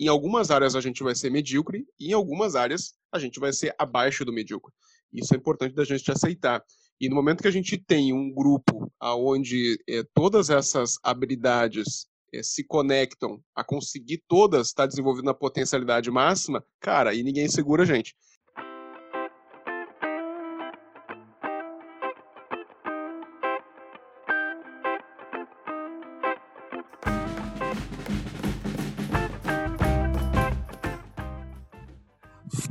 em 0.00 0.08
algumas 0.08 0.50
áreas 0.50 0.74
a 0.74 0.80
gente 0.80 1.02
vai 1.02 1.14
ser 1.14 1.30
medíocre 1.30 1.86
e 1.98 2.08
em 2.08 2.12
algumas 2.14 2.56
áreas 2.56 2.94
a 3.12 3.18
gente 3.18 3.38
vai 3.38 3.52
ser 3.52 3.74
abaixo 3.78 4.24
do 4.24 4.32
medíocre. 4.32 4.72
Isso 5.12 5.34
é 5.34 5.36
importante 5.36 5.74
da 5.74 5.84
gente 5.84 6.10
aceitar. 6.10 6.64
E 6.98 7.08
no 7.08 7.14
momento 7.14 7.42
que 7.42 7.48
a 7.48 7.52
gente 7.52 7.76
tem 7.76 8.12
um 8.12 8.32
grupo 8.32 8.90
onde 9.00 9.78
é, 9.88 10.02
todas 10.14 10.48
essas 10.48 10.98
habilidades 11.02 12.06
é, 12.32 12.42
se 12.42 12.64
conectam 12.64 13.42
a 13.54 13.62
conseguir 13.62 14.22
todas 14.26 14.68
estar 14.68 14.86
desenvolvendo 14.86 15.30
a 15.30 15.34
potencialidade 15.34 16.10
máxima, 16.10 16.64
cara, 16.78 17.14
e 17.14 17.22
ninguém 17.22 17.48
segura 17.48 17.82
a 17.82 17.86
gente. 17.86 18.14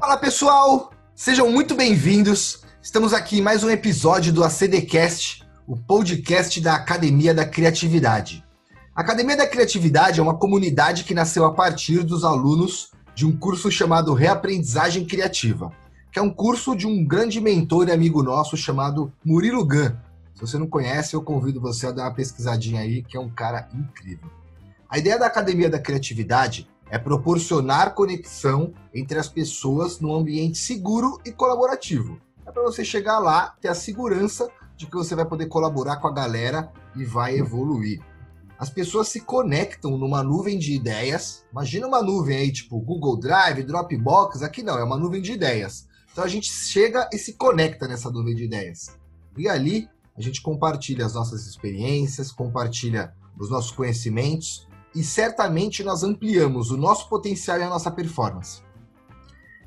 Fala 0.09 0.21
pessoal, 0.21 0.91
sejam 1.13 1.51
muito 1.51 1.75
bem-vindos. 1.75 2.63
Estamos 2.81 3.13
aqui 3.13 3.37
em 3.37 3.41
mais 3.43 3.63
um 3.63 3.69
episódio 3.69 4.33
do 4.33 4.43
ACDcast, 4.43 5.47
o 5.67 5.77
podcast 5.77 6.59
da 6.59 6.73
Academia 6.73 7.31
da 7.31 7.45
Criatividade. 7.45 8.43
A 8.95 9.01
Academia 9.01 9.37
da 9.37 9.45
Criatividade 9.45 10.19
é 10.19 10.23
uma 10.23 10.35
comunidade 10.35 11.03
que 11.03 11.13
nasceu 11.13 11.45
a 11.45 11.53
partir 11.53 12.03
dos 12.03 12.23
alunos 12.23 12.91
de 13.13 13.23
um 13.23 13.37
curso 13.37 13.69
chamado 13.69 14.15
Reaprendizagem 14.15 15.05
Criativa, 15.05 15.71
que 16.11 16.17
é 16.17 16.23
um 16.23 16.33
curso 16.33 16.75
de 16.75 16.87
um 16.87 17.05
grande 17.05 17.39
mentor 17.39 17.87
e 17.87 17.91
amigo 17.91 18.23
nosso 18.23 18.57
chamado 18.57 19.13
Murilo 19.23 19.63
Gun. 19.63 19.91
Se 20.33 20.41
você 20.41 20.57
não 20.57 20.65
conhece, 20.65 21.13
eu 21.13 21.21
convido 21.21 21.61
você 21.61 21.85
a 21.85 21.91
dar 21.91 22.05
uma 22.05 22.15
pesquisadinha 22.15 22.81
aí, 22.81 23.03
que 23.03 23.15
é 23.15 23.19
um 23.19 23.29
cara 23.29 23.69
incrível. 23.75 24.27
A 24.89 24.97
ideia 24.97 25.19
da 25.19 25.27
Academia 25.27 25.69
da 25.69 25.77
Criatividade 25.77 26.67
é 26.89 26.97
proporcionar 26.97 27.93
conexão 27.93 28.73
entre 28.93 29.19
as 29.19 29.27
pessoas 29.27 29.99
num 29.99 30.13
ambiente 30.13 30.57
seguro 30.57 31.19
e 31.25 31.31
colaborativo. 31.31 32.19
É 32.45 32.51
para 32.51 32.63
você 32.63 32.83
chegar 32.83 33.19
lá, 33.19 33.55
ter 33.61 33.67
a 33.67 33.75
segurança 33.75 34.49
de 34.75 34.87
que 34.87 34.95
você 34.95 35.13
vai 35.13 35.25
poder 35.25 35.47
colaborar 35.47 35.97
com 35.97 36.07
a 36.07 36.13
galera 36.13 36.71
e 36.95 37.03
vai 37.03 37.37
evoluir. 37.37 38.01
As 38.57 38.69
pessoas 38.69 39.07
se 39.07 39.21
conectam 39.21 39.97
numa 39.97 40.23
nuvem 40.23 40.57
de 40.57 40.73
ideias. 40.73 41.45
Imagina 41.51 41.87
uma 41.87 42.01
nuvem 42.01 42.37
aí, 42.37 42.51
tipo 42.51 42.79
Google 42.79 43.17
Drive, 43.17 43.63
Dropbox. 43.63 44.41
Aqui 44.41 44.63
não, 44.63 44.77
é 44.77 44.83
uma 44.83 44.97
nuvem 44.97 45.21
de 45.21 45.31
ideias. 45.31 45.87
Então 46.11 46.23
a 46.23 46.27
gente 46.27 46.51
chega 46.51 47.07
e 47.13 47.17
se 47.17 47.33
conecta 47.33 47.87
nessa 47.87 48.09
nuvem 48.09 48.35
de 48.35 48.45
ideias. 48.45 48.97
E 49.37 49.47
ali 49.47 49.87
a 50.17 50.21
gente 50.21 50.41
compartilha 50.41 51.05
as 51.05 51.13
nossas 51.13 51.45
experiências, 51.45 52.31
compartilha 52.31 53.13
os 53.39 53.49
nossos 53.49 53.71
conhecimentos 53.71 54.67
e 54.95 55.03
certamente 55.03 55.83
nós 55.83 56.03
ampliamos 56.03 56.71
o 56.71 56.77
nosso 56.77 57.07
potencial 57.07 57.59
e 57.59 57.63
a 57.63 57.69
nossa 57.69 57.91
performance. 57.91 58.61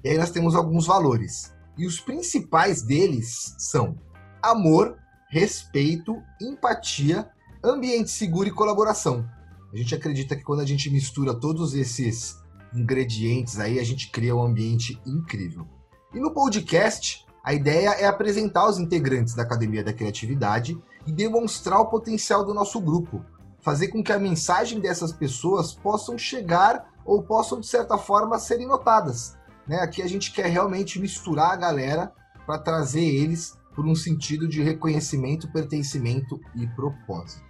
E 0.04 0.08
aí 0.08 0.18
nós 0.18 0.30
temos 0.30 0.54
alguns 0.54 0.86
valores. 0.86 1.52
E 1.78 1.86
os 1.86 2.00
principais 2.00 2.82
deles 2.82 3.54
são 3.58 3.96
amor, 4.42 4.96
respeito, 5.30 6.20
empatia, 6.40 7.30
ambiente 7.64 8.10
seguro 8.10 8.48
e 8.48 8.52
colaboração. 8.52 9.24
A 9.72 9.76
gente 9.76 9.94
acredita 9.94 10.36
que 10.36 10.42
quando 10.42 10.60
a 10.60 10.66
gente 10.66 10.90
mistura 10.90 11.32
todos 11.34 11.74
esses 11.74 12.36
ingredientes 12.74 13.58
aí, 13.58 13.78
a 13.78 13.84
gente 13.84 14.10
cria 14.10 14.34
um 14.34 14.42
ambiente 14.42 15.00
incrível. 15.06 15.66
E 16.12 16.20
no 16.20 16.32
podcast, 16.32 17.24
a 17.42 17.54
ideia 17.54 17.90
é 17.90 18.06
apresentar 18.06 18.68
os 18.68 18.78
integrantes 18.78 19.34
da 19.34 19.42
Academia 19.42 19.82
da 19.82 19.92
Criatividade 19.92 20.78
e 21.06 21.12
demonstrar 21.12 21.80
o 21.80 21.86
potencial 21.86 22.44
do 22.44 22.52
nosso 22.52 22.80
grupo, 22.80 23.24
fazer 23.62 23.88
com 23.88 24.02
que 24.02 24.12
a 24.12 24.18
mensagem 24.18 24.80
dessas 24.80 25.12
pessoas 25.12 25.72
possam 25.72 26.18
chegar 26.18 26.92
ou 27.04 27.22
possam, 27.22 27.60
de 27.60 27.66
certa 27.66 27.96
forma, 27.96 28.38
serem 28.38 28.66
notadas. 28.66 29.38
Né? 29.66 29.76
Aqui 29.80 30.02
a 30.02 30.08
gente 30.08 30.32
quer 30.32 30.46
realmente 30.46 31.00
misturar 31.00 31.52
a 31.52 31.56
galera 31.56 32.12
para 32.44 32.58
trazer 32.58 33.04
eles 33.04 33.56
por 33.74 33.86
um 33.86 33.94
sentido 33.94 34.46
de 34.46 34.62
reconhecimento, 34.62 35.50
pertencimento 35.50 36.40
e 36.54 36.66
propósito. 36.66 37.44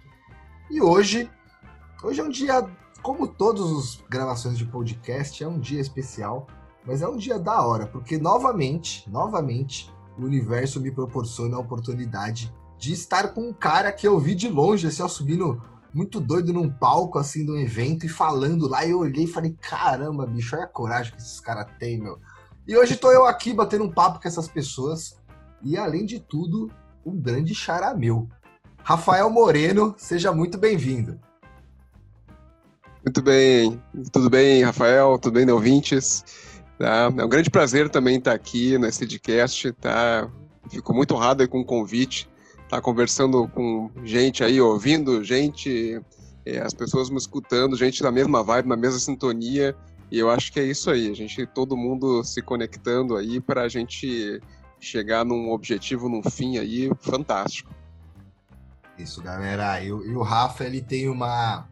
E 0.69 0.81
hoje, 0.81 1.29
hoje 2.03 2.21
é 2.21 2.23
um 2.23 2.29
dia, 2.29 2.65
como 3.01 3.27
todas 3.27 3.69
as 3.71 4.03
gravações 4.07 4.57
de 4.57 4.65
podcast, 4.65 5.43
é 5.43 5.47
um 5.47 5.59
dia 5.59 5.81
especial, 5.81 6.47
mas 6.85 7.01
é 7.01 7.07
um 7.07 7.17
dia 7.17 7.39
da 7.39 7.61
hora, 7.65 7.87
porque 7.87 8.17
novamente, 8.17 9.09
novamente, 9.09 9.91
o 10.17 10.23
universo 10.23 10.79
me 10.79 10.91
proporciona 10.91 11.57
a 11.57 11.59
oportunidade 11.59 12.53
de 12.77 12.93
estar 12.93 13.33
com 13.33 13.49
um 13.49 13.53
cara 13.53 13.91
que 13.91 14.07
eu 14.07 14.19
vi 14.19 14.35
de 14.35 14.47
longe, 14.47 14.87
assim, 14.87 15.01
ó, 15.01 15.07
subindo 15.07 15.61
muito 15.93 16.19
doido 16.19 16.51
num 16.51 16.69
palco, 16.69 17.19
assim, 17.19 17.45
de 17.45 17.51
um 17.51 17.57
evento 17.57 18.05
e 18.05 18.09
falando 18.09 18.67
lá. 18.67 18.85
E 18.85 18.91
eu 18.91 18.99
olhei 18.99 19.25
e 19.25 19.27
falei: 19.27 19.55
caramba, 19.61 20.25
bicho, 20.25 20.55
olha 20.55 20.65
a 20.65 20.67
coragem 20.67 21.13
que 21.13 21.21
esses 21.21 21.39
caras 21.39 21.67
têm, 21.79 22.01
meu. 22.01 22.19
E 22.67 22.75
hoje 22.75 22.95
tô 22.95 23.11
eu 23.11 23.25
aqui 23.25 23.53
batendo 23.53 23.83
um 23.83 23.91
papo 23.91 24.19
com 24.21 24.27
essas 24.27 24.47
pessoas. 24.47 25.21
E 25.61 25.77
além 25.77 26.05
de 26.05 26.19
tudo, 26.19 26.71
um 27.05 27.15
grande 27.15 27.53
charameu. 27.53 28.27
Rafael 28.83 29.29
Moreno, 29.29 29.93
seja 29.97 30.31
muito 30.33 30.57
bem-vindo. 30.57 31.19
Muito 33.05 33.21
bem, 33.21 33.81
tudo 34.11 34.29
bem, 34.29 34.63
Rafael? 34.63 35.17
Tudo 35.19 35.33
bem, 35.33 35.49
ouvintes? 35.49 36.23
Tá? 36.79 37.11
É 37.17 37.23
um 37.23 37.29
grande 37.29 37.49
prazer 37.49 37.89
também 37.89 38.17
estar 38.17 38.33
aqui 38.33 38.77
nesse 38.77 38.99
podcast, 38.99 39.71
tá? 39.73 40.29
Fico 40.69 40.93
muito 40.93 41.13
honrado 41.13 41.47
com 41.47 41.59
o 41.59 41.65
convite 41.65 42.29
tá 42.73 42.81
conversando 42.81 43.47
com 43.49 43.91
gente 44.03 44.43
aí, 44.43 44.59
ouvindo 44.59 45.23
gente, 45.23 46.01
é, 46.43 46.59
as 46.59 46.73
pessoas 46.73 47.07
me 47.07 47.17
escutando, 47.17 47.75
gente 47.75 48.01
na 48.01 48.11
mesma 48.11 48.43
vibe, 48.43 48.67
na 48.67 48.75
mesma 48.75 48.99
sintonia. 48.99 49.75
E 50.11 50.17
eu 50.17 50.27
acho 50.29 50.51
que 50.51 50.59
é 50.59 50.63
isso 50.63 50.89
aí, 50.89 51.07
a 51.09 51.13
gente, 51.13 51.45
todo 51.45 51.77
mundo 51.77 52.23
se 52.23 52.41
conectando 52.41 53.15
aí 53.15 53.39
para 53.39 53.61
a 53.61 53.69
gente 53.69 54.41
chegar 54.79 55.23
num 55.23 55.51
objetivo, 55.51 56.09
num 56.09 56.23
fim 56.23 56.57
aí 56.57 56.89
fantástico. 56.99 57.71
Isso, 58.97 59.21
galera. 59.21 59.79
E, 59.83 59.91
o 59.91 60.23
Rafa, 60.23 60.63
ele 60.63 60.81
tem 60.81 61.07
uma, 61.07 61.67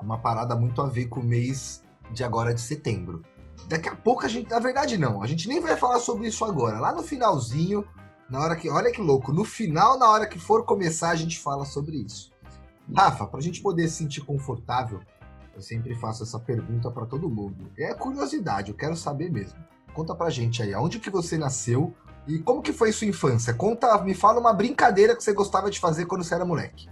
uma 0.00 0.18
parada 0.18 0.56
muito 0.56 0.82
a 0.82 0.86
ver 0.86 1.06
com 1.06 1.20
o 1.20 1.24
mês 1.24 1.84
de 2.10 2.24
agora 2.24 2.52
de 2.52 2.60
setembro. 2.60 3.22
Daqui 3.68 3.88
a 3.88 3.94
pouco 3.94 4.24
a 4.24 4.28
gente, 4.28 4.50
na 4.50 4.58
verdade 4.58 4.98
não, 4.98 5.22
a 5.22 5.26
gente 5.26 5.48
nem 5.48 5.60
vai 5.60 5.76
falar 5.76 6.00
sobre 6.00 6.26
isso 6.26 6.44
agora. 6.44 6.80
Lá 6.80 6.92
no 6.92 7.02
finalzinho, 7.02 7.84
na 8.28 8.40
hora 8.40 8.56
que, 8.56 8.68
olha 8.68 8.90
que 8.90 9.00
louco, 9.00 9.32
no 9.32 9.44
final, 9.44 9.98
na 9.98 10.08
hora 10.08 10.26
que 10.26 10.38
for 10.38 10.64
começar, 10.64 11.10
a 11.10 11.16
gente 11.16 11.38
fala 11.38 11.64
sobre 11.64 11.96
isso. 11.96 12.32
Rafa, 12.94 13.26
para 13.26 13.38
a 13.38 13.42
gente 13.42 13.62
poder 13.62 13.88
se 13.88 13.96
sentir 13.96 14.20
confortável, 14.20 15.00
eu 15.54 15.62
sempre 15.62 15.94
faço 15.94 16.22
essa 16.22 16.38
pergunta 16.38 16.90
para 16.90 17.06
todo 17.06 17.30
mundo. 17.30 17.70
É 17.78 17.94
curiosidade, 17.94 18.70
eu 18.70 18.76
quero 18.76 18.96
saber 18.96 19.30
mesmo. 19.30 19.58
Conta 19.94 20.14
pra 20.14 20.28
gente 20.28 20.62
aí, 20.62 20.74
aonde 20.74 20.98
que 20.98 21.08
você 21.08 21.38
nasceu 21.38 21.94
e 22.26 22.38
como 22.40 22.60
que 22.60 22.72
foi 22.72 22.92
sua 22.92 23.06
infância? 23.06 23.54
Conta, 23.54 24.02
me 24.02 24.14
fala 24.14 24.40
uma 24.40 24.52
brincadeira 24.52 25.16
que 25.16 25.22
você 25.22 25.32
gostava 25.32 25.70
de 25.70 25.80
fazer 25.80 26.06
quando 26.06 26.24
você 26.24 26.34
era 26.34 26.44
moleque. 26.44 26.88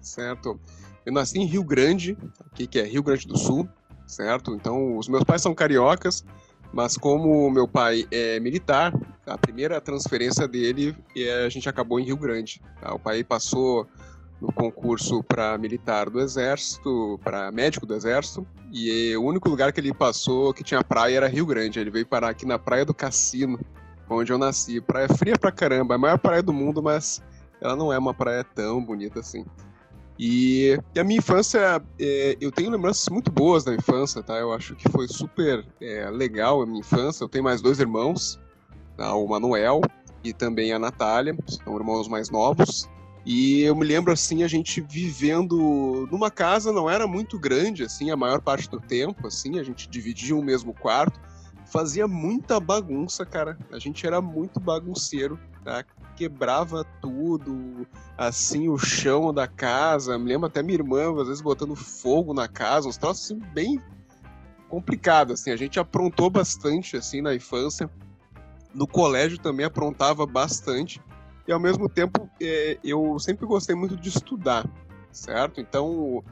Certo. 0.00 0.60
Eu 1.06 1.12
nasci 1.12 1.38
em 1.38 1.46
Rio 1.46 1.64
Grande, 1.64 2.18
aqui 2.46 2.66
que 2.66 2.78
é 2.78 2.84
Rio 2.84 3.02
Grande 3.02 3.26
do 3.26 3.38
Sul, 3.38 3.68
certo? 4.06 4.54
Então, 4.54 4.96
os 4.98 5.08
meus 5.08 5.24
pais 5.24 5.40
são 5.40 5.54
cariocas, 5.54 6.24
mas 6.72 6.96
como 6.96 7.50
meu 7.50 7.66
pai 7.66 8.06
é 8.10 8.38
militar, 8.40 8.92
a 9.26 9.38
primeira 9.38 9.80
transferência 9.80 10.48
dele 10.48 10.96
é, 11.16 11.44
a 11.44 11.48
gente 11.48 11.68
acabou 11.68 12.00
em 12.00 12.04
Rio 12.04 12.16
Grande. 12.16 12.60
Tá? 12.80 12.94
O 12.94 12.98
pai 12.98 13.22
passou 13.22 13.86
no 14.40 14.50
concurso 14.52 15.22
para 15.22 15.56
militar 15.58 16.08
do 16.08 16.20
Exército, 16.20 17.20
para 17.22 17.52
médico 17.52 17.84
do 17.84 17.94
Exército, 17.94 18.46
e 18.72 19.14
o 19.16 19.22
único 19.22 19.48
lugar 19.48 19.72
que 19.72 19.80
ele 19.80 19.92
passou 19.92 20.54
que 20.54 20.64
tinha 20.64 20.82
praia 20.82 21.18
era 21.18 21.28
Rio 21.28 21.44
Grande. 21.44 21.78
Ele 21.78 21.90
veio 21.90 22.06
parar 22.06 22.30
aqui 22.30 22.46
na 22.46 22.58
Praia 22.58 22.84
do 22.84 22.94
Cassino, 22.94 23.60
onde 24.08 24.32
eu 24.32 24.38
nasci. 24.38 24.80
Praia 24.80 25.08
fria 25.08 25.38
pra 25.38 25.52
caramba, 25.52 25.94
a 25.94 25.98
maior 25.98 26.18
praia 26.18 26.42
do 26.42 26.52
mundo, 26.52 26.82
mas 26.82 27.22
ela 27.60 27.76
não 27.76 27.92
é 27.92 27.98
uma 27.98 28.14
praia 28.14 28.42
tão 28.42 28.82
bonita 28.82 29.20
assim. 29.20 29.44
E, 30.18 30.78
e 30.94 31.00
a 31.00 31.04
minha 31.04 31.18
infância, 31.18 31.82
é, 31.98 32.36
eu 32.40 32.52
tenho 32.52 32.70
lembranças 32.70 33.08
muito 33.08 33.30
boas 33.30 33.64
da 33.64 33.74
infância, 33.74 34.22
tá? 34.22 34.36
Eu 34.36 34.52
acho 34.52 34.74
que 34.74 34.86
foi 34.90 35.08
super 35.08 35.66
é, 35.80 36.10
legal 36.10 36.60
a 36.60 36.66
minha 36.66 36.80
infância. 36.80 37.24
Eu 37.24 37.28
tenho 37.28 37.44
mais 37.44 37.62
dois 37.62 37.80
irmãos? 37.80 38.38
O 39.14 39.28
Manuel 39.28 39.80
e 40.22 40.32
também 40.32 40.72
a 40.72 40.78
Natália, 40.78 41.36
são 41.46 41.76
irmãos 41.76 42.08
mais 42.08 42.30
novos. 42.30 42.88
E 43.24 43.62
eu 43.62 43.74
me 43.74 43.84
lembro 43.84 44.12
assim 44.12 44.42
a 44.42 44.48
gente 44.48 44.80
vivendo 44.80 46.08
numa 46.10 46.30
casa 46.30 46.72
não 46.72 46.88
era 46.88 47.06
muito 47.06 47.38
grande 47.38 47.84
assim 47.84 48.10
a 48.10 48.16
maior 48.16 48.40
parte 48.40 48.68
do 48.70 48.80
tempo, 48.80 49.26
assim 49.26 49.58
a 49.58 49.62
gente 49.62 49.88
dividia 49.88 50.34
o 50.34 50.42
mesmo 50.42 50.72
quarto, 50.72 51.20
fazia 51.66 52.08
muita 52.08 52.58
bagunça, 52.58 53.24
cara. 53.24 53.58
A 53.70 53.78
gente 53.78 54.06
era 54.06 54.20
muito 54.20 54.58
bagunceiro, 54.58 55.38
tá? 55.64 55.84
quebrava 56.20 56.84
tudo, 57.00 57.86
assim, 58.18 58.68
o 58.68 58.76
chão 58.76 59.32
da 59.32 59.48
casa. 59.48 60.18
Me 60.18 60.26
lembro 60.26 60.48
até 60.48 60.62
minha 60.62 60.78
irmã, 60.78 61.18
às 61.18 61.28
vezes, 61.28 61.40
botando 61.40 61.74
fogo 61.74 62.34
na 62.34 62.46
casa, 62.46 62.86
uns 62.86 62.98
troços 62.98 63.24
assim, 63.24 63.38
bem 63.54 63.80
complicados, 64.68 65.40
assim. 65.40 65.50
A 65.50 65.56
gente 65.56 65.80
aprontou 65.80 66.28
bastante, 66.28 66.94
assim, 66.94 67.22
na 67.22 67.34
infância. 67.34 67.90
No 68.74 68.86
colégio 68.86 69.38
também 69.38 69.66
aprontava 69.66 70.26
bastante. 70.26 71.00
E, 71.46 71.52
ao 71.52 71.58
mesmo 71.58 71.88
tempo, 71.88 72.30
é, 72.40 72.78
eu 72.84 73.18
sempre 73.18 73.46
gostei 73.46 73.74
muito 73.74 73.96
de 73.96 74.08
estudar, 74.08 74.68
certo? 75.10 75.60
Então, 75.60 76.22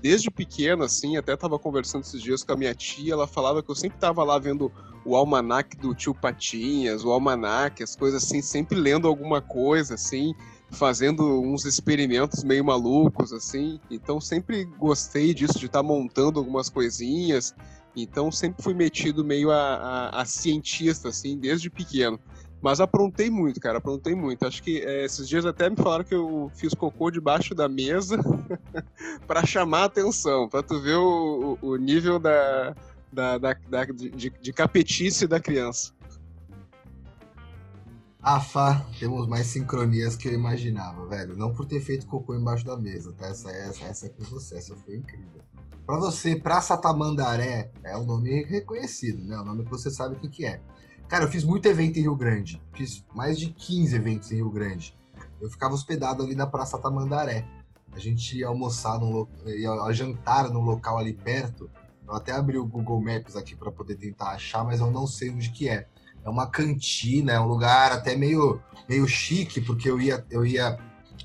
desde 0.00 0.30
pequeno, 0.30 0.82
assim, 0.82 1.16
até 1.16 1.36
tava 1.36 1.58
conversando 1.58 2.02
esses 2.02 2.22
dias 2.22 2.42
com 2.42 2.52
a 2.52 2.56
minha 2.56 2.74
tia, 2.74 3.12
ela 3.12 3.26
falava 3.26 3.62
que 3.62 3.70
eu 3.70 3.74
sempre 3.74 3.98
tava 3.98 4.24
lá 4.24 4.38
vendo 4.38 4.72
o 5.04 5.16
almanac 5.16 5.76
do 5.76 5.94
tio 5.94 6.14
Patinhas, 6.14 7.04
o 7.04 7.10
almanac, 7.10 7.82
as 7.82 7.96
coisas 7.96 8.22
assim, 8.22 8.40
sempre 8.40 8.78
lendo 8.78 9.06
alguma 9.06 9.40
coisa, 9.40 9.94
assim, 9.94 10.34
fazendo 10.70 11.40
uns 11.42 11.64
experimentos 11.64 12.42
meio 12.42 12.64
malucos, 12.64 13.32
assim. 13.32 13.78
Então 13.90 14.20
sempre 14.20 14.64
gostei 14.64 15.34
disso, 15.34 15.58
de 15.58 15.66
estar 15.66 15.80
tá 15.80 15.82
montando 15.82 16.38
algumas 16.38 16.68
coisinhas. 16.68 17.54
Então 17.94 18.32
sempre 18.32 18.62
fui 18.62 18.74
metido 18.74 19.24
meio 19.24 19.50
a, 19.50 19.74
a, 19.74 20.22
a, 20.22 20.24
cientista, 20.24 21.08
assim, 21.08 21.38
desde 21.38 21.68
pequeno. 21.68 22.18
Mas 22.60 22.80
aprontei 22.80 23.28
muito, 23.28 23.60
cara, 23.60 23.78
aprontei 23.78 24.14
muito. 24.14 24.46
Acho 24.46 24.62
que 24.62 24.80
é, 24.80 25.04
esses 25.04 25.28
dias 25.28 25.44
até 25.44 25.68
me 25.68 25.76
falaram 25.76 26.04
que 26.04 26.14
eu 26.14 26.50
fiz 26.54 26.72
cocô 26.74 27.10
debaixo 27.10 27.54
da 27.54 27.68
mesa 27.68 28.18
para 29.26 29.44
chamar 29.44 29.84
atenção, 29.84 30.48
para 30.48 30.62
tu 30.62 30.80
ver 30.80 30.96
o, 30.96 31.58
o 31.60 31.76
nível 31.76 32.18
da, 32.18 32.74
da, 33.12 33.36
da, 33.36 33.56
da 33.68 33.84
de, 33.84 34.30
de 34.30 34.52
capetice 34.52 35.26
da 35.26 35.40
criança. 35.40 35.92
Afa, 38.22 38.86
temos 39.00 39.26
mais 39.26 39.48
sincronias 39.48 40.14
que 40.14 40.28
eu 40.28 40.32
imaginava, 40.32 41.04
velho. 41.08 41.36
Não 41.36 41.52
por 41.52 41.66
ter 41.66 41.80
feito 41.80 42.06
cocô 42.06 42.36
embaixo 42.36 42.64
da 42.64 42.76
mesa, 42.76 43.12
tá? 43.14 43.26
Essa, 43.26 43.50
essa, 43.50 43.84
essa 43.84 44.06
é 44.06 44.08
com 44.10 44.22
você, 44.22 44.58
essa 44.58 44.76
foi 44.76 44.98
incrível. 44.98 45.42
Pra 45.84 45.98
você, 45.98 46.36
Praça 46.36 46.76
Tamandaré 46.76 47.72
é 47.82 47.98
um 47.98 48.04
nome 48.04 48.44
reconhecido, 48.44 49.24
né? 49.24 49.34
É 49.34 49.40
um 49.40 49.44
nome 49.44 49.64
que 49.64 49.70
você 49.70 49.90
sabe 49.90 50.14
o 50.14 50.20
que, 50.20 50.28
que 50.28 50.46
é. 50.46 50.62
Cara, 51.08 51.24
eu 51.24 51.28
fiz 51.28 51.42
muito 51.42 51.66
evento 51.66 51.98
em 51.98 52.02
Rio 52.02 52.14
Grande. 52.14 52.62
Fiz 52.74 53.04
mais 53.12 53.36
de 53.36 53.50
15 53.50 53.96
eventos 53.96 54.30
em 54.30 54.36
Rio 54.36 54.50
Grande. 54.50 54.96
Eu 55.40 55.50
ficava 55.50 55.74
hospedado 55.74 56.22
ali 56.22 56.36
na 56.36 56.46
Praça 56.46 56.78
Tamandaré. 56.78 57.44
A 57.90 57.98
gente 57.98 58.38
ia 58.38 58.46
almoçar, 58.46 59.00
num, 59.00 59.26
ia 59.46 59.92
jantar 59.92 60.48
num 60.48 60.62
local 60.62 60.96
ali 60.96 61.12
perto. 61.12 61.68
Eu 62.06 62.14
até 62.14 62.30
abri 62.30 62.56
o 62.56 62.64
Google 62.64 63.02
Maps 63.02 63.34
aqui 63.34 63.56
para 63.56 63.72
poder 63.72 63.96
tentar 63.96 64.30
achar, 64.30 64.62
mas 64.62 64.78
eu 64.78 64.92
não 64.92 65.08
sei 65.08 65.30
onde 65.30 65.50
que 65.50 65.68
é 65.68 65.88
é 66.24 66.30
uma 66.30 66.46
cantina, 66.46 67.32
é 67.32 67.40
um 67.40 67.46
lugar 67.46 67.92
até 67.92 68.16
meio, 68.16 68.60
meio 68.88 69.06
chique, 69.06 69.60
porque 69.60 69.90
eu 69.90 70.00
ia, 70.00 70.24
eu 70.30 70.44
ia, 70.46 70.78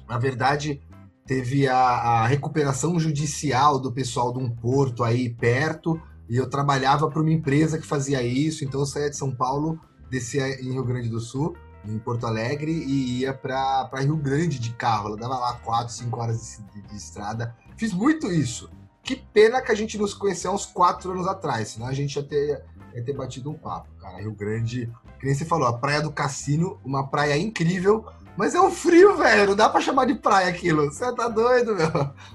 na 0.07 0.17
verdade, 0.17 0.81
teve 1.25 1.67
a, 1.67 1.77
a 1.77 2.27
recuperação 2.27 2.99
judicial 2.99 3.79
do 3.79 3.91
pessoal 3.91 4.33
de 4.33 4.39
um 4.39 4.49
porto 4.49 5.03
aí 5.03 5.29
perto, 5.29 6.01
e 6.29 6.35
eu 6.35 6.49
trabalhava 6.49 7.09
para 7.09 7.21
uma 7.21 7.31
empresa 7.31 7.77
que 7.77 7.85
fazia 7.85 8.21
isso, 8.21 8.63
então 8.63 8.79
eu 8.81 8.85
saía 8.85 9.09
de 9.09 9.17
São 9.17 9.33
Paulo, 9.33 9.79
descia 10.09 10.61
em 10.61 10.71
Rio 10.71 10.83
Grande 10.83 11.09
do 11.09 11.19
Sul, 11.19 11.55
em 11.85 11.97
Porto 11.99 12.25
Alegre, 12.25 12.71
e 12.71 13.19
ia 13.19 13.33
para 13.33 13.89
Rio 13.99 14.17
Grande 14.17 14.59
de 14.59 14.71
carro. 14.71 15.07
Ela 15.07 15.17
dava 15.17 15.37
lá 15.37 15.53
4, 15.53 15.93
5 15.93 16.19
horas 16.19 16.57
de, 16.73 16.81
de, 16.81 16.87
de, 16.87 16.95
estrada. 16.95 17.55
Fiz 17.77 17.93
muito 17.93 18.31
isso. 18.31 18.69
Que 19.01 19.15
pena 19.15 19.61
que 19.61 19.71
a 19.71 19.75
gente 19.75 19.97
nos 19.97 20.13
conheceu 20.13 20.51
uns 20.51 20.65
4 20.65 21.11
anos 21.11 21.27
atrás, 21.27 21.69
senão 21.69 21.87
a 21.87 21.93
gente 21.93 22.15
já 22.15 22.23
teria 22.23 22.65
é 22.97 23.01
ter 23.01 23.13
batido 23.13 23.51
um 23.51 23.53
papo, 23.53 23.87
cara. 23.99 24.17
Rio 24.17 24.33
Grande, 24.33 24.91
que 25.19 25.25
nem 25.25 25.35
você 25.35 25.45
falou, 25.45 25.67
a 25.67 25.77
Praia 25.77 26.01
do 26.01 26.11
Cassino, 26.11 26.79
uma 26.83 27.07
praia 27.07 27.37
incrível, 27.37 28.05
mas 28.35 28.55
é 28.55 28.61
um 28.61 28.71
frio, 28.71 29.15
velho. 29.17 29.49
Não 29.49 29.55
dá 29.55 29.69
pra 29.69 29.81
chamar 29.81 30.05
de 30.05 30.15
praia 30.15 30.49
aquilo. 30.49 30.85
Você 30.85 31.11
tá 31.13 31.27
doido, 31.27 31.75
meu? 31.75 31.87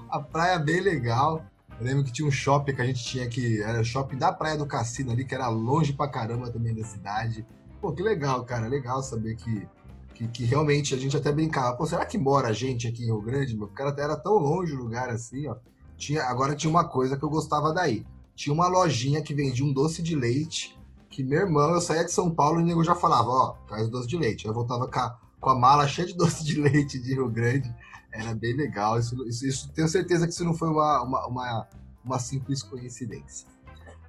A 0.09 0.19
praia 0.19 0.55
é 0.55 0.59
bem 0.59 0.79
legal. 0.79 1.45
Eu 1.79 1.85
lembro 1.85 2.03
que 2.03 2.11
tinha 2.11 2.27
um 2.27 2.31
shopping 2.31 2.75
que 2.75 2.81
a 2.81 2.85
gente 2.85 3.03
tinha 3.03 3.27
que. 3.27 3.61
Era 3.61 3.81
o 3.81 3.85
shopping 3.85 4.17
da 4.17 4.31
Praia 4.31 4.57
do 4.57 4.65
Cassino 4.65 5.11
ali, 5.11 5.25
que 5.25 5.35
era 5.35 5.47
longe 5.47 5.91
pra 5.91 6.07
caramba 6.07 6.49
também 6.49 6.73
da 6.73 6.83
cidade. 6.83 7.45
Pô, 7.81 7.91
que 7.91 8.03
legal, 8.03 8.43
cara. 8.45 8.67
Legal 8.67 9.01
saber 9.01 9.35
que, 9.35 9.67
que, 10.13 10.27
que 10.27 10.45
realmente 10.45 10.93
a 10.93 10.97
gente 10.97 11.17
até 11.17 11.31
brincava. 11.31 11.75
Pô, 11.75 11.85
será 11.85 12.05
que 12.05 12.17
mora 12.17 12.53
gente 12.53 12.87
aqui 12.87 13.03
em 13.03 13.07
Rio 13.07 13.21
Grande, 13.21 13.55
meu? 13.55 13.65
O 13.65 13.71
cara 13.71 13.93
era 13.97 14.15
tão 14.15 14.33
longe 14.33 14.73
o 14.73 14.77
lugar 14.77 15.09
assim, 15.09 15.47
ó. 15.47 15.55
Tinha, 15.97 16.23
agora 16.23 16.55
tinha 16.55 16.69
uma 16.69 16.87
coisa 16.87 17.17
que 17.17 17.23
eu 17.23 17.29
gostava 17.29 17.73
daí 17.73 18.05
tinha 18.35 18.53
uma 18.53 18.67
lojinha 18.67 19.21
que 19.21 19.33
vendia 19.33 19.65
um 19.65 19.73
doce 19.73 20.01
de 20.01 20.15
leite, 20.15 20.77
que 21.09 21.23
meu 21.23 21.41
irmão, 21.41 21.71
eu 21.71 21.81
saía 21.81 22.03
de 22.03 22.11
São 22.11 22.31
Paulo 22.33 22.59
e 22.59 22.63
o 22.63 22.65
nego 22.65 22.83
já 22.83 22.95
falava, 22.95 23.29
ó, 23.29 23.51
traz 23.67 23.87
doce 23.89 24.07
de 24.07 24.17
leite. 24.17 24.47
Eu 24.47 24.53
voltava 24.53 24.87
com 24.87 24.99
a, 24.99 25.17
com 25.39 25.49
a 25.49 25.55
mala 25.55 25.87
cheia 25.87 26.07
de 26.07 26.15
doce 26.17 26.43
de 26.43 26.59
leite 26.59 26.99
de 26.99 27.13
Rio 27.13 27.29
Grande. 27.29 27.73
Era 28.11 28.33
bem 28.33 28.55
legal. 28.55 28.99
Isso, 28.99 29.15
isso, 29.27 29.45
isso 29.45 29.71
tenho 29.73 29.87
certeza 29.87 30.25
que 30.25 30.33
isso 30.33 30.43
não 30.43 30.53
foi 30.53 30.69
uma, 30.69 31.03
uma, 31.03 31.27
uma, 31.27 31.67
uma 32.03 32.19
simples 32.19 32.63
coincidência. 32.63 33.47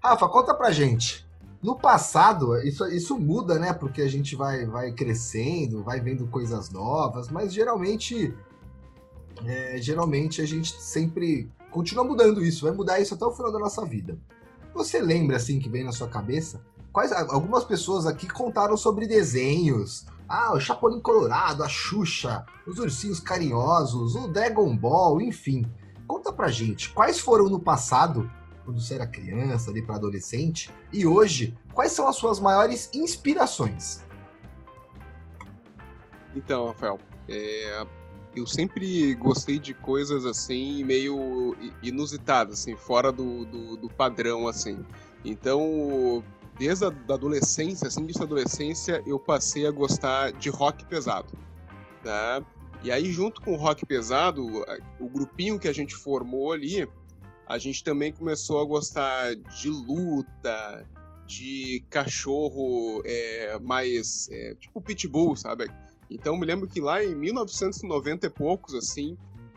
Rafa, 0.02 0.28
conta 0.28 0.54
pra 0.54 0.70
gente. 0.70 1.26
No 1.62 1.76
passado, 1.76 2.58
isso, 2.58 2.86
isso 2.88 3.18
muda, 3.18 3.58
né? 3.58 3.72
Porque 3.72 4.02
a 4.02 4.08
gente 4.08 4.36
vai, 4.36 4.66
vai 4.66 4.92
crescendo, 4.92 5.82
vai 5.82 5.98
vendo 5.98 6.26
coisas 6.26 6.68
novas, 6.68 7.30
mas 7.30 7.54
geralmente, 7.54 8.34
é, 9.46 9.78
geralmente 9.80 10.42
a 10.42 10.46
gente 10.46 10.78
sempre 10.78 11.50
continua 11.74 12.04
mudando 12.04 12.44
isso, 12.44 12.64
vai 12.64 12.72
mudar 12.72 13.00
isso 13.00 13.14
até 13.14 13.26
o 13.26 13.32
final 13.32 13.50
da 13.50 13.58
nossa 13.58 13.84
vida. 13.84 14.16
Você 14.72 15.02
lembra 15.02 15.36
assim 15.36 15.58
que 15.58 15.68
vem 15.68 15.82
na 15.82 15.90
sua 15.90 16.06
cabeça? 16.06 16.64
Quais 16.92 17.10
algumas 17.10 17.64
pessoas 17.64 18.06
aqui 18.06 18.28
contaram 18.28 18.76
sobre 18.76 19.08
desenhos. 19.08 20.06
Ah, 20.28 20.54
o 20.54 20.60
Chapolin 20.60 21.00
Colorado, 21.00 21.64
a 21.64 21.68
Xuxa, 21.68 22.46
os 22.64 22.78
Ursinhos 22.78 23.18
Carinhosos, 23.18 24.14
o 24.14 24.28
Dragon 24.28 24.74
Ball, 24.76 25.20
enfim. 25.20 25.66
Conta 26.06 26.32
pra 26.32 26.46
gente, 26.46 26.90
quais 26.90 27.18
foram 27.18 27.46
no 27.46 27.58
passado, 27.58 28.30
quando 28.64 28.80
você 28.80 28.94
era 28.94 29.06
criança, 29.06 29.70
ali 29.70 29.82
para 29.82 29.96
adolescente, 29.96 30.70
e 30.92 31.04
hoje, 31.04 31.58
quais 31.72 31.90
são 31.90 32.06
as 32.06 32.14
suas 32.14 32.38
maiores 32.38 32.88
inspirações? 32.94 34.00
Então, 36.36 36.68
Rafael, 36.68 36.98
é, 37.28 37.84
eu 38.36 38.46
sempre 38.46 39.14
gostei 39.14 39.58
de 39.58 39.72
coisas 39.74 40.26
assim 40.26 40.82
meio 40.84 41.56
inusitadas, 41.82 42.60
assim, 42.60 42.76
fora 42.76 43.12
do, 43.12 43.44
do, 43.44 43.76
do 43.76 43.88
padrão, 43.88 44.48
assim. 44.48 44.84
Então, 45.24 46.22
desde 46.58 46.84
a 46.84 46.90
da 46.90 47.14
adolescência, 47.14 47.88
assim, 47.88 48.02
desde 48.04 48.20
a 48.20 48.24
adolescência, 48.24 49.02
eu 49.06 49.18
passei 49.18 49.66
a 49.66 49.70
gostar 49.70 50.32
de 50.32 50.50
rock 50.50 50.84
pesado, 50.86 51.32
tá? 52.02 52.44
E 52.82 52.90
aí, 52.90 53.10
junto 53.10 53.40
com 53.40 53.52
o 53.52 53.56
rock 53.56 53.86
pesado, 53.86 54.44
o 55.00 55.08
grupinho 55.08 55.58
que 55.58 55.68
a 55.68 55.72
gente 55.72 55.94
formou 55.94 56.52
ali, 56.52 56.86
a 57.46 57.56
gente 57.56 57.82
também 57.82 58.12
começou 58.12 58.60
a 58.60 58.64
gostar 58.64 59.34
de 59.34 59.70
luta, 59.70 60.86
de 61.26 61.82
cachorro 61.88 63.02
é, 63.04 63.58
mais, 63.60 64.28
é, 64.30 64.54
tipo 64.56 64.80
pitbull, 64.80 65.34
sabe? 65.36 65.70
Então 66.10 66.36
me 66.36 66.46
lembro 66.46 66.68
que 66.68 66.80
lá 66.80 67.02
em 67.02 67.14
1990 67.14 68.26
e 68.26 68.30
poucos, 68.30 68.74
assim, 68.74 69.16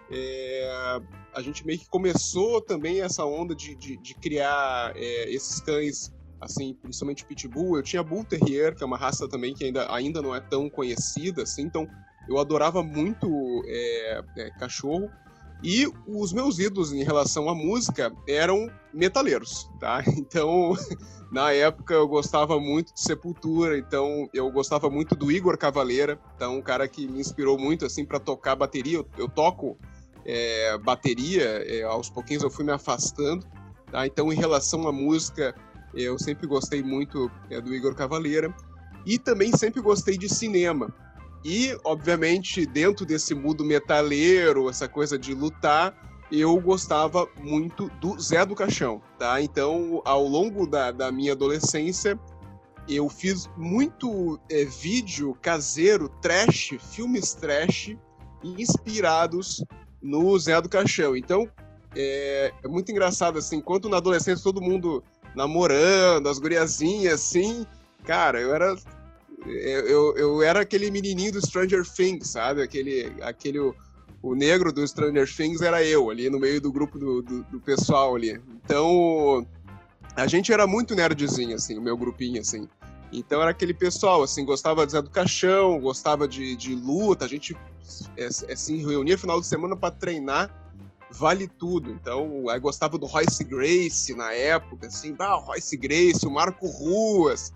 é, 0.10 1.02
a 1.34 1.42
gente 1.42 1.66
meio 1.66 1.80
que 1.80 1.88
começou 1.88 2.62
também 2.62 3.02
essa 3.02 3.26
onda 3.26 3.54
de, 3.54 3.76
de, 3.76 3.98
de 3.98 4.16
criar 4.16 4.94
é, 4.96 5.30
esses 5.30 5.60
cães, 5.60 6.14
assim, 6.40 6.74
principalmente 6.82 7.26
Pitbull. 7.26 7.78
Eu 7.78 7.84
tinha 7.84 8.04
Bull 8.04 8.24
Terrier, 8.24 8.76
que 8.76 8.84
é 8.84 8.86
uma 8.86 8.98
raça 8.98 9.28
também 9.28 9.54
que 9.54 9.66
ainda, 9.66 9.94
ainda 9.94 10.22
não 10.22 10.34
é 10.34 10.40
tão 10.40 10.70
conhecida, 10.70 11.44
assim, 11.44 11.64
então 11.64 11.88
eu 12.28 12.38
adorava 12.38 12.82
muito 12.84 13.28
é, 13.68 14.24
é 14.38 14.50
cachorro. 14.52 15.10
E 15.64 15.92
os 16.06 16.32
meus 16.32 16.60
ídolos 16.60 16.94
em 16.94 17.04
relação 17.04 17.50
à 17.50 17.56
música 17.56 18.14
eram 18.28 18.70
metaleiros, 18.94 19.70
tá? 19.80 20.04
Então, 20.18 20.76
na 21.32 21.52
época 21.52 21.94
eu 21.94 22.08
gostava 22.08 22.60
muito 22.60 22.94
de 22.94 23.02
Sepultura, 23.02 23.78
então 23.78 24.30
eu 24.34 24.52
gostava 24.52 24.90
muito 24.90 25.16
do 25.16 25.32
Igor 25.32 25.58
Cavaleira, 25.58 26.20
então 26.36 26.58
um 26.58 26.62
cara 26.62 26.88
que 26.88 27.08
me 27.08 27.20
inspirou 27.20 27.58
muito 27.58 27.86
assim 27.86 28.06
para 28.06 28.20
tocar 28.20 28.56
bateria. 28.56 28.98
Eu, 28.98 29.08
eu 29.18 29.28
toco 29.28 29.78
é, 30.26 30.78
bateria, 30.78 31.44
é, 31.44 31.84
aos 31.84 32.10
pouquinhos 32.10 32.44
eu 32.44 32.52
fui 32.52 32.64
me 32.64 32.72
afastando, 32.72 33.46
tá? 33.92 34.06
Então, 34.06 34.32
em 34.32 34.36
relação 34.36 34.88
à 34.88 34.92
música, 34.92 35.56
eu 35.94 36.20
sempre 36.20 36.46
gostei 36.46 36.84
muito 36.84 37.32
é, 37.50 37.60
do 37.60 37.74
Igor 37.74 37.96
Cavaleira 37.96 38.54
e 39.06 39.18
também 39.18 39.56
sempre 39.56 39.82
gostei 39.82 40.18
de 40.18 40.30
cinema. 40.30 40.94
E, 41.48 41.80
obviamente, 41.86 42.66
dentro 42.66 43.06
desse 43.06 43.34
mundo 43.34 43.64
metaleiro, 43.64 44.70
essa 44.70 44.86
coisa 44.86 45.18
de 45.18 45.34
lutar, 45.34 45.96
eu 46.30 46.60
gostava 46.60 47.26
muito 47.40 47.90
do 48.02 48.20
Zé 48.20 48.46
do 48.46 48.54
Caixão, 48.54 49.02
tá? 49.18 49.42
Então, 49.42 50.02
ao 50.04 50.28
longo 50.28 50.68
da, 50.68 50.92
da 50.92 51.10
minha 51.10 51.32
adolescência, 51.32 52.20
eu 52.86 53.08
fiz 53.08 53.50
muito 53.56 54.38
é, 54.52 54.66
vídeo 54.66 55.38
caseiro, 55.42 56.10
trash, 56.22 56.76
filmes 56.92 57.34
trash, 57.34 57.96
inspirados 58.44 59.64
no 60.02 60.38
Zé 60.38 60.62
do 60.62 60.68
Caixão. 60.68 61.16
Então, 61.16 61.48
é, 61.96 62.52
é 62.62 62.68
muito 62.68 62.92
engraçado, 62.92 63.40
assim, 63.40 63.56
enquanto 63.56 63.88
na 63.88 63.96
adolescência 63.96 64.44
todo 64.44 64.62
mundo 64.62 65.02
namorando, 65.34 66.28
as 66.28 66.40
guriazinhas, 66.40 67.14
assim, 67.14 67.66
cara, 68.04 68.38
eu 68.42 68.54
era 68.54 68.76
eu, 69.48 70.18
eu 70.18 70.42
era 70.42 70.62
aquele 70.62 70.92
menininho 70.92 71.32
do 71.32 71.46
Stranger 71.46 71.84
Things, 71.86 72.28
sabe? 72.28 72.62
Aquele, 72.62 73.14
aquele 73.22 73.60
o, 73.60 73.76
o, 74.22 74.36
negro 74.36 74.72
do 74.72 74.88
Stranger 74.88 75.28
Things 75.34 75.62
era 75.62 75.84
eu, 75.84 76.10
ali 76.10 76.30
no 76.30 76.40
meio 76.40 76.60
do 76.60 76.72
grupo 76.72 76.98
do, 76.98 77.22
do, 77.22 77.44
do, 77.44 77.60
pessoal 77.60 78.16
ali. 78.16 78.40
Então, 78.64 79.46
a 80.16 80.28
gente 80.28 80.52
era 80.52 80.68
muito 80.68 80.96
nerdzinho, 80.96 81.56
assim, 81.56 81.78
o 81.78 81.82
meu 81.82 81.98
grupinho, 81.98 82.42
assim. 82.42 82.68
Então 83.12 83.42
era 83.42 83.52
aquele 83.52 83.74
pessoal, 83.74 84.22
assim, 84.22 84.44
gostava 84.44 84.86
de 84.86 84.92
Zé 84.92 85.02
do 85.02 85.10
Caixão, 85.10 85.80
gostava 85.80 86.28
de, 86.28 86.56
de 86.56 86.76
luta, 86.76 87.26
a 87.26 87.28
gente, 87.28 87.56
é, 88.18 88.26
é, 88.26 88.54
assim, 88.54 88.86
reunia 88.86 89.18
final 89.18 89.40
de 89.40 89.48
semana 89.48 89.76
para 89.76 89.92
treinar 89.92 90.68
vale 91.12 91.48
tudo. 91.48 91.92
Então, 91.92 92.46
eu 92.50 92.62
gostava 92.62 92.98
do 92.98 93.06
Royce 93.06 93.44
Grace 93.44 94.14
na 94.14 94.34
época, 94.34 94.88
assim, 94.88 95.16
ah, 95.20 95.38
o 95.38 95.42
Royce 95.42 95.78
Grace, 95.78 96.26
o 96.26 96.32
Marco 96.32 96.68
Ruas, 96.68 97.54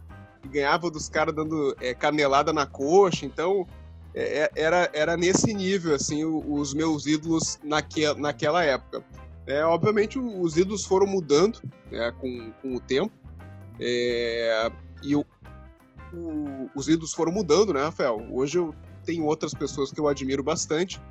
ganhava 0.47 0.89
dos 0.89 1.09
caras 1.09 1.33
dando 1.33 1.75
é, 1.79 1.93
canelada 1.93 2.51
na 2.51 2.65
coxa. 2.65 3.25
Então, 3.25 3.67
é, 4.13 4.43
é 4.43 4.51
era, 4.55 4.89
era 4.93 5.17
nesse 5.17 5.53
nível, 5.53 5.95
assim, 5.95 6.23
os 6.23 6.73
meus 6.73 7.05
ídolos 7.05 7.59
naque, 7.63 8.13
naquela 8.15 8.63
época. 8.63 9.03
É, 9.45 9.63
obviamente, 9.63 10.19
os 10.19 10.57
ídolos 10.57 10.85
foram 10.85 11.07
mudando 11.07 11.59
né, 11.91 12.13
com, 12.19 12.51
com 12.61 12.75
o 12.75 12.79
tempo. 12.79 13.11
É, 13.79 14.71
e 15.01 15.15
o, 15.15 15.25
os 16.75 16.87
ídolos 16.87 17.13
foram 17.13 17.31
mudando, 17.31 17.73
né, 17.73 17.81
Rafael? 17.81 18.25
Hoje 18.29 18.57
eu 18.57 18.75
tenho 19.05 19.25
outras 19.25 19.53
pessoas 19.53 19.91
que 19.91 19.99
eu 19.99 20.07
admiro 20.07 20.43
bastante. 20.43 21.01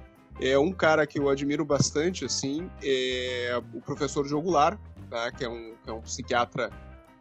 É 0.41 0.59
um 0.59 0.73
cara 0.73 1.07
que 1.07 1.19
eu 1.19 1.29
admiro 1.29 1.65
bastante, 1.65 2.25
assim, 2.25 2.71
é 2.83 3.61
o 3.75 3.81
professor 3.81 4.27
Jogular, 4.27 4.79
tá? 5.11 5.31
que, 5.33 5.45
é 5.45 5.49
um, 5.49 5.75
que 5.83 5.91
é 5.91 5.93
um 5.93 6.01
psiquiatra 6.01 6.71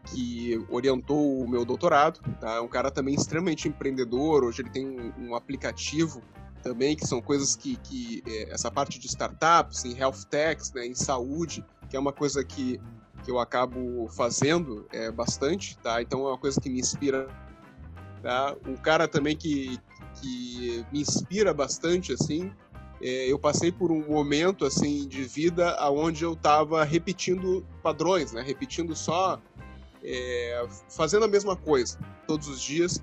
que 0.05 0.63
orientou 0.69 1.41
o 1.41 1.47
meu 1.47 1.65
doutorado. 1.65 2.19
Tá? 2.39 2.55
É 2.55 2.61
um 2.61 2.67
cara 2.67 2.89
também 2.89 3.15
extremamente 3.15 3.67
empreendedor. 3.67 4.43
Hoje 4.43 4.61
ele 4.61 4.69
tem 4.69 4.87
um, 4.87 5.29
um 5.29 5.35
aplicativo 5.35 6.21
também, 6.61 6.95
que 6.95 7.05
são 7.05 7.21
coisas 7.21 7.55
que, 7.55 7.77
que 7.77 8.23
é, 8.27 8.51
essa 8.51 8.69
parte 8.69 8.99
de 8.99 9.07
startups, 9.07 9.85
em 9.85 9.97
health 9.97 10.25
techs, 10.29 10.71
né, 10.73 10.85
em 10.85 10.95
saúde, 10.95 11.63
que 11.89 11.95
é 11.95 11.99
uma 11.99 12.13
coisa 12.13 12.43
que, 12.43 12.79
que 13.23 13.31
eu 13.31 13.39
acabo 13.39 14.07
fazendo 14.09 14.85
é, 14.91 15.11
bastante, 15.11 15.77
tá? 15.79 16.01
Então 16.01 16.25
é 16.25 16.29
uma 16.29 16.37
coisa 16.37 16.59
que 16.59 16.69
me 16.69 16.79
inspira. 16.79 17.27
Tá? 18.21 18.55
Um 18.67 18.75
cara 18.75 19.07
também 19.07 19.35
que, 19.35 19.79
que 20.15 20.85
me 20.91 21.01
inspira 21.01 21.53
bastante, 21.53 22.11
assim, 22.11 22.51
é, 23.01 23.31
eu 23.31 23.39
passei 23.39 23.71
por 23.71 23.91
um 23.91 24.05
momento, 24.05 24.65
assim, 24.65 25.07
de 25.07 25.23
vida 25.23 25.77
onde 25.91 26.23
eu 26.23 26.33
estava 26.33 26.83
repetindo 26.83 27.65
padrões, 27.81 28.33
né? 28.33 28.41
Repetindo 28.41 28.93
só, 28.93 29.41
é, 30.03 30.67
fazendo 30.89 31.25
a 31.25 31.27
mesma 31.27 31.55
coisa 31.55 31.97
todos 32.27 32.47
os 32.47 32.61
dias, 32.61 33.01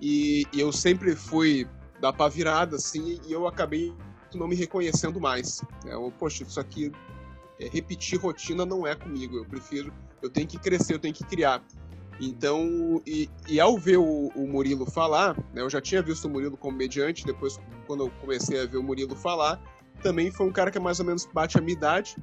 e, 0.00 0.44
e 0.52 0.60
eu 0.60 0.72
sempre 0.72 1.14
fui 1.16 1.66
dar 2.00 2.12
pra 2.12 2.28
virada, 2.28 2.76
assim, 2.76 3.20
e 3.26 3.32
eu 3.32 3.46
acabei 3.46 3.92
não 4.36 4.46
me 4.48 4.54
reconhecendo 4.54 5.20
mais. 5.20 5.62
Né? 5.84 5.92
Poxa, 6.18 6.42
isso 6.42 6.60
aqui, 6.60 6.92
é, 7.58 7.68
repetir 7.68 8.18
rotina 8.18 8.66
não 8.66 8.86
é 8.86 8.94
comigo, 8.94 9.36
eu 9.36 9.44
prefiro, 9.44 9.92
eu 10.20 10.28
tenho 10.28 10.46
que 10.46 10.58
crescer, 10.58 10.94
eu 10.94 10.98
tenho 10.98 11.14
que 11.14 11.24
criar. 11.24 11.62
Então, 12.20 13.00
e, 13.06 13.30
e 13.48 13.60
ao 13.60 13.78
ver 13.78 13.96
o, 13.96 14.28
o 14.34 14.46
Murilo 14.46 14.84
falar, 14.90 15.36
né, 15.54 15.62
eu 15.62 15.70
já 15.70 15.80
tinha 15.80 16.02
visto 16.02 16.24
o 16.24 16.30
Murilo 16.30 16.56
como 16.56 16.76
mediante, 16.76 17.24
depois, 17.24 17.60
quando 17.86 18.04
eu 18.04 18.10
comecei 18.20 18.60
a 18.60 18.66
ver 18.66 18.76
o 18.76 18.82
Murilo 18.82 19.14
falar, 19.14 19.60
também 20.02 20.30
foi 20.30 20.46
um 20.46 20.52
cara 20.52 20.70
que 20.70 20.78
mais 20.78 20.98
ou 20.98 21.06
menos 21.06 21.26
bate 21.32 21.58
a 21.58 21.60
minha 21.60 21.76
idade, 21.76 22.16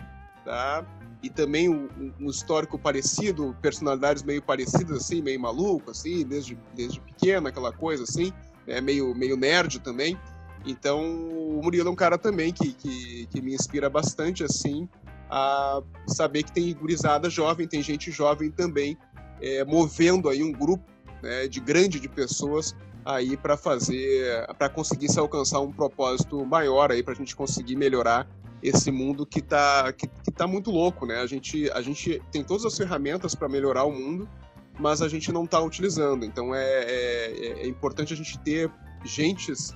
tá? 0.43 0.85
E 1.25 1.29
também 1.29 1.67
um, 1.69 1.89
um 2.19 2.29
histórico 2.29 2.77
parecido, 2.77 3.55
personalidades 3.61 4.23
meio 4.23 4.41
parecidas, 4.41 4.97
assim, 4.97 5.21
meio 5.21 5.39
maluco, 5.39 5.91
assim, 5.91 6.25
desde, 6.25 6.57
desde 6.75 6.99
pequeno, 7.01 7.47
aquela 7.47 7.73
coisa, 7.73 8.03
assim 8.03 8.31
é 8.67 8.81
meio, 8.81 9.13
meio 9.15 9.37
nerd 9.37 9.79
também. 9.79 10.17
Então, 10.65 11.03
o 11.03 11.61
Murilo 11.63 11.89
é 11.89 11.91
um 11.91 11.95
cara 11.95 12.17
também 12.17 12.51
que, 12.51 12.73
que, 12.73 13.27
que 13.27 13.41
me 13.41 13.53
inspira 13.53 13.89
bastante, 13.89 14.43
assim, 14.43 14.89
a 15.29 15.81
saber 16.07 16.43
que 16.43 16.51
tem 16.51 16.73
gurizada 16.73 17.29
jovem, 17.29 17.67
tem 17.67 17.81
gente 17.81 18.09
jovem 18.11 18.49
também, 18.49 18.97
é, 19.41 19.63
movendo 19.63 20.27
aí 20.27 20.41
um 20.41 20.51
grupo 20.51 20.83
né, 21.21 21.47
de 21.47 21.59
grande 21.59 21.99
de 21.99 22.09
pessoas 22.09 22.75
aí 23.03 23.37
para 23.37 23.55
fazer, 23.55 24.47
para 24.57 24.67
conseguir 24.67 25.09
se 25.09 25.19
alcançar 25.19 25.59
um 25.59 25.71
propósito 25.71 26.43
maior 26.45 26.91
aí, 26.91 27.03
para 27.03 27.13
a 27.13 27.15
gente 27.15 27.35
conseguir 27.35 27.75
melhorar 27.75 28.27
esse 28.67 28.91
mundo 28.91 29.25
que 29.25 29.39
está 29.39 29.91
que, 29.93 30.07
que 30.07 30.31
tá 30.31 30.47
muito 30.47 30.71
louco, 30.71 31.05
né? 31.05 31.19
A 31.21 31.27
gente, 31.27 31.69
a 31.71 31.81
gente 31.81 32.21
tem 32.31 32.43
todas 32.43 32.65
as 32.65 32.75
ferramentas 32.75 33.35
para 33.35 33.47
melhorar 33.47 33.83
o 33.83 33.91
mundo, 33.91 34.27
mas 34.79 35.01
a 35.01 35.07
gente 35.07 35.31
não 35.31 35.45
está 35.45 35.59
utilizando. 35.59 36.25
Então 36.25 36.53
é, 36.53 36.83
é, 36.83 37.63
é, 37.63 37.67
importante 37.67 38.13
a 38.13 38.17
gente 38.17 38.37
ter 38.39 38.71
gentes, 39.03 39.73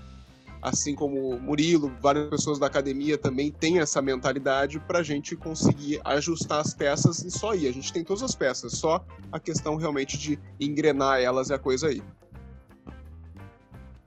assim 0.62 0.96
como 0.96 1.40
Murilo, 1.40 1.92
várias 2.02 2.30
pessoas 2.30 2.58
da 2.58 2.66
academia 2.66 3.18
também 3.18 3.52
têm 3.52 3.80
essa 3.80 4.02
mentalidade 4.02 4.80
para 4.80 5.00
a 5.00 5.04
gente 5.04 5.36
conseguir 5.36 6.02
ajustar 6.04 6.60
as 6.60 6.74
peças 6.74 7.24
e 7.24 7.32
só 7.32 7.54
ir. 7.54 7.68
A 7.68 7.72
gente 7.72 7.94
tem 7.94 8.04
todas 8.04 8.24
as 8.24 8.36
peças, 8.36 8.74
só 8.74 9.06
a 9.32 9.40
questão 9.40 9.76
realmente 9.76 10.18
de 10.18 10.40
engrenar 10.60 11.20
elas 11.20 11.52
é 11.52 11.56
a 11.56 11.60
coisa 11.60 11.88
aí. 11.88 12.02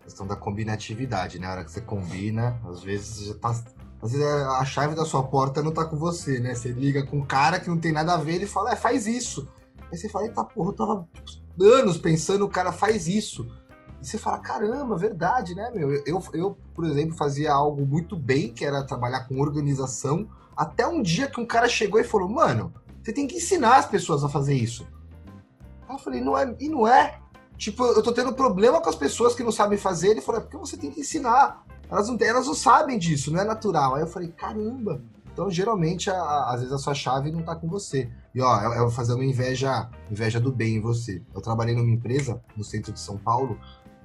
A 0.00 0.04
questão 0.04 0.26
da 0.26 0.34
combinatividade, 0.34 1.38
né? 1.38 1.46
A 1.46 1.52
hora 1.52 1.64
que 1.64 1.70
você 1.70 1.80
combina, 1.80 2.60
às 2.68 2.82
vezes 2.82 3.26
já 3.28 3.34
tá. 3.34 3.54
Às 4.02 4.12
vezes 4.12 4.26
a 4.26 4.64
chave 4.64 4.96
da 4.96 5.04
sua 5.04 5.22
porta 5.22 5.62
não 5.62 5.70
tá 5.70 5.84
com 5.84 5.96
você, 5.96 6.40
né? 6.40 6.54
Você 6.54 6.70
liga 6.70 7.06
com 7.06 7.18
um 7.18 7.24
cara 7.24 7.60
que 7.60 7.70
não 7.70 7.78
tem 7.78 7.92
nada 7.92 8.14
a 8.14 8.16
ver 8.16 8.42
e 8.42 8.46
fala, 8.46 8.72
é, 8.72 8.76
faz 8.76 9.06
isso. 9.06 9.48
Aí 9.90 9.96
você 9.96 10.08
fala, 10.08 10.26
eita 10.26 10.42
porra, 10.42 10.70
eu 10.70 10.74
tava 10.74 11.08
anos 11.60 11.96
pensando, 11.96 12.44
o 12.44 12.48
cara 12.48 12.72
faz 12.72 13.06
isso. 13.06 13.46
E 14.00 14.06
você 14.06 14.18
fala, 14.18 14.40
caramba, 14.40 14.96
verdade, 14.96 15.54
né, 15.54 15.70
meu? 15.72 15.92
Eu, 16.04 16.20
eu, 16.32 16.58
por 16.74 16.84
exemplo, 16.84 17.14
fazia 17.14 17.52
algo 17.52 17.86
muito 17.86 18.16
bem, 18.16 18.52
que 18.52 18.64
era 18.64 18.82
trabalhar 18.84 19.28
com 19.28 19.40
organização, 19.40 20.28
até 20.56 20.84
um 20.86 21.00
dia 21.00 21.28
que 21.28 21.40
um 21.40 21.46
cara 21.46 21.68
chegou 21.68 22.00
e 22.00 22.04
falou, 22.04 22.28
mano, 22.28 22.74
você 23.00 23.12
tem 23.12 23.28
que 23.28 23.36
ensinar 23.36 23.76
as 23.76 23.86
pessoas 23.86 24.24
a 24.24 24.28
fazer 24.28 24.54
isso. 24.54 24.84
Aí 25.88 25.94
eu 25.94 25.98
falei, 25.98 26.20
não 26.20 26.36
é, 26.36 26.56
e 26.58 26.68
não 26.68 26.88
é? 26.88 27.20
Tipo, 27.56 27.84
eu 27.84 28.02
tô 28.02 28.12
tendo 28.12 28.32
problema 28.32 28.80
com 28.80 28.88
as 28.88 28.96
pessoas 28.96 29.34
que 29.34 29.44
não 29.44 29.52
sabem 29.52 29.78
fazer. 29.78 30.08
Ele 30.08 30.20
falou, 30.20 30.40
é 30.40 30.44
porque 30.44 30.56
você 30.56 30.76
tem 30.76 30.90
que 30.90 31.00
ensinar. 31.00 31.64
Elas 31.92 32.08
não, 32.08 32.16
elas 32.22 32.46
não 32.46 32.54
sabem 32.54 32.98
disso, 32.98 33.30
não 33.30 33.38
é 33.38 33.44
natural. 33.44 33.94
Aí 33.94 34.00
eu 34.00 34.06
falei, 34.06 34.28
caramba. 34.28 35.02
Então, 35.30 35.50
geralmente, 35.50 36.08
a, 36.08 36.14
a, 36.14 36.54
às 36.54 36.60
vezes 36.60 36.72
a 36.72 36.78
sua 36.78 36.94
chave 36.94 37.30
não 37.30 37.42
tá 37.42 37.54
com 37.54 37.68
você. 37.68 38.10
E 38.34 38.40
ó, 38.40 38.62
eu, 38.62 38.72
eu 38.72 38.80
vou 38.84 38.90
fazer 38.90 39.12
uma 39.12 39.24
inveja, 39.24 39.90
inveja 40.10 40.40
do 40.40 40.50
bem 40.50 40.76
em 40.76 40.80
você. 40.80 41.22
Eu 41.34 41.42
trabalhei 41.42 41.74
numa 41.74 41.90
empresa 41.90 42.42
no 42.56 42.64
centro 42.64 42.94
de 42.94 42.98
São 42.98 43.18
Paulo. 43.18 43.58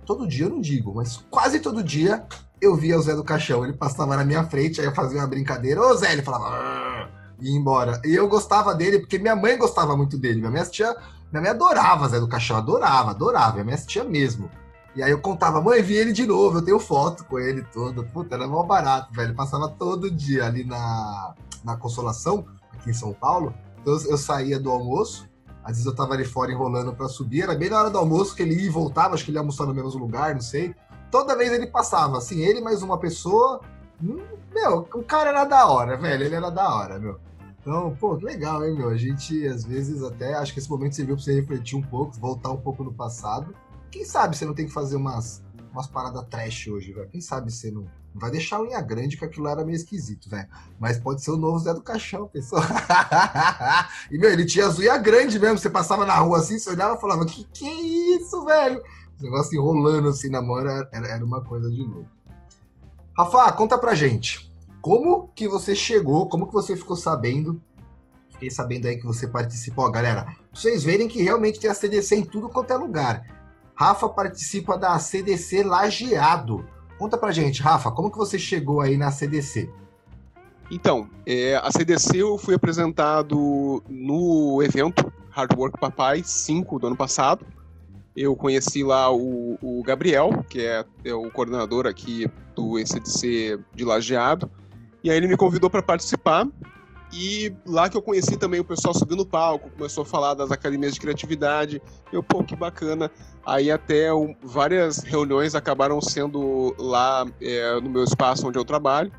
Todo 0.06 0.28
dia 0.28 0.46
eu 0.46 0.50
não 0.50 0.60
digo, 0.60 0.94
mas 0.94 1.26
quase 1.30 1.62
todo 1.62 1.82
dia 1.82 2.26
eu 2.62 2.76
via 2.76 2.98
o 2.98 3.02
Zé 3.02 3.16
do 3.16 3.24
Caixão. 3.24 3.64
Ele 3.64 3.74
passava 3.74 4.18
na 4.18 4.26
minha 4.26 4.44
frente, 4.44 4.82
aí 4.82 4.88
eu 4.88 4.94
fazia 4.94 5.20
uma 5.20 5.28
brincadeira. 5.28 5.82
Ô 5.82 5.96
Zé, 5.96 6.12
ele 6.12 6.24
falava. 6.24 7.10
E 7.40 7.52
ia 7.52 7.58
embora. 7.58 8.02
E 8.04 8.14
eu 8.14 8.28
gostava 8.28 8.76
dele, 8.76 9.00
porque 9.00 9.18
minha 9.18 9.36
mãe 9.36 9.58
gostava 9.58 9.96
muito 9.96 10.18
dele. 10.18 10.40
Minha 10.40 10.52
mãe 10.52 10.62
assistia, 10.62 10.94
minha 11.32 11.42
mãe 11.42 11.52
adorava 11.52 12.10
Zé 12.10 12.20
do 12.20 12.28
Caixão, 12.28 12.58
adorava, 12.58 13.12
adorava. 13.12 13.54
Minha 13.54 13.66
mãe 13.66 13.74
assistia 13.76 14.04
mesmo. 14.04 14.52
E 14.98 15.04
aí 15.04 15.12
eu 15.12 15.22
contava, 15.22 15.62
mãe, 15.62 15.80
vi 15.84 15.94
ele 15.94 16.12
de 16.12 16.26
novo, 16.26 16.58
eu 16.58 16.62
tenho 16.64 16.80
foto 16.80 17.24
com 17.26 17.38
ele 17.38 17.62
todo. 17.72 18.04
Puta, 18.04 18.34
era 18.34 18.48
mó 18.48 18.64
barato, 18.64 19.14
velho. 19.14 19.36
Passava 19.36 19.70
todo 19.70 20.10
dia 20.10 20.44
ali 20.44 20.64
na, 20.64 21.36
na 21.64 21.78
Consolação, 21.78 22.48
aqui 22.74 22.90
em 22.90 22.94
São 22.94 23.14
Paulo. 23.14 23.54
Então 23.80 23.94
eu 23.94 24.18
saía 24.18 24.60
do 24.60 24.72
almoço, 24.72 25.30
às 25.64 25.74
vezes 25.74 25.86
eu 25.86 25.96
tava 25.96 26.16
ali 26.16 26.26
fora 26.26 26.52
enrolando 26.52 26.96
para 26.96 27.08
subir, 27.08 27.44
era 27.44 27.54
bem 27.54 27.70
na 27.70 27.78
hora 27.78 27.90
do 27.92 27.98
almoço 28.00 28.36
que 28.36 28.42
ele 28.42 28.56
ia 28.56 28.66
e 28.66 28.70
voltava, 28.70 29.14
acho 29.14 29.24
que 29.24 29.30
ele 29.30 29.38
ia 29.38 29.42
almoçar 29.42 29.68
no 29.68 29.74
mesmo 29.74 30.00
lugar, 30.00 30.34
não 30.34 30.42
sei. 30.42 30.74
Toda 31.12 31.38
vez 31.38 31.54
ele 31.54 31.68
passava, 31.68 32.18
assim, 32.18 32.42
ele 32.42 32.60
mais 32.60 32.82
uma 32.82 32.98
pessoa. 32.98 33.62
Hum, 34.04 34.20
meu, 34.52 34.88
o 34.96 35.04
cara 35.04 35.30
era 35.30 35.46
da 35.46 35.68
hora, 35.68 35.96
velho, 35.96 36.24
ele 36.24 36.34
era 36.34 36.50
da 36.50 36.74
hora, 36.74 36.98
meu. 36.98 37.20
Então, 37.62 37.96
pô, 38.00 38.14
legal, 38.14 38.66
hein, 38.66 38.76
meu? 38.76 38.90
A 38.90 38.98
gente, 38.98 39.46
às 39.46 39.64
vezes, 39.64 40.02
até 40.02 40.34
acho 40.34 40.54
que 40.54 40.60
esse 40.60 40.70
momento 40.70 40.96
serviu 40.96 41.16
pra 41.16 41.24
você 41.24 41.36
refletir 41.36 41.78
um 41.78 41.84
pouco, 41.84 42.18
voltar 42.20 42.50
um 42.50 42.58
pouco 42.58 42.84
no 42.84 42.94
passado. 42.94 43.54
Quem 43.92 44.06
sabe 44.06 44.36
você 44.36 44.46
não 44.46 44.54
tem 44.54 44.66
que 44.66 44.74
fazer 44.74 44.96
umas, 44.96 45.44
umas 45.72 45.88
paradas 45.88 46.26
trash 46.30 46.68
hoje, 46.68 46.92
velho? 46.92 47.10
Quem 47.10 47.22
sabe 47.22 47.52
você 47.52 47.72
não 47.72 47.86
vai 48.14 48.32
deixar 48.32 48.58
a 48.58 48.62
unha 48.62 48.82
grande, 48.82 49.16
que 49.16 49.26
aquilo 49.26 49.48
era 49.48 49.64
meio 49.64 49.76
esquisito, 49.76 50.30
velho. 50.30 50.48
Mas 50.80 51.00
pode 51.00 51.24
ser 51.24 51.32
o 51.32 51.38
novo 51.38 51.60
Zé 51.60 51.74
do 51.74 51.84
Caixão, 51.84 52.28
pessoal. 52.28 52.64
e, 54.12 54.18
meu, 54.18 54.32
ele 54.32 54.46
tinha 54.46 54.66
as 54.66 54.80
unhas 54.80 55.02
grandes 55.02 55.40
mesmo. 55.40 55.58
Você 55.58 55.70
passava 55.70 56.06
na 56.06 56.16
rua 56.16 56.40
assim, 56.40 56.58
você 56.58 56.72
olhava 56.72 56.96
e 56.96 57.02
falava, 57.02 57.26
que 57.26 57.44
que 57.46 57.68
é 57.68 57.82
isso, 58.18 58.44
velho? 58.44 58.82
O 59.20 59.24
negócio 59.24 59.56
enrolando 59.56 60.10
assim 60.10 60.30
na 60.30 60.42
mão 60.42 60.60
era, 60.60 60.90
era 60.92 61.24
uma 61.24 61.44
coisa 61.44 61.70
de 61.70 61.84
novo. 61.86 62.08
Rafa, 63.18 63.52
conta 63.54 63.78
pra 63.78 63.96
gente. 63.96 64.52
Como 64.82 65.28
que 65.30 65.48
você 65.48 65.76
chegou, 65.76 66.30
como 66.30 66.48
que 66.48 66.54
você 66.54 66.76
ficou 66.76 66.96
sabendo 66.96 67.62
Fiquei 68.38 68.52
sabendo 68.52 68.86
aí 68.86 68.98
que 68.98 69.06
você 69.06 69.28
participou. 69.28 69.90
Galera, 69.90 70.26
pra 70.26 70.36
vocês 70.54 70.84
verem 70.84 71.08
que 71.08 71.24
realmente 71.24 71.60
tem 71.60 71.72
a 71.72 71.74
CDC 71.74 72.18
em 72.18 72.24
tudo 72.24 72.48
quanto 72.48 72.72
é 72.72 72.78
lugar. 72.78 73.26
Rafa 73.78 74.10
participa 74.10 74.76
da 74.76 74.98
CDC 74.98 75.62
Lajeado. 75.64 76.68
Conta 76.98 77.16
pra 77.16 77.32
gente, 77.32 77.62
Rafa, 77.62 77.92
como 77.92 78.10
que 78.10 78.18
você 78.18 78.40
chegou 78.40 78.82
aí 78.82 78.98
na 78.98 79.12
CDC? 79.12 79.70
Então, 80.72 81.08
é, 81.28 81.56
a 81.56 81.72
CDC 81.72 82.18
eu 82.18 82.40
fui 82.40 82.56
apresentado 82.56 83.84
no 83.88 84.64
evento 84.64 85.14
Hard 85.30 85.56
Work 85.56 85.80
Papai 85.80 86.24
5 86.26 86.80
do 86.80 86.88
ano 86.88 86.96
passado. 86.96 87.46
Eu 88.16 88.36
conheci 88.36 88.84
lá 88.84 89.14
o, 89.14 89.60
o 89.62 89.84
Gabriel, 89.84 90.44
que 90.50 90.66
é, 90.66 90.84
é, 91.06 91.14
o 91.14 91.30
coordenador 91.30 91.86
aqui 91.86 92.28
do 92.56 92.80
ECDC 92.80 93.60
de 93.76 93.86
Lajeado, 93.86 94.50
e 95.04 95.12
aí 95.12 95.18
ele 95.18 95.28
me 95.28 95.38
convidou 95.38 95.70
para 95.70 95.84
participar. 95.84 96.48
E 97.12 97.56
lá 97.66 97.90
que 97.90 97.96
eu 97.96 98.02
conheci 98.02 98.38
também 98.38 98.60
o 98.60 98.66
pessoal 98.66 98.94
subindo 98.94 99.20
no 99.20 99.26
palco, 99.26 99.70
começou 99.70 100.04
a 100.04 100.06
falar 100.06 100.34
das 100.34 100.52
academias 100.52 100.94
de 100.94 101.00
criatividade. 101.00 101.82
Eu, 102.12 102.22
pô, 102.22 102.44
que 102.44 102.56
bacana. 102.56 103.10
Aí 103.46 103.72
até 103.72 104.10
várias 104.44 105.00
reuniões 105.00 105.56
acabaram 105.56 106.02
sendo 106.02 106.76
lá 106.78 107.26
é, 107.42 107.80
no 107.80 107.90
meu 107.90 108.04
espaço 108.04 108.48
onde 108.48 108.60
eu 108.60 108.66
trabalho. 108.66 109.12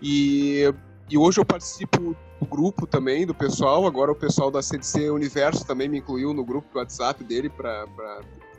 E 0.00 0.72
e 1.10 1.18
hoje 1.18 1.40
eu 1.40 1.44
participo 1.44 2.16
do 2.38 2.46
grupo 2.46 2.86
também, 2.86 3.26
do 3.26 3.34
pessoal. 3.34 3.84
Agora 3.84 4.12
o 4.12 4.14
pessoal 4.14 4.48
da 4.48 4.62
CDC 4.62 5.10
Universo 5.10 5.66
também 5.66 5.88
me 5.88 5.98
incluiu 5.98 6.32
no 6.32 6.44
grupo 6.44 6.72
do 6.72 6.78
WhatsApp 6.78 7.24
dele 7.24 7.50
para 7.50 7.84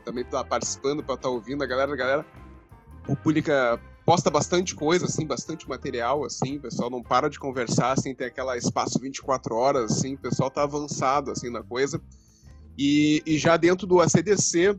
também 0.04 0.22
estar 0.22 0.42
tá 0.42 0.44
participando, 0.44 1.02
para 1.02 1.14
estar 1.14 1.28
tá 1.28 1.34
ouvindo 1.34 1.64
a 1.64 1.66
galera. 1.66 1.90
A 1.90 1.96
galera 1.96 2.26
publica, 3.06 3.80
posta 4.04 4.30
bastante 4.30 4.74
coisa, 4.74 5.06
assim, 5.06 5.26
bastante 5.26 5.68
material, 5.68 6.24
assim. 6.24 6.56
O 6.56 6.60
pessoal 6.60 6.90
não 6.90 7.02
para 7.02 7.28
de 7.28 7.38
conversar, 7.38 7.92
assim, 7.92 8.14
tem 8.14 8.26
aquela 8.26 8.56
espaço 8.56 8.98
24 8.98 9.54
horas, 9.54 9.92
assim. 9.92 10.14
O 10.14 10.18
pessoal 10.18 10.50
tá 10.50 10.62
avançado, 10.62 11.30
assim, 11.30 11.50
na 11.50 11.62
coisa. 11.62 12.00
E, 12.76 13.22
e 13.26 13.38
já 13.38 13.56
dentro 13.56 13.86
do 13.86 14.00
ACDC, 14.00 14.78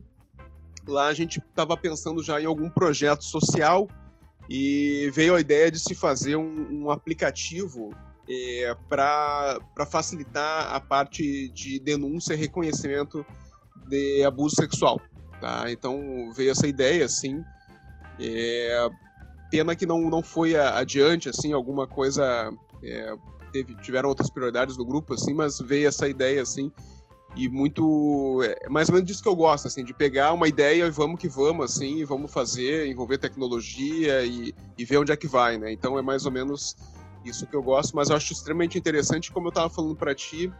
lá 0.86 1.06
a 1.06 1.14
gente 1.14 1.38
estava 1.38 1.76
pensando 1.76 2.22
já 2.22 2.40
em 2.40 2.46
algum 2.46 2.68
projeto 2.68 3.24
social 3.24 3.88
e 4.48 5.10
veio 5.14 5.34
a 5.34 5.40
ideia 5.40 5.70
de 5.70 5.78
se 5.78 5.94
fazer 5.94 6.36
um, 6.36 6.84
um 6.84 6.90
aplicativo 6.90 7.94
é, 8.28 8.76
para 8.88 9.58
facilitar 9.90 10.74
a 10.74 10.80
parte 10.80 11.48
de 11.50 11.78
denúncia 11.78 12.34
e 12.34 12.36
reconhecimento 12.36 13.24
de 13.86 14.24
abuso 14.24 14.56
sexual. 14.56 15.00
Tá? 15.40 15.70
Então 15.70 16.32
veio 16.34 16.50
essa 16.50 16.66
ideia, 16.66 17.04
assim. 17.04 17.42
É, 18.18 18.88
pena 19.58 19.76
que 19.76 19.86
não, 19.86 20.10
não 20.10 20.22
foi 20.22 20.56
adiante, 20.56 21.28
assim, 21.28 21.52
alguma 21.52 21.86
coisa. 21.86 22.52
É, 22.82 23.14
teve, 23.52 23.74
tiveram 23.76 24.08
outras 24.08 24.28
prioridades 24.28 24.76
do 24.76 24.84
grupo, 24.84 25.14
assim, 25.14 25.32
mas 25.32 25.60
veio 25.60 25.86
essa 25.86 26.08
ideia, 26.08 26.42
assim, 26.42 26.72
e 27.36 27.48
muito 27.48 28.40
é 28.42 28.68
mais 28.68 28.88
ou 28.88 28.94
menos 28.94 29.08
disso 29.08 29.22
que 29.22 29.28
eu 29.28 29.34
gosto 29.34 29.66
assim 29.66 29.84
de 29.84 29.92
pegar 29.92 30.32
uma 30.32 30.46
ideia 30.46 30.86
e 30.86 30.90
vamos 30.90 31.18
que 31.18 31.28
vamos 31.28 31.64
assim 31.64 32.04
vamos 32.04 32.32
fazer 32.32 32.86
envolver 32.86 33.18
tecnologia 33.18 34.24
e, 34.24 34.54
e 34.78 34.84
ver 34.84 34.98
onde 34.98 35.10
é 35.10 35.16
que 35.16 35.26
vai 35.26 35.58
né 35.58 35.72
então 35.72 35.98
é 35.98 36.02
mais 36.02 36.26
ou 36.26 36.30
menos 36.30 36.76
isso 37.24 37.44
que 37.44 37.56
eu 37.56 37.62
gosto 37.62 37.96
mas 37.96 38.08
eu 38.08 38.14
acho 38.14 38.32
extremamente 38.32 38.78
interessante 38.78 39.32
como 39.32 39.48
eu 39.48 39.48
estava 39.48 39.68
falando 39.68 39.96
para 39.96 40.14
ti 40.14 40.52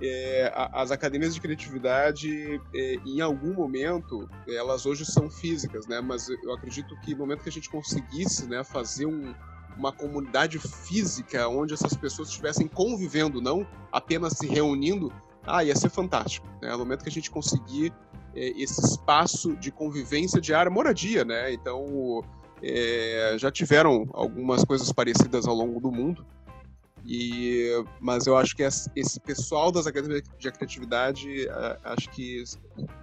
é, 0.00 0.52
as 0.72 0.90
academias 0.90 1.34
de 1.34 1.40
criatividade 1.40 2.60
é, 2.74 2.96
em 3.06 3.20
algum 3.20 3.54
momento 3.54 4.28
elas 4.46 4.84
hoje 4.84 5.06
são 5.06 5.30
físicas 5.30 5.86
né 5.86 6.02
mas 6.02 6.28
eu 6.28 6.52
acredito 6.52 6.94
que 7.00 7.12
no 7.12 7.18
momento 7.20 7.42
que 7.42 7.48
a 7.48 7.52
gente 7.52 7.70
conseguisse 7.70 8.46
né 8.46 8.62
fazer 8.62 9.06
um 9.06 9.34
uma 9.76 9.92
comunidade 9.92 10.58
física 10.58 11.48
onde 11.48 11.74
essas 11.74 11.94
pessoas 11.94 12.28
estivessem 12.28 12.66
convivendo, 12.66 13.40
não 13.40 13.66
apenas 13.92 14.32
se 14.34 14.46
reunindo, 14.46 15.12
ah, 15.44 15.62
ia 15.62 15.76
ser 15.76 15.90
fantástico. 15.90 16.46
Né? 16.60 16.70
No 16.72 16.78
momento 16.78 17.02
que 17.02 17.08
a 17.08 17.12
gente 17.12 17.30
conseguir 17.30 17.92
é, 18.34 18.48
esse 18.60 18.80
espaço 18.80 19.54
de 19.56 19.70
convivência 19.70 20.40
diária, 20.40 20.70
moradia, 20.70 21.24
né? 21.24 21.52
Então, 21.52 22.22
é, 22.62 23.36
já 23.38 23.50
tiveram 23.50 24.08
algumas 24.12 24.64
coisas 24.64 24.90
parecidas 24.92 25.46
ao 25.46 25.54
longo 25.54 25.78
do 25.80 25.92
mundo, 25.92 26.26
e, 27.04 27.55
mas 28.00 28.26
eu 28.26 28.36
acho 28.36 28.56
que 28.56 28.62
esse 28.62 29.20
pessoal 29.20 29.72
das 29.72 29.86
academias 29.86 30.22
de 30.38 30.50
criatividade, 30.52 31.48
acho 31.84 32.10
que 32.10 32.44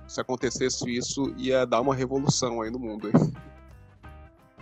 se 0.08 0.22
acontecesse 0.22 0.90
isso, 0.96 1.34
ia 1.38 1.66
dar 1.66 1.82
uma 1.82 1.96
revolução 1.96 2.62
aí 2.62 2.70
no 2.70 2.80
mundo. 2.80 3.12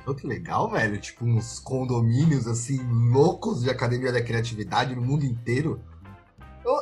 Pô, 0.04 0.16
que 0.16 0.26
legal, 0.26 0.70
velho. 0.70 1.00
Tipo, 1.00 1.26
uns 1.26 1.60
condomínios, 1.60 2.48
assim, 2.48 2.80
loucos 3.12 3.62
de 3.62 3.70
academia 3.70 4.12
da 4.12 4.22
criatividade 4.22 4.96
no 4.96 5.02
mundo 5.02 5.24
inteiro. 5.24 5.80
Eu, 6.66 6.82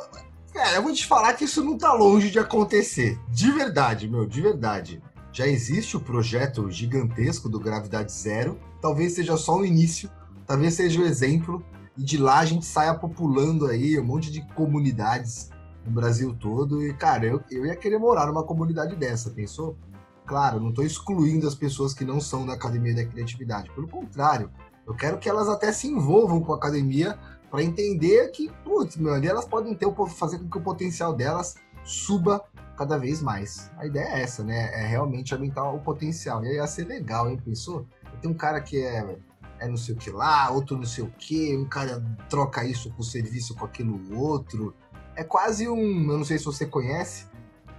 Cara, 0.52 0.76
eu 0.76 0.82
vou 0.82 0.92
te 0.92 1.06
falar 1.06 1.34
que 1.34 1.44
isso 1.44 1.62
não 1.62 1.78
tá 1.78 1.92
longe 1.92 2.30
de 2.30 2.38
acontecer. 2.38 3.18
De 3.28 3.50
verdade, 3.52 4.08
meu, 4.08 4.26
de 4.26 4.40
verdade. 4.40 5.02
Já 5.32 5.46
existe 5.46 5.96
o 5.96 6.00
projeto 6.00 6.68
gigantesco 6.70 7.48
do 7.48 7.60
Gravidade 7.60 8.10
Zero. 8.10 8.58
Talvez 8.80 9.12
seja 9.12 9.36
só 9.36 9.58
o 9.58 9.64
início, 9.64 10.10
talvez 10.46 10.74
seja 10.74 11.00
o 11.00 11.04
exemplo. 11.04 11.64
E 12.00 12.02
de 12.02 12.16
lá 12.16 12.38
a 12.38 12.46
gente 12.46 12.64
saia 12.64 12.94
populando 12.94 13.66
aí 13.66 14.00
um 14.00 14.04
monte 14.04 14.32
de 14.32 14.40
comunidades 14.54 15.50
no 15.84 15.92
Brasil 15.92 16.34
todo. 16.34 16.82
E, 16.82 16.94
cara, 16.94 17.26
eu, 17.26 17.42
eu 17.50 17.66
ia 17.66 17.76
querer 17.76 17.98
morar 17.98 18.26
numa 18.26 18.42
comunidade 18.42 18.96
dessa, 18.96 19.28
pensou? 19.28 19.76
Claro, 20.24 20.58
não 20.58 20.70
estou 20.70 20.82
excluindo 20.82 21.46
as 21.46 21.54
pessoas 21.54 21.92
que 21.92 22.02
não 22.02 22.18
são 22.18 22.46
da 22.46 22.54
Academia 22.54 22.94
da 22.94 23.04
Criatividade. 23.04 23.70
Pelo 23.74 23.86
contrário, 23.86 24.50
eu 24.86 24.94
quero 24.94 25.18
que 25.18 25.28
elas 25.28 25.46
até 25.46 25.70
se 25.72 25.88
envolvam 25.88 26.40
com 26.40 26.54
a 26.54 26.56
academia 26.56 27.18
para 27.50 27.62
entender 27.62 28.30
que, 28.30 28.50
putz, 28.64 28.96
meu, 28.96 29.12
ali 29.12 29.28
elas 29.28 29.44
podem 29.44 29.74
ter 29.74 29.86
fazer 30.08 30.38
com 30.38 30.48
que 30.48 30.56
o 30.56 30.62
potencial 30.62 31.12
delas 31.12 31.56
suba 31.84 32.42
cada 32.78 32.96
vez 32.96 33.20
mais. 33.20 33.70
A 33.76 33.84
ideia 33.84 34.06
é 34.06 34.22
essa, 34.22 34.42
né? 34.42 34.70
É 34.72 34.86
realmente 34.86 35.34
aumentar 35.34 35.70
o 35.70 35.80
potencial. 35.80 36.42
E 36.42 36.48
aí 36.48 36.54
ia 36.54 36.66
ser 36.66 36.86
legal, 36.86 37.28
hein? 37.28 37.38
Pensou? 37.44 37.84
Tem 38.22 38.30
um 38.30 38.34
cara 38.34 38.58
que 38.58 38.82
é, 38.82 39.18
é 39.60 39.68
não 39.68 39.76
sei 39.76 39.94
o 39.94 39.98
que 39.98 40.10
lá, 40.10 40.50
outro 40.50 40.76
não 40.76 40.84
sei 40.84 41.04
o 41.04 41.12
que, 41.18 41.56
um 41.56 41.64
cara 41.64 42.02
troca 42.28 42.64
isso 42.64 42.90
com 42.90 43.02
o 43.02 43.04
serviço 43.04 43.54
com 43.54 43.64
aquilo 43.64 44.00
outro. 44.16 44.74
É 45.14 45.22
quase 45.22 45.68
um. 45.68 46.10
Eu 46.10 46.18
não 46.18 46.24
sei 46.24 46.38
se 46.38 46.44
você 46.44 46.66
conhece. 46.66 47.26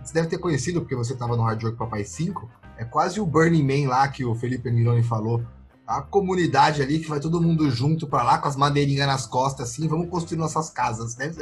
Você 0.03 0.13
deve 0.13 0.27
ter 0.27 0.37
conhecido 0.37 0.81
porque 0.81 0.95
você 0.95 1.13
estava 1.13 1.35
no 1.35 1.43
Hard 1.43 1.63
Work 1.63 1.77
Papai 1.77 2.03
5. 2.03 2.49
É 2.77 2.85
quase 2.85 3.19
o 3.19 3.25
Burning 3.25 3.63
Man 3.63 3.89
lá 3.89 4.07
que 4.07 4.23
o 4.23 4.33
Felipe 4.35 4.71
Mironi 4.71 5.03
falou 5.03 5.43
a 5.91 6.01
comunidade 6.01 6.81
ali 6.81 6.99
que 6.99 7.09
vai 7.09 7.19
todo 7.19 7.41
mundo 7.41 7.69
junto 7.69 8.07
para 8.07 8.23
lá 8.23 8.37
com 8.37 8.47
as 8.47 8.55
madeirinhas 8.55 9.07
nas 9.07 9.25
costas, 9.25 9.69
assim, 9.69 9.89
vamos 9.89 10.09
construir 10.09 10.37
nossas 10.37 10.69
casas. 10.69 11.17
Né? 11.17 11.33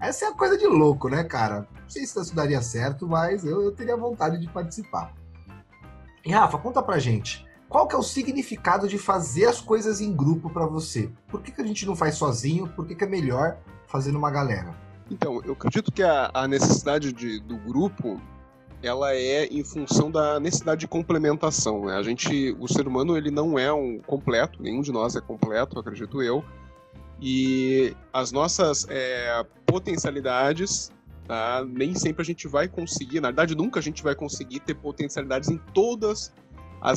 Essa 0.00 0.24
é 0.24 0.28
a 0.28 0.32
coisa 0.32 0.56
de 0.56 0.66
louco, 0.66 1.08
né, 1.10 1.24
cara? 1.24 1.68
Não 1.82 1.90
sei 1.90 2.06
se 2.06 2.18
isso 2.18 2.34
daria 2.34 2.62
certo, 2.62 3.06
mas 3.06 3.44
eu, 3.44 3.60
eu 3.62 3.72
teria 3.72 3.96
vontade 3.96 4.40
de 4.40 4.48
participar. 4.48 5.12
E 6.24 6.32
Rafa, 6.32 6.58
conta 6.58 6.82
pra 6.82 6.98
gente. 6.98 7.46
Qual 7.68 7.86
que 7.86 7.94
é 7.94 7.98
o 7.98 8.02
significado 8.02 8.88
de 8.88 8.96
fazer 8.96 9.44
as 9.44 9.60
coisas 9.60 10.00
em 10.00 10.14
grupo 10.14 10.48
para 10.48 10.66
você? 10.66 11.10
Por 11.28 11.42
que, 11.42 11.52
que 11.52 11.60
a 11.60 11.66
gente 11.66 11.84
não 11.84 11.94
faz 11.94 12.14
sozinho? 12.14 12.66
Por 12.68 12.86
que, 12.86 12.94
que 12.94 13.04
é 13.04 13.06
melhor 13.06 13.58
fazer 13.86 14.10
numa 14.10 14.30
galera? 14.30 14.74
Então, 15.10 15.42
eu 15.44 15.52
acredito 15.52 15.92
que 15.92 16.02
a, 16.02 16.30
a 16.32 16.48
necessidade 16.48 17.12
de, 17.12 17.40
do 17.40 17.58
grupo 17.58 18.20
ela 18.82 19.14
é 19.14 19.46
em 19.46 19.62
função 19.64 20.10
da 20.10 20.38
necessidade 20.40 20.80
de 20.80 20.88
complementação. 20.88 21.86
Né? 21.86 21.96
A 21.96 22.02
gente, 22.02 22.56
o 22.58 22.68
ser 22.68 22.86
humano, 22.86 23.16
ele 23.16 23.30
não 23.30 23.58
é 23.58 23.72
um 23.72 23.98
completo, 23.98 24.62
nenhum 24.62 24.80
de 24.80 24.92
nós 24.92 25.16
é 25.16 25.20
completo, 25.20 25.78
acredito 25.78 26.22
eu. 26.22 26.44
E 27.20 27.94
as 28.12 28.30
nossas 28.30 28.86
é, 28.88 29.44
potencialidades, 29.66 30.92
tá? 31.26 31.66
nem 31.68 31.94
sempre 31.94 32.22
a 32.22 32.24
gente 32.24 32.46
vai 32.46 32.68
conseguir, 32.68 33.20
na 33.20 33.28
verdade, 33.28 33.56
nunca 33.56 33.80
a 33.80 33.82
gente 33.82 34.02
vai 34.02 34.14
conseguir 34.14 34.60
ter 34.60 34.74
potencialidades 34.74 35.50
em 35.50 35.58
todas 35.74 36.32
as 36.47 36.47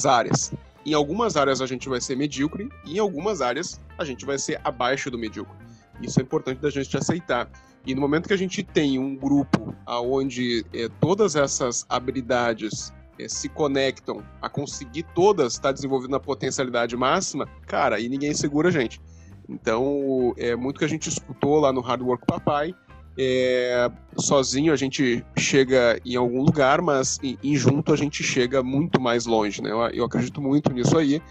áreas. 0.06 0.54
Em 0.86 0.94
algumas 0.94 1.38
áreas 1.38 1.62
a 1.62 1.66
gente 1.66 1.88
vai 1.88 2.02
ser 2.02 2.16
medíocre, 2.16 2.70
e 2.86 2.96
em 2.96 3.00
algumas 3.00 3.42
áreas 3.42 3.80
a 3.98 4.06
gente 4.06 4.26
vai 4.26 4.38
ser 4.38 4.60
abaixo 4.64 5.12
do 5.12 5.18
medíocre. 5.18 5.56
Isso 6.02 6.20
é 6.20 6.24
importante 6.24 6.60
da 6.60 6.70
gente 6.70 6.96
aceitar. 6.98 7.50
E 7.86 7.96
no 7.96 8.02
momento 8.02 8.28
que 8.28 8.34
a 8.34 8.38
gente 8.38 8.64
tem 8.64 9.00
um 9.00 9.16
grupo 9.16 9.76
onde 9.88 10.66
é, 10.74 10.88
todas 11.00 11.36
essas 11.36 11.86
habilidades 11.90 12.94
é, 13.20 13.28
se 13.28 13.50
conectam 13.50 14.24
a 14.42 14.50
conseguir 14.50 15.04
todas 15.16 15.54
estar 15.54 15.72
desenvolvendo 15.72 16.16
a 16.16 16.20
potencialidade 16.20 16.96
máxima, 16.96 17.48
cara, 17.68 17.98
aí 17.98 18.08
ninguém 18.08 18.34
segura 18.34 18.70
a 18.70 18.72
gente. 18.72 19.02
Então, 19.50 20.34
é 20.38 20.56
muito 20.56 20.80
que 20.80 20.86
a 20.86 20.90
gente 20.90 21.10
escutou 21.10 21.60
lá 21.60 21.74
no 21.74 21.82
Hard 21.82 22.02
Work 22.02 22.26
Papai. 22.26 22.74
É, 23.18 23.92
sozinho 24.18 24.72
a 24.72 24.76
gente 24.76 25.24
chega 25.38 26.00
em 26.06 26.16
algum 26.16 26.42
lugar, 26.44 26.82
mas 26.82 27.20
em, 27.22 27.38
em, 27.44 27.56
junto 27.56 27.92
a 27.92 27.96
gente 27.96 28.24
chega 28.24 28.64
muito 28.64 29.02
mais 29.02 29.26
longe, 29.26 29.62
né? 29.62 29.72
Eu, 29.72 29.80
eu 29.90 30.06
acredito 30.06 30.42
muito 30.42 30.72
nisso 30.72 30.98
aí. 30.98 31.22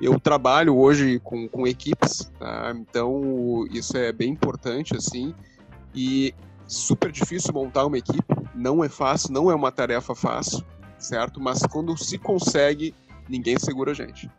Eu 0.00 0.18
trabalho 0.18 0.76
hoje 0.76 1.18
com, 1.20 1.48
com 1.48 1.66
equipes, 1.66 2.30
tá? 2.38 2.72
então 2.76 3.66
isso 3.70 3.96
é 3.96 4.12
bem 4.12 4.30
importante, 4.30 4.96
assim. 4.96 5.34
E 5.94 6.34
super 6.66 7.10
difícil 7.10 7.52
montar 7.52 7.86
uma 7.86 7.98
equipe, 7.98 8.34
não 8.54 8.84
é 8.84 8.88
fácil, 8.88 9.32
não 9.32 9.50
é 9.50 9.54
uma 9.54 9.72
tarefa 9.72 10.14
fácil, 10.14 10.64
certo? 10.98 11.40
Mas 11.40 11.62
quando 11.62 11.96
se 11.96 12.18
consegue, 12.18 12.94
ninguém 13.28 13.58
segura 13.58 13.92
a 13.92 13.94
gente. 13.94 14.30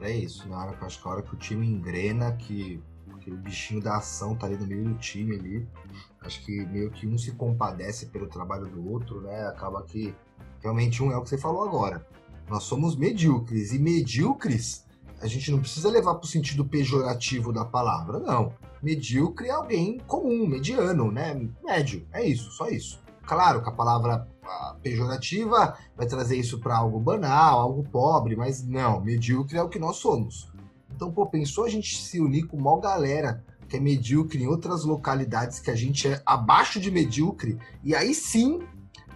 É 0.00 0.10
isso, 0.10 0.48
na 0.48 0.64
hora 0.64 0.76
acho 0.80 1.00
que 1.00 1.08
a 1.08 1.10
hora 1.12 1.22
que 1.22 1.34
o 1.34 1.38
time 1.38 1.64
engrena, 1.64 2.32
que, 2.32 2.82
que 3.22 3.30
o 3.30 3.36
bichinho 3.36 3.80
da 3.80 3.96
ação 3.96 4.34
tá 4.34 4.46
ali 4.46 4.56
no 4.56 4.66
meio 4.66 4.84
do 4.84 4.94
time 4.94 5.36
ali, 5.36 5.68
acho 6.20 6.44
que 6.44 6.64
meio 6.66 6.90
que 6.90 7.06
um 7.06 7.16
se 7.16 7.32
compadece 7.32 8.06
pelo 8.06 8.26
trabalho 8.26 8.66
do 8.66 8.90
outro, 8.90 9.20
né? 9.20 9.46
Acaba 9.46 9.82
que 9.82 10.14
realmente 10.60 11.02
um 11.02 11.12
é 11.12 11.16
o 11.16 11.22
que 11.22 11.28
você 11.28 11.38
falou 11.38 11.64
agora. 11.64 12.06
Nós 12.48 12.64
somos 12.64 12.96
medíocres 12.96 13.72
e 13.72 13.78
medíocres 13.78 14.84
a 15.22 15.28
gente 15.28 15.52
não 15.52 15.60
precisa 15.60 15.88
levar 15.88 16.16
para 16.16 16.24
o 16.24 16.28
sentido 16.28 16.64
pejorativo 16.64 17.52
da 17.52 17.64
palavra, 17.64 18.18
não. 18.18 18.52
Medíocre 18.82 19.46
é 19.46 19.52
alguém 19.52 19.98
comum, 20.00 20.48
mediano, 20.48 21.12
né? 21.12 21.48
Médio, 21.62 22.04
é 22.12 22.26
isso, 22.26 22.50
só 22.50 22.68
isso. 22.68 23.00
Claro 23.24 23.62
que 23.62 23.68
a 23.68 23.72
palavra 23.72 24.26
pejorativa 24.82 25.76
vai 25.96 26.06
trazer 26.06 26.36
isso 26.36 26.58
para 26.58 26.76
algo 26.76 26.98
banal, 26.98 27.60
algo 27.60 27.84
pobre, 27.84 28.34
mas 28.34 28.66
não, 28.66 29.00
medíocre 29.00 29.56
é 29.56 29.62
o 29.62 29.68
que 29.68 29.78
nós 29.78 29.98
somos. 29.98 30.51
Então, 30.94 31.10
pô, 31.10 31.26
pensou 31.26 31.64
a 31.64 31.68
gente 31.68 31.96
se 32.02 32.20
unir 32.20 32.46
com 32.46 32.56
uma 32.56 32.80
galera 32.80 33.44
que 33.68 33.76
é 33.76 33.80
medíocre 33.80 34.42
em 34.42 34.46
outras 34.46 34.84
localidades 34.84 35.58
que 35.58 35.70
a 35.70 35.74
gente 35.74 36.06
é 36.06 36.22
abaixo 36.26 36.78
de 36.78 36.90
medíocre, 36.90 37.58
e 37.82 37.94
aí 37.94 38.14
sim 38.14 38.60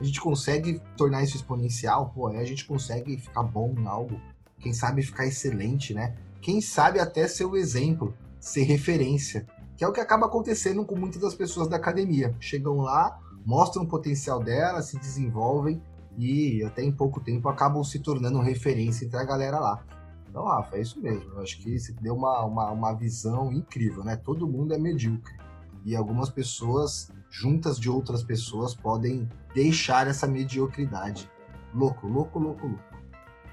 a 0.01 0.03
gente 0.03 0.21
consegue 0.21 0.81
tornar 0.97 1.23
isso 1.23 1.37
exponencial, 1.37 2.11
pô, 2.15 2.29
aí 2.29 2.39
a 2.39 2.45
gente 2.45 2.65
consegue 2.65 3.19
ficar 3.19 3.43
bom 3.43 3.75
em 3.77 3.87
algo 3.87 4.19
quem 4.59 4.73
sabe 4.73 5.03
ficar 5.03 5.27
excelente, 5.27 5.95
né? 5.95 6.17
Quem 6.41 6.61
sabe 6.61 6.99
até 6.99 7.29
ser 7.29 7.45
o 7.45 7.57
exemplo. 7.57 8.15
ser 8.39 8.63
referência, 8.63 9.45
que 9.77 9.83
é 9.83 9.89
o 9.89 9.93
que 9.93 9.99
acaba 9.99 10.27
acontecendo 10.27 10.85
com 10.85 10.95
muitas 10.95 11.21
das 11.21 11.35
pessoas 11.35 11.69
da 11.69 11.77
academia. 11.77 12.35
Chegam 12.39 12.77
lá, 12.77 13.19
mostram 13.45 13.83
o 13.83 13.89
potencial 13.89 14.39
dela, 14.41 14.83
se 14.83 14.97
desenvolvem 14.99 15.83
e 16.17 16.63
até 16.65 16.83
em 16.83 16.93
pouco 16.93 17.21
tempo 17.21 17.49
acabam 17.49 17.83
se 17.83 17.99
tornando 17.99 18.41
referência 18.41 19.05
entre 19.05 19.19
a 19.19 19.25
galera 19.25 19.59
lá. 19.59 19.85
Então, 20.37 20.49
Rafa, 20.49 20.77
é 20.77 20.83
isso 20.83 21.01
mesmo. 21.01 21.33
Eu 21.33 21.41
acho 21.41 21.57
que 21.63 21.79
você 21.79 21.95
deu 21.95 22.15
uma, 22.15 22.45
uma, 22.45 22.71
uma 22.71 22.93
visão 22.93 23.51
incrível, 23.51 24.05
né? 24.05 24.17
Todo 24.17 24.47
mundo 24.47 24.75
é 24.75 24.79
medíocre. 24.79 25.35
E 25.83 25.97
algumas 25.97 26.29
pessoas, 26.29 27.11
juntas 27.31 27.81
de 27.81 27.89
outras 27.89 28.23
pessoas, 28.23 28.75
podem 28.75 29.27
deixar 29.55 30.07
essa 30.07 30.27
mediocridade. 30.27 31.31
Louco, 31.73 32.07
louco, 32.07 32.39
louco, 32.39 32.67
louco. 32.67 32.85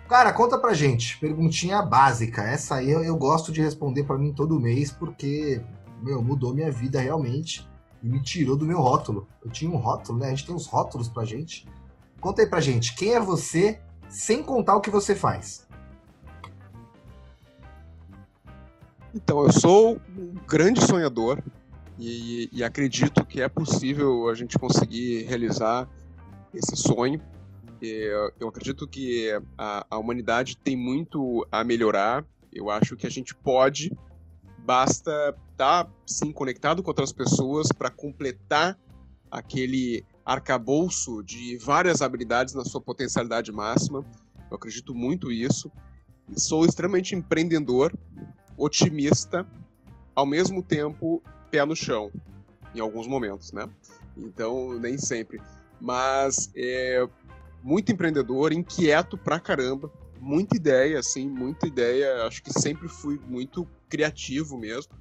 Cara, 0.09 0.33
conta 0.33 0.57
pra 0.57 0.73
gente. 0.73 1.17
Perguntinha 1.21 1.81
básica. 1.81 2.43
Essa 2.43 2.75
aí 2.75 2.91
eu, 2.91 3.01
eu 3.01 3.15
gosto 3.15 3.49
de 3.49 3.61
responder 3.61 4.03
para 4.03 4.17
mim 4.17 4.33
todo 4.33 4.59
mês, 4.59 4.91
porque, 4.91 5.63
meu, 6.01 6.21
mudou 6.21 6.53
minha 6.53 6.69
vida 6.69 6.99
realmente 6.99 7.65
e 8.01 8.09
me 8.09 8.21
tirou 8.21 8.57
do 8.57 8.65
meu 8.65 8.81
rótulo. 8.81 9.25
Eu 9.41 9.49
tinha 9.49 9.71
um 9.71 9.77
rótulo, 9.77 10.19
né? 10.19 10.25
A 10.25 10.29
gente 10.31 10.47
tem 10.47 10.53
uns 10.53 10.67
rótulos 10.67 11.07
pra 11.07 11.23
gente. 11.23 11.65
Conta 12.19 12.41
aí 12.41 12.47
pra 12.49 12.59
gente, 12.59 12.93
quem 12.93 13.13
é 13.13 13.21
você 13.21 13.79
sem 14.09 14.43
contar 14.43 14.75
o 14.75 14.81
que 14.81 14.89
você 14.89 15.15
faz? 15.15 15.65
Então, 19.13 19.43
eu 19.43 19.51
sou 19.51 20.01
um 20.17 20.33
grande 20.47 20.83
sonhador 20.83 21.41
e, 21.99 22.49
e 22.51 22.63
acredito 22.63 23.23
que 23.23 23.41
é 23.41 23.47
possível 23.47 24.27
a 24.27 24.33
gente 24.33 24.57
conseguir 24.57 25.23
realizar 25.23 25.87
esse 26.51 26.75
sonho. 26.75 27.21
Eu 27.79 28.47
acredito 28.47 28.87
que 28.87 29.29
a, 29.57 29.85
a 29.89 29.97
humanidade 29.97 30.57
tem 30.57 30.75
muito 30.75 31.45
a 31.51 31.63
melhorar. 31.63 32.25
Eu 32.51 32.71
acho 32.71 32.95
que 32.95 33.05
a 33.05 33.09
gente 33.09 33.35
pode, 33.35 33.91
basta 34.59 35.35
estar 35.51 35.83
tá, 35.83 35.91
sim 36.07 36.31
conectado 36.31 36.81
com 36.81 36.89
outras 36.89 37.11
pessoas 37.11 37.67
para 37.71 37.91
completar 37.91 38.79
aquele 39.29 40.03
arcabouço 40.25 41.21
de 41.23 41.57
várias 41.57 42.01
habilidades 42.01 42.53
na 42.53 42.63
sua 42.63 42.81
potencialidade 42.81 43.51
máxima. 43.51 44.03
Eu 44.49 44.55
acredito 44.55 44.95
muito 44.95 45.27
nisso. 45.27 45.71
Sou 46.35 46.65
extremamente 46.65 47.13
empreendedor, 47.15 47.93
otimista, 48.57 49.45
ao 50.15 50.25
mesmo 50.25 50.61
tempo 50.61 51.21
pé 51.49 51.65
no 51.65 51.75
chão, 51.75 52.11
em 52.73 52.79
alguns 52.79 53.07
momentos, 53.07 53.51
né? 53.51 53.69
Então, 54.17 54.77
nem 54.79 54.97
sempre. 54.97 55.41
Mas 55.79 56.51
é 56.55 57.07
muito 57.63 57.91
empreendedor, 57.91 58.53
inquieto 58.53 59.17
pra 59.17 59.39
caramba, 59.39 59.91
muita 60.19 60.55
ideia, 60.55 60.99
assim, 60.99 61.27
muita 61.27 61.67
ideia. 61.67 62.25
Acho 62.25 62.41
que 62.43 62.51
sempre 62.51 62.87
fui 62.87 63.19
muito 63.27 63.67
criativo 63.89 64.57
mesmo, 64.57 64.93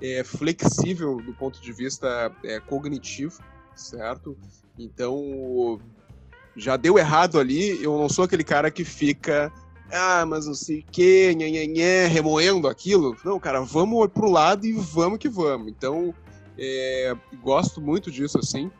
é, 0.00 0.24
flexível 0.24 1.16
do 1.16 1.34
ponto 1.34 1.60
de 1.60 1.72
vista 1.72 2.32
é, 2.44 2.60
cognitivo 2.60 3.42
certo? 3.74 4.36
Então, 4.78 5.80
já 6.56 6.76
deu 6.76 6.98
errado 6.98 7.38
ali, 7.38 7.82
eu 7.82 7.96
não 7.98 8.08
sou 8.08 8.24
aquele 8.24 8.44
cara 8.44 8.70
que 8.70 8.84
fica, 8.84 9.52
ah, 9.92 10.24
mas 10.26 10.46
não 10.46 10.54
sei 10.54 10.80
o 10.80 10.84
que, 10.90 11.34
nhanhanhé, 11.34 12.06
remoendo 12.06 12.68
aquilo. 12.68 13.16
Não, 13.24 13.38
cara, 13.38 13.60
vamos 13.60 14.06
pro 14.08 14.30
lado 14.30 14.66
e 14.66 14.72
vamos 14.72 15.18
que 15.18 15.28
vamos. 15.28 15.68
Então, 15.68 16.14
é, 16.58 17.14
gosto 17.42 17.80
muito 17.80 18.10
disso, 18.10 18.38
assim. 18.38 18.70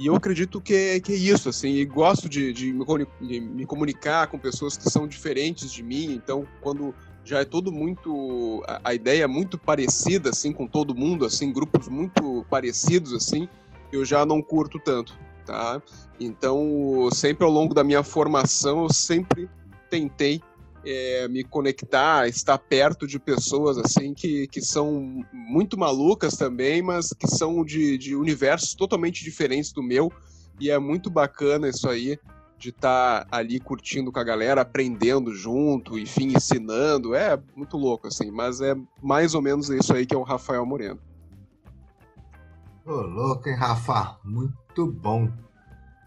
E 0.00 0.06
eu 0.06 0.16
acredito 0.16 0.60
que 0.60 0.74
é, 0.74 1.00
que 1.00 1.12
é 1.12 1.16
isso, 1.16 1.48
assim, 1.48 1.74
e 1.74 1.84
gosto 1.84 2.28
de, 2.28 2.52
de 2.52 2.72
me 2.72 3.64
comunicar 3.66 4.26
com 4.26 4.38
pessoas 4.38 4.76
que 4.76 4.90
são 4.90 5.06
diferentes 5.06 5.70
de 5.70 5.82
mim, 5.82 6.12
então 6.12 6.46
quando 6.60 6.92
já 7.24 7.40
é 7.40 7.44
todo 7.44 7.70
muito 7.70 8.64
a, 8.66 8.80
a, 8.90 8.94
ideia 8.94 9.22
é 9.22 9.26
muito 9.28 9.56
parecida 9.56 10.30
assim 10.30 10.52
com 10.52 10.66
todo 10.66 10.92
mundo 10.92 11.24
assim 11.24 11.52
grupos 11.52 11.86
muito 11.86 12.44
parecidos 12.50 13.12
assim 13.12 13.48
eu 13.92 14.04
já 14.04 14.24
não 14.24 14.40
curto 14.42 14.80
tanto, 14.80 15.16
tá? 15.44 15.80
Então, 16.18 17.08
sempre 17.12 17.44
ao 17.44 17.50
longo 17.50 17.74
da 17.74 17.84
minha 17.84 18.02
formação, 18.02 18.84
eu 18.84 18.92
sempre 18.92 19.48
tentei 19.92 20.40
é, 20.86 21.28
me 21.28 21.44
conectar, 21.44 22.26
estar 22.26 22.56
perto 22.56 23.06
de 23.06 23.18
pessoas 23.18 23.76
assim 23.76 24.14
que, 24.14 24.46
que 24.46 24.62
são 24.62 25.22
muito 25.30 25.78
malucas 25.78 26.34
também, 26.34 26.80
mas 26.80 27.10
que 27.10 27.28
são 27.28 27.62
de, 27.62 27.98
de 27.98 28.16
universos 28.16 28.74
totalmente 28.74 29.22
diferentes 29.22 29.70
do 29.70 29.82
meu. 29.82 30.10
E 30.58 30.70
é 30.70 30.78
muito 30.78 31.10
bacana 31.10 31.68
isso 31.68 31.86
aí, 31.88 32.18
de 32.58 32.70
estar 32.70 33.26
tá 33.26 33.36
ali 33.36 33.60
curtindo 33.60 34.10
com 34.10 34.18
a 34.18 34.24
galera, 34.24 34.62
aprendendo 34.62 35.34
junto, 35.34 35.98
enfim, 35.98 36.32
ensinando. 36.34 37.14
É 37.14 37.38
muito 37.54 37.76
louco, 37.76 38.06
assim, 38.06 38.30
mas 38.30 38.62
é 38.62 38.74
mais 39.02 39.34
ou 39.34 39.42
menos 39.42 39.68
isso 39.68 39.92
aí 39.92 40.06
que 40.06 40.14
é 40.14 40.18
o 40.18 40.22
Rafael 40.22 40.64
Moreno. 40.64 41.00
Ô, 42.86 42.92
louco, 42.92 43.46
hein, 43.46 43.56
Rafa? 43.56 44.18
Muito 44.24 44.86
bom. 44.86 45.30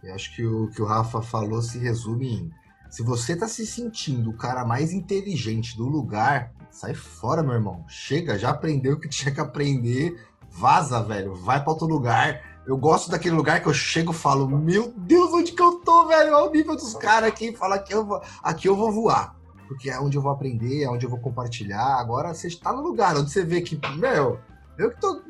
Eu 0.03 0.15
acho 0.15 0.35
que 0.35 0.43
o 0.43 0.69
que 0.71 0.81
o 0.81 0.85
Rafa 0.85 1.21
falou 1.21 1.61
se 1.61 1.77
resume 1.77 2.33
em: 2.33 2.51
se 2.89 3.03
você 3.03 3.35
tá 3.35 3.47
se 3.47 3.65
sentindo 3.65 4.29
o 4.29 4.37
cara 4.37 4.65
mais 4.65 4.93
inteligente 4.93 5.77
do 5.77 5.85
lugar, 5.85 6.51
sai 6.69 6.93
fora, 6.93 7.43
meu 7.43 7.53
irmão. 7.53 7.83
Chega, 7.87 8.37
já 8.37 8.49
aprendeu 8.49 8.93
o 8.93 8.99
que 8.99 9.07
tinha 9.09 9.33
que 9.33 9.39
aprender, 9.39 10.19
vaza, 10.49 11.01
velho, 11.01 11.35
vai 11.35 11.61
para 11.61 11.71
outro 11.71 11.87
lugar. 11.87 12.41
Eu 12.65 12.77
gosto 12.77 13.11
daquele 13.11 13.35
lugar 13.35 13.61
que 13.61 13.67
eu 13.67 13.73
chego 13.73 14.11
e 14.11 14.15
falo: 14.15 14.47
Meu 14.47 14.91
Deus, 14.97 15.31
onde 15.33 15.51
que 15.51 15.61
eu 15.61 15.73
tô, 15.79 16.07
velho? 16.07 16.33
Olha 16.33 16.49
o 16.49 16.51
nível 16.51 16.75
dos 16.75 16.95
caras 16.95 17.29
aqui. 17.29 17.55
Fala 17.55 17.77
que 17.77 17.93
eu 17.93 18.05
vou, 18.05 18.21
aqui 18.41 18.67
eu 18.67 18.75
vou 18.75 18.91
voar. 18.91 19.35
Porque 19.67 19.89
é 19.89 19.99
onde 19.99 20.17
eu 20.17 20.21
vou 20.21 20.31
aprender, 20.31 20.83
é 20.83 20.89
onde 20.89 21.05
eu 21.05 21.09
vou 21.09 21.19
compartilhar. 21.19 21.99
Agora 21.99 22.33
você 22.33 22.47
está 22.47 22.73
no 22.73 22.81
lugar 22.81 23.15
onde 23.17 23.31
você 23.31 23.43
vê 23.43 23.61
que, 23.61 23.79
meu, 23.97 24.39
eu 24.77 24.91
que 24.91 24.99
tô. 24.99 25.21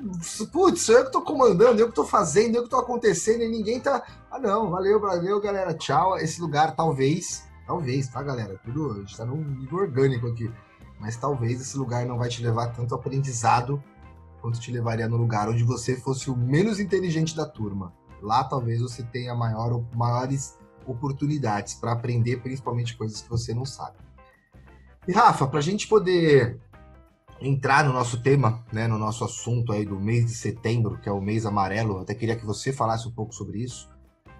Putz, 0.51 0.89
eu 0.89 1.05
que 1.05 1.11
tô 1.11 1.21
comandando, 1.21 1.79
eu 1.79 1.89
que 1.89 1.95
tô 1.95 2.03
fazendo, 2.03 2.55
eu 2.55 2.63
que 2.63 2.69
tô 2.69 2.77
acontecendo 2.77 3.43
e 3.43 3.47
ninguém 3.47 3.79
tá. 3.79 4.03
Ah, 4.31 4.39
não, 4.39 4.69
valeu, 4.69 4.99
valeu, 4.99 5.39
galera. 5.39 5.73
Tchau. 5.73 6.17
Esse 6.17 6.41
lugar, 6.41 6.75
talvez. 6.75 7.43
Talvez, 7.67 8.07
tá, 8.07 8.21
galera? 8.23 8.59
Tudo. 8.63 8.93
A 8.93 8.99
gente 8.99 9.17
tá 9.17 9.25
num 9.25 9.43
nível 9.43 9.79
orgânico 9.79 10.27
aqui. 10.27 10.51
Mas 10.99 11.15
talvez 11.15 11.61
esse 11.61 11.77
lugar 11.77 12.05
não 12.05 12.17
vai 12.17 12.29
te 12.29 12.41
levar 12.41 12.73
tanto 12.73 12.95
aprendizado 12.95 13.83
quanto 14.41 14.59
te 14.59 14.71
levaria 14.71 15.07
no 15.07 15.17
lugar 15.17 15.49
onde 15.49 15.63
você 15.63 15.95
fosse 15.95 16.29
o 16.29 16.35
menos 16.35 16.79
inteligente 16.79 17.35
da 17.35 17.45
turma. 17.45 17.93
Lá 18.21 18.43
talvez 18.43 18.81
você 18.81 19.03
tenha 19.03 19.35
maior, 19.35 19.83
maiores 19.93 20.57
oportunidades 20.85 21.73
para 21.73 21.91
aprender, 21.91 22.41
principalmente 22.41 22.95
coisas 22.95 23.21
que 23.21 23.29
você 23.29 23.53
não 23.53 23.65
sabe. 23.65 23.97
E 25.07 25.11
Rafa, 25.11 25.45
para 25.47 25.59
a 25.59 25.61
gente 25.61 25.87
poder 25.87 26.59
entrar 27.41 27.83
no 27.83 27.93
nosso 27.93 28.21
tema, 28.21 28.63
né, 28.71 28.87
no 28.87 28.97
nosso 28.97 29.23
assunto 29.23 29.73
aí 29.73 29.85
do 29.85 29.99
mês 29.99 30.25
de 30.25 30.33
setembro, 30.33 30.97
que 30.97 31.09
é 31.09 31.11
o 31.11 31.21
mês 31.21 31.45
amarelo, 31.45 31.99
até 31.99 32.13
queria 32.15 32.35
que 32.35 32.45
você 32.45 32.71
falasse 32.71 33.07
um 33.07 33.11
pouco 33.11 33.33
sobre 33.33 33.59
isso. 33.59 33.89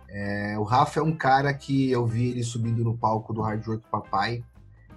É, 0.09 0.57
o 0.57 0.63
Rafa 0.63 0.99
é 0.99 1.03
um 1.03 1.15
cara 1.15 1.53
que 1.53 1.91
eu 1.91 2.05
vi 2.05 2.29
ele 2.29 2.43
subindo 2.43 2.83
no 2.83 2.97
palco 2.97 3.33
do 3.33 3.41
Hard 3.41 3.67
Work 3.67 3.89
Papai 3.89 4.43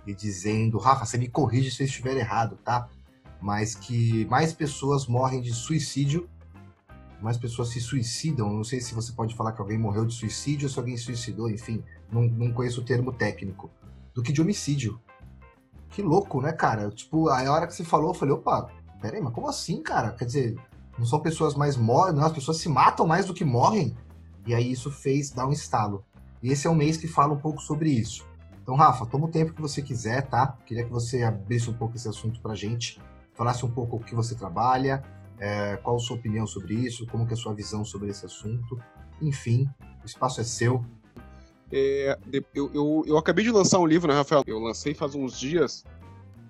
e 0.06 0.14
dizendo, 0.14 0.78
Rafa, 0.78 1.04
você 1.04 1.18
me 1.18 1.28
corrige 1.28 1.70
se 1.70 1.82
eu 1.82 1.87
estiver 1.87 2.16
errado, 2.16 2.56
tá? 2.64 2.88
Mas 3.40 3.74
que 3.74 4.24
mais 4.26 4.52
pessoas 4.52 5.06
morrem 5.06 5.40
de 5.40 5.52
suicídio, 5.52 6.28
mais 7.20 7.37
pessoas 7.37 7.70
se 7.70 7.80
suicidam. 7.80 8.52
Não 8.52 8.64
sei 8.64 8.80
se 8.80 8.94
você 8.94 9.12
pode 9.12 9.34
falar 9.34 9.52
que 9.52 9.61
alguém 9.61 9.78
morreu 9.78 10.06
de 10.06 10.14
suicídio 10.14 10.66
ou 10.66 10.72
se 10.72 10.78
alguém 10.78 10.96
suicidou, 10.96 11.50
enfim, 11.50 11.82
não, 12.11 12.22
não 12.22 12.52
conheço 12.52 12.80
o 12.80 12.84
termo 12.84 13.12
técnico, 13.12 13.70
do 14.14 14.22
que 14.22 14.32
de 14.32 14.40
homicídio. 14.40 15.00
Que 15.90 16.03
louco, 16.03 16.40
né, 16.40 16.53
cara? 16.53 16.90
Tipo, 16.90 17.29
a 17.29 17.51
hora 17.51 17.66
que 17.66 17.74
você 17.74 17.85
falou, 17.85 18.11
eu 18.11 18.14
falei, 18.14 18.35
opa, 18.35 18.70
peraí, 19.01 19.20
mas 19.20 19.33
como 19.33 19.48
assim, 19.48 19.83
cara? 19.83 20.12
Quer 20.12 20.24
dizer, 20.24 20.57
não 20.98 21.07
são 21.07 21.20
pessoas 21.20 21.55
mais 21.55 21.77
morrem, 21.77 22.14
não, 22.14 22.24
as 22.24 22.33
pessoas 22.33 22.59
se 22.59 22.68
matam 22.68 23.07
mais 23.07 23.27
do 23.27 23.35
que 23.35 23.44
morrem. 23.44 23.96
E 24.46 24.55
aí 24.55 24.70
isso 24.72 24.90
fez 24.90 25.31
dar 25.31 25.46
um 25.46 25.53
estalo. 25.53 26.05
E 26.42 26.51
esse 26.51 26.66
é 26.66 26.70
um 26.70 26.74
mês 26.74 26.96
que 26.96 27.09
fala 27.09 27.35
um 27.35 27.38
pouco 27.38 27.61
sobre 27.61 27.90
isso. 27.90 28.27
Então, 28.62 28.77
Rafa, 28.77 29.07
toma 29.07 29.27
o 29.27 29.31
tempo 29.31 29.55
que 29.55 29.62
você 29.62 29.81
quiser, 29.81 30.29
tá? 30.29 30.59
Queria 30.66 30.85
que 30.85 30.90
você 30.90 31.22
abrisse 31.22 31.70
um 31.70 31.72
pouco 31.72 31.96
esse 31.96 32.09
assunto 32.09 32.40
pra 32.40 32.55
gente, 32.55 33.01
falasse 33.33 33.64
um 33.64 33.70
pouco 33.70 33.96
o 33.96 34.01
que 34.01 34.14
você 34.14 34.35
trabalha, 34.35 35.03
é, 35.38 35.77
qual 35.79 35.96
a 35.96 35.98
sua 35.98 36.16
opinião 36.16 36.46
sobre 36.46 36.74
isso, 36.74 37.07
como 37.07 37.27
que 37.27 37.33
é 37.33 37.35
a 37.35 37.40
sua 37.40 37.55
visão 37.55 37.85
sobre 37.85 38.11
esse 38.11 38.27
assunto. 38.27 38.79
Enfim, 39.22 39.68
o 40.03 40.07
espaço 40.07 40.40
é 40.40 40.44
seu, 40.44 40.85
é, 41.72 42.18
eu, 42.54 42.70
eu, 42.72 43.04
eu, 43.07 43.18
acabei 43.18 43.44
de 43.44 43.50
lançar 43.50 43.78
um 43.78 43.87
livro, 43.87 44.09
né, 44.09 44.14
Rafael? 44.14 44.42
Eu 44.46 44.59
lancei 44.59 44.94
faz 44.94 45.14
uns 45.14 45.38
dias 45.38 45.85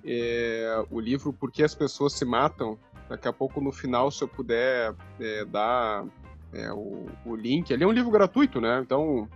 é, 0.05 0.85
o 0.91 1.01
livro 1.01 1.33
Por 1.33 1.51
que 1.51 1.63
as 1.63 1.75
Pessoas 1.75 2.15
Se 2.15 2.25
Matam. 2.25 2.79
Daqui 3.09 3.27
a 3.27 3.33
pouco, 3.33 3.61
no 3.61 3.73
final, 3.73 4.11
se 4.11 4.23
eu 4.23 4.29
puder 4.29 4.95
é, 5.19 5.45
dar 5.47 6.05
é, 6.53 6.71
o, 6.73 7.07
o, 7.25 7.35
link. 7.35 7.71
Ele 7.71 7.85
é 7.85 7.87
um 7.87 7.93
livro 7.93 8.11
gratuito, 8.11 8.61
né? 8.61 8.81
Então, 8.85 9.27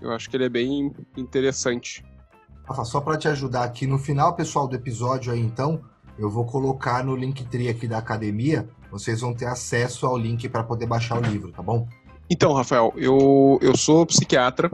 eu 0.00 0.12
acho 0.12 0.28
que 0.28 0.36
ele 0.36 0.44
é 0.44 0.48
bem 0.50 0.92
interessante. 1.16 2.04
Rafa, 2.64 2.84
só 2.84 3.00
para 3.00 3.16
te 3.16 3.26
ajudar 3.28 3.64
aqui, 3.64 3.86
no 3.86 3.98
final, 3.98 4.34
pessoal, 4.36 4.68
do 4.68 4.76
episódio 4.76 5.32
aí, 5.32 5.40
então, 5.40 5.82
eu 6.18 6.28
vou 6.28 6.44
colocar 6.44 7.02
no 7.02 7.16
Linktree 7.16 7.68
aqui 7.68 7.88
da 7.88 7.98
academia. 7.98 8.68
Vocês 8.90 9.22
vão 9.22 9.34
ter 9.34 9.46
acesso 9.46 10.06
ao 10.06 10.18
link 10.18 10.46
para 10.50 10.62
poder 10.62 10.86
baixar 10.86 11.18
o 11.18 11.22
livro, 11.22 11.50
tá 11.52 11.62
bom? 11.62 11.88
Então, 12.32 12.54
Rafael, 12.54 12.94
eu, 12.96 13.58
eu 13.60 13.76
sou 13.76 14.06
psiquiatra, 14.06 14.70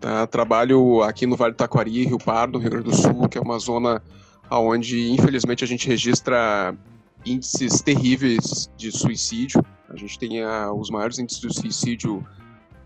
tá? 0.00 0.26
trabalho 0.26 1.02
aqui 1.02 1.26
no 1.26 1.36
Vale 1.36 1.52
do 1.52 1.58
Taquari, 1.58 2.06
Rio 2.06 2.16
Pardo, 2.16 2.58
Rio 2.58 2.70
Grande 2.70 2.86
do 2.86 2.96
Sul, 2.96 3.28
que 3.28 3.36
é 3.36 3.40
uma 3.42 3.58
zona 3.58 4.02
onde 4.50 5.10
infelizmente 5.10 5.62
a 5.62 5.66
gente 5.66 5.86
registra 5.86 6.74
índices 7.26 7.82
terríveis 7.82 8.70
de 8.78 8.90
suicídio. 8.90 9.62
A 9.90 9.96
gente 9.96 10.18
tem 10.18 10.42
a, 10.42 10.72
os 10.72 10.88
maiores 10.88 11.18
índices 11.18 11.42
de 11.42 11.54
suicídio 11.54 12.26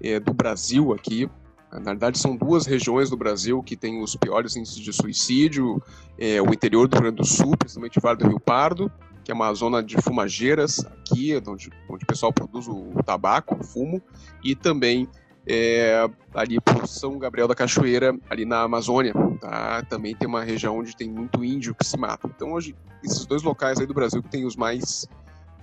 é, 0.02 0.18
do 0.18 0.34
Brasil 0.34 0.92
aqui. 0.92 1.30
Na 1.70 1.78
verdade, 1.78 2.18
são 2.18 2.34
duas 2.34 2.66
regiões 2.66 3.08
do 3.10 3.16
Brasil 3.16 3.62
que 3.62 3.76
têm 3.76 4.02
os 4.02 4.16
piores 4.16 4.56
índices 4.56 4.78
de 4.78 4.92
suicídio: 4.92 5.80
é, 6.18 6.42
o 6.42 6.52
interior 6.52 6.88
do 6.88 6.94
Rio 6.94 7.02
Grande 7.02 7.18
do 7.18 7.24
Sul, 7.24 7.56
principalmente 7.56 7.98
o 7.98 8.00
Vale 8.00 8.18
do 8.18 8.26
Rio 8.26 8.40
Pardo, 8.40 8.90
que 9.28 9.32
é 9.32 9.34
uma 9.34 9.52
zona 9.52 9.82
de 9.82 10.00
fumageiras 10.00 10.78
aqui, 10.86 11.36
onde, 11.46 11.70
onde 11.86 12.02
o 12.02 12.06
pessoal 12.06 12.32
produz 12.32 12.66
o 12.66 12.94
tabaco, 13.04 13.58
o 13.60 13.62
fumo, 13.62 14.00
e 14.42 14.56
também 14.56 15.06
é, 15.46 16.08
ali 16.32 16.58
por 16.58 16.88
São 16.88 17.18
Gabriel 17.18 17.46
da 17.46 17.54
Cachoeira, 17.54 18.18
ali 18.30 18.46
na 18.46 18.62
Amazônia, 18.62 19.12
tá? 19.38 19.82
Também 19.82 20.16
tem 20.16 20.26
uma 20.26 20.42
região 20.42 20.78
onde 20.78 20.96
tem 20.96 21.10
muito 21.10 21.44
índio 21.44 21.74
que 21.74 21.84
se 21.84 21.98
mata. 21.98 22.26
Então, 22.34 22.54
hoje, 22.54 22.74
esses 23.04 23.26
dois 23.26 23.42
locais 23.42 23.78
aí 23.78 23.86
do 23.86 23.92
Brasil 23.92 24.22
que 24.22 24.30
tem 24.30 24.46
os 24.46 24.56
mais 24.56 25.06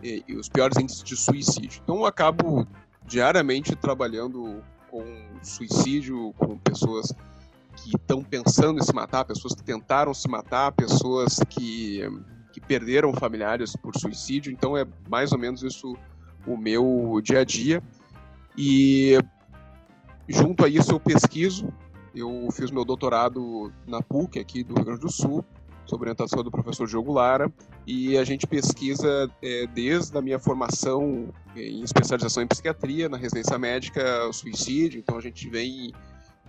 é, 0.03 0.21
os 0.33 0.47
piores 0.47 0.77
índices 0.77 1.01
de 1.01 1.17
suicídio. 1.17 1.81
Então, 1.83 1.95
eu 1.95 2.05
acabo 2.05 2.67
diariamente 3.03 3.75
trabalhando 3.75 4.61
com 4.91 5.03
suicídio, 5.41 6.35
com 6.37 6.55
pessoas 6.55 7.11
que 7.77 7.95
estão 7.95 8.23
pensando 8.23 8.79
em 8.79 8.83
se 8.83 8.93
matar, 8.93 9.25
pessoas 9.25 9.55
que 9.55 9.63
tentaram 9.63 10.13
se 10.13 10.29
matar, 10.29 10.71
pessoas 10.71 11.39
que, 11.49 12.07
que 12.55 12.61
perderam 12.61 13.13
familiares 13.13 13.75
por 13.75 13.93
suicídio. 13.97 14.51
Então, 14.51 14.77
é 14.77 14.85
mais 15.09 15.31
ou 15.33 15.37
menos 15.37 15.61
isso 15.61 15.97
o 16.47 16.55
meu 16.55 17.19
dia 17.21 17.41
a 17.41 17.43
dia. 17.43 17.83
E 18.57 19.19
Junto 20.27 20.65
a 20.65 20.69
isso, 20.69 20.91
eu 20.91 20.99
pesquiso. 20.99 21.71
Eu 22.13 22.47
fiz 22.51 22.71
meu 22.71 22.85
doutorado 22.85 23.71
na 23.85 24.01
PUC, 24.01 24.39
aqui 24.39 24.63
do 24.63 24.73
Rio 24.73 24.85
Grande 24.85 25.01
do 25.01 25.11
Sul, 25.11 25.43
sob 25.85 26.01
orientação 26.01 26.41
do 26.41 26.49
professor 26.49 26.87
Diogo 26.87 27.11
Lara, 27.11 27.51
e 27.85 28.17
a 28.17 28.23
gente 28.23 28.47
pesquisa 28.47 29.29
é, 29.41 29.67
desde 29.67 30.17
a 30.17 30.21
minha 30.21 30.39
formação 30.39 31.27
em 31.55 31.83
especialização 31.83 32.41
em 32.41 32.47
psiquiatria, 32.47 33.09
na 33.09 33.17
residência 33.17 33.57
médica, 33.59 34.25
o 34.27 34.33
suicídio, 34.33 34.99
então 34.99 35.17
a 35.17 35.21
gente 35.21 35.49
vem, 35.49 35.91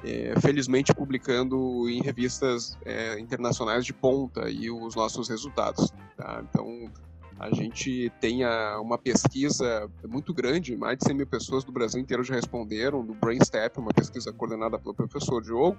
é, 0.04 0.34
felizmente, 0.40 0.94
publicando 0.94 1.88
em 1.88 2.00
revistas 2.02 2.76
é, 2.84 3.18
internacionais 3.18 3.84
de 3.84 3.92
ponta 3.92 4.48
e 4.50 4.70
os 4.70 4.94
nossos 4.94 5.28
resultados. 5.28 5.92
Tá? 6.16 6.44
Então, 6.48 6.90
a 7.38 7.50
gente 7.50 8.10
tem 8.20 8.40
uma 8.80 8.96
pesquisa 8.96 9.90
muito 10.08 10.32
grande, 10.32 10.74
mais 10.76 10.96
de 10.98 11.04
100 11.04 11.16
mil 11.16 11.26
pessoas 11.26 11.64
do 11.64 11.72
Brasil 11.72 12.00
inteiro 12.00 12.24
já 12.24 12.34
responderam, 12.34 13.04
do 13.04 13.14
BrainStep, 13.14 13.78
uma 13.78 13.92
pesquisa 13.92 14.32
coordenada 14.32 14.78
pelo 14.78 14.94
professor 14.94 15.42
Diogo, 15.42 15.76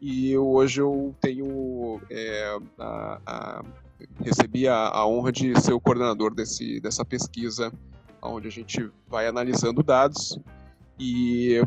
e 0.00 0.36
hoje 0.36 0.80
eu 0.80 1.14
tenho 1.20 2.00
é, 2.10 2.58
a, 2.78 3.20
a, 3.24 3.64
recebi 4.24 4.66
a, 4.66 4.88
a, 4.88 5.06
honra 5.06 5.30
de 5.30 5.60
ser 5.60 5.72
o 5.72 5.80
coordenador 5.80 6.34
desse, 6.34 6.80
dessa 6.80 7.04
pesquisa, 7.04 7.72
onde 8.22 8.48
a 8.48 8.50
gente 8.50 8.90
vai 9.06 9.28
analisando 9.28 9.82
dados 9.82 10.38
e 10.98 11.62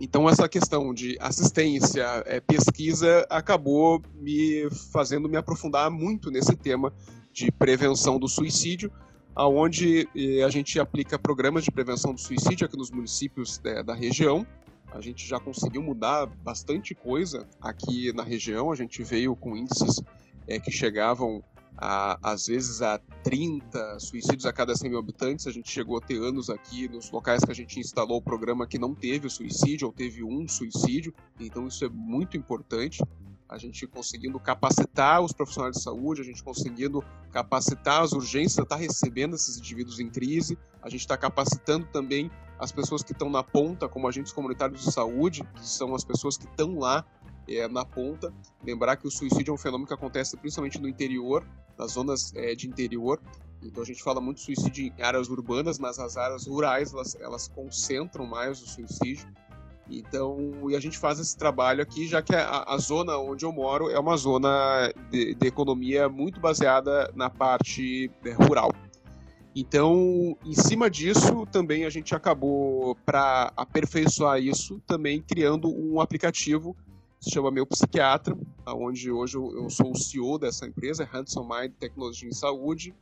então 0.00 0.28
essa 0.28 0.48
questão 0.48 0.92
de 0.92 1.16
assistência, 1.20 2.04
é, 2.26 2.40
pesquisa 2.40 3.26
acabou 3.30 4.02
me 4.14 4.68
fazendo 4.92 5.28
me 5.28 5.36
aprofundar 5.36 5.90
muito 5.90 6.30
nesse 6.30 6.56
tema 6.56 6.92
de 7.32 7.50
prevenção 7.50 8.18
do 8.18 8.28
suicídio, 8.28 8.92
aonde 9.34 10.08
eh, 10.14 10.44
a 10.44 10.48
gente 10.48 10.78
aplica 10.78 11.18
programas 11.18 11.64
de 11.64 11.70
prevenção 11.72 12.14
do 12.14 12.20
suicídio 12.20 12.64
aqui 12.64 12.76
nos 12.76 12.92
municípios 12.92 13.58
da, 13.58 13.82
da 13.82 13.94
região. 13.94 14.46
A 14.92 15.00
gente 15.00 15.26
já 15.26 15.40
conseguiu 15.40 15.82
mudar 15.82 16.26
bastante 16.26 16.94
coisa 16.94 17.48
aqui 17.60 18.12
na 18.12 18.22
região. 18.22 18.70
A 18.70 18.76
gente 18.76 19.02
veio 19.02 19.34
com 19.34 19.56
índices 19.56 20.00
é, 20.46 20.60
que 20.60 20.70
chegavam 20.70 21.42
a, 21.76 22.18
às 22.22 22.46
vezes 22.46 22.82
a 22.82 22.98
30 23.22 23.98
suicídios 23.98 24.46
a 24.46 24.52
cada 24.52 24.74
100 24.74 24.90
mil 24.90 24.98
habitantes. 24.98 25.46
A 25.46 25.50
gente 25.50 25.70
chegou 25.70 25.98
a 25.98 26.00
ter 26.00 26.22
anos 26.22 26.50
aqui 26.50 26.88
nos 26.88 27.10
locais 27.10 27.44
que 27.44 27.50
a 27.50 27.54
gente 27.54 27.78
instalou 27.80 28.18
o 28.18 28.22
programa 28.22 28.66
que 28.66 28.78
não 28.78 28.94
teve 28.94 29.26
o 29.26 29.30
suicídio 29.30 29.86
ou 29.88 29.92
teve 29.92 30.22
um 30.22 30.46
suicídio. 30.48 31.14
Então 31.38 31.66
isso 31.66 31.84
é 31.84 31.88
muito 31.88 32.36
importante 32.36 33.02
a 33.48 33.58
gente 33.58 33.86
conseguindo 33.86 34.40
capacitar 34.40 35.20
os 35.20 35.32
profissionais 35.32 35.76
de 35.76 35.82
saúde, 35.82 36.20
a 36.20 36.24
gente 36.24 36.42
conseguindo 36.42 37.04
capacitar 37.30 38.02
as 38.02 38.12
urgências, 38.12 38.58
está 38.58 38.74
recebendo 38.74 39.36
esses 39.36 39.58
indivíduos 39.58 40.00
em 40.00 40.08
crise, 40.08 40.58
a 40.82 40.88
gente 40.88 41.00
está 41.00 41.16
capacitando 41.16 41.86
também 41.86 42.30
as 42.58 42.72
pessoas 42.72 43.02
que 43.02 43.12
estão 43.12 43.28
na 43.28 43.42
ponta, 43.42 43.88
como 43.88 44.08
agentes 44.08 44.32
comunitários 44.32 44.82
de 44.82 44.92
saúde, 44.92 45.44
que 45.54 45.66
são 45.66 45.94
as 45.94 46.04
pessoas 46.04 46.36
que 46.36 46.46
estão 46.46 46.78
lá 46.78 47.04
é, 47.48 47.68
na 47.68 47.84
ponta. 47.84 48.32
Lembrar 48.64 48.96
que 48.96 49.06
o 49.06 49.10
suicídio 49.10 49.52
é 49.52 49.54
um 49.54 49.58
fenômeno 49.58 49.86
que 49.86 49.94
acontece 49.94 50.36
principalmente 50.36 50.80
no 50.80 50.88
interior, 50.88 51.46
nas 51.78 51.92
zonas 51.92 52.32
é, 52.34 52.54
de 52.54 52.66
interior. 52.66 53.20
Então 53.62 53.82
a 53.82 53.86
gente 53.86 54.02
fala 54.02 54.20
muito 54.20 54.38
de 54.38 54.44
suicídio 54.44 54.86
em 54.86 55.02
áreas 55.02 55.28
urbanas, 55.28 55.78
mas 55.78 55.98
as 55.98 56.16
áreas 56.16 56.46
rurais 56.46 56.92
elas, 56.92 57.14
elas 57.16 57.48
concentram 57.48 58.26
mais 58.26 58.60
o 58.60 58.66
suicídio. 58.66 59.26
Então, 59.90 60.70
e 60.70 60.76
a 60.76 60.80
gente 60.80 60.98
faz 60.98 61.18
esse 61.20 61.36
trabalho 61.36 61.82
aqui, 61.82 62.06
já 62.06 62.22
que 62.22 62.34
a, 62.34 62.64
a 62.66 62.78
zona 62.78 63.18
onde 63.18 63.44
eu 63.44 63.52
moro 63.52 63.90
é 63.90 63.98
uma 63.98 64.16
zona 64.16 64.90
de, 65.10 65.34
de 65.34 65.46
economia 65.46 66.08
muito 66.08 66.40
baseada 66.40 67.10
na 67.14 67.28
parte 67.28 68.10
é, 68.24 68.32
rural. 68.32 68.70
Então, 69.54 70.36
em 70.44 70.54
cima 70.54 70.90
disso, 70.90 71.46
também 71.46 71.84
a 71.84 71.90
gente 71.90 72.14
acabou, 72.14 72.96
para 73.06 73.52
aperfeiçoar 73.56 74.40
isso, 74.40 74.80
também 74.86 75.22
criando 75.22 75.68
um 75.68 76.00
aplicativo 76.00 76.76
se 77.24 77.30
chama 77.30 77.50
Meu 77.50 77.66
Psiquiatra, 77.66 78.36
onde 78.66 79.10
hoje 79.10 79.38
eu, 79.38 79.70
sou 79.70 79.92
o 79.92 79.98
CEO 79.98 80.38
dessa 80.38 80.66
empresa, 80.66 81.08
Handsome 81.10 81.48
Mind 81.48 81.72
Tecnologia 81.72 82.28
em 82.28 82.34
Saúde, 82.34 82.94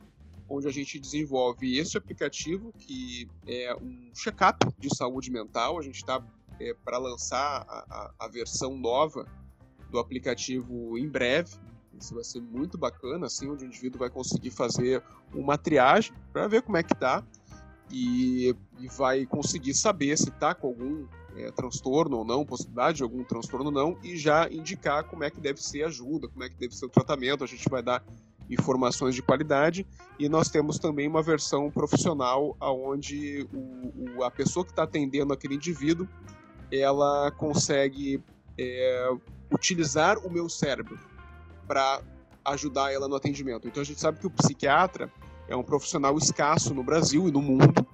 onde 0.47 0.65
a 0.65 0.71
gente 0.71 0.97
desenvolve 0.97 1.77
esse 1.77 1.97
aplicativo 1.97 2.71
que 2.77 3.27
é 3.45 3.75
um 3.75 4.11
check-up 4.13 4.65
de 4.79 4.95
saúde 4.95 5.29
mental. 5.29 5.77
A 5.77 5.81
gente 5.81 5.97
está 5.97 6.25
é, 6.57 6.73
para 6.85 6.97
lançar 6.97 7.65
a, 7.67 7.85
a, 7.89 8.25
a, 8.25 8.27
versão 8.29 8.77
nova 8.77 9.27
do 9.91 9.99
aplicativo 9.99 10.97
em 10.97 11.09
breve. 11.09 11.57
Isso 11.99 12.15
vai 12.15 12.23
ser 12.23 12.41
muito 12.41 12.77
bacana, 12.77 13.25
assim, 13.25 13.49
onde 13.49 13.65
o 13.65 13.67
indivíduo 13.67 13.99
vai 13.99 14.09
conseguir 14.09 14.51
fazer 14.51 15.03
uma 15.33 15.57
triagem 15.57 16.13
para 16.31 16.47
ver 16.47 16.61
como 16.61 16.77
é 16.77 16.83
que 16.83 16.95
tá 16.95 17.25
e, 17.91 18.55
e 18.79 18.87
vai 18.87 19.25
conseguir 19.25 19.73
saber 19.73 20.17
se 20.17 20.29
está 20.29 20.55
com 20.55 20.67
algum 20.67 21.07
é, 21.35 21.51
transtorno 21.51 22.17
ou 22.17 22.25
não, 22.25 22.45
possibilidade 22.45 22.97
de 22.97 23.03
algum 23.03 23.23
transtorno 23.23 23.67
ou 23.67 23.71
não, 23.71 23.97
e 24.03 24.17
já 24.17 24.47
indicar 24.49 25.03
como 25.03 25.23
é 25.23 25.29
que 25.29 25.39
deve 25.39 25.61
ser 25.61 25.83
a 25.83 25.87
ajuda, 25.87 26.27
como 26.27 26.43
é 26.43 26.49
que 26.49 26.55
deve 26.55 26.75
ser 26.75 26.85
o 26.85 26.89
tratamento. 26.89 27.43
A 27.43 27.47
gente 27.47 27.67
vai 27.69 27.81
dar 27.81 28.03
informações 28.49 29.15
de 29.15 29.21
qualidade 29.21 29.87
e 30.19 30.27
nós 30.27 30.49
temos 30.49 30.77
também 30.77 31.07
uma 31.07 31.21
versão 31.21 31.71
profissional 31.71 32.55
onde 32.59 33.47
o, 33.53 34.17
o, 34.17 34.23
a 34.23 34.29
pessoa 34.29 34.65
que 34.65 34.71
está 34.71 34.83
atendendo 34.83 35.33
aquele 35.33 35.55
indivíduo 35.55 36.07
ela 36.71 37.31
consegue 37.31 38.21
é, 38.57 39.09
utilizar 39.51 40.17
o 40.19 40.29
meu 40.29 40.49
cérebro 40.49 40.99
para 41.67 42.01
ajudar 42.45 42.91
ela 42.91 43.07
no 43.07 43.15
atendimento. 43.15 43.67
Então 43.67 43.81
a 43.81 43.85
gente 43.85 43.99
sabe 43.99 44.19
que 44.19 44.27
o 44.27 44.31
psiquiatra 44.31 45.11
é 45.47 45.55
um 45.55 45.63
profissional 45.63 46.17
escasso 46.17 46.73
no 46.73 46.83
Brasil 46.83 47.27
e 47.27 47.31
no 47.31 47.41
mundo 47.41 47.85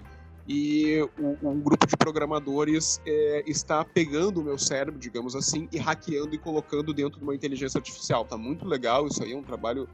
e 0.51 1.07
um 1.43 1.61
grupo 1.61 1.85
de 1.85 1.95
programadores 1.95 2.99
é, 3.05 3.43
está 3.45 3.85
pegando 3.85 4.41
o 4.41 4.43
meu 4.43 4.57
cérebro, 4.57 4.99
digamos 4.99 5.35
assim, 5.35 5.69
e 5.71 5.77
hackeando 5.77 6.33
e 6.33 6.39
colocando 6.39 6.91
dentro 6.91 7.19
de 7.19 7.23
uma 7.23 7.35
inteligência 7.35 7.77
artificial. 7.77 8.25
Tá 8.25 8.35
muito 8.35 8.65
legal, 8.65 9.05
isso 9.05 9.23
aí 9.23 9.33
é 9.33 9.37
um 9.37 9.43
trabalho 9.43 9.87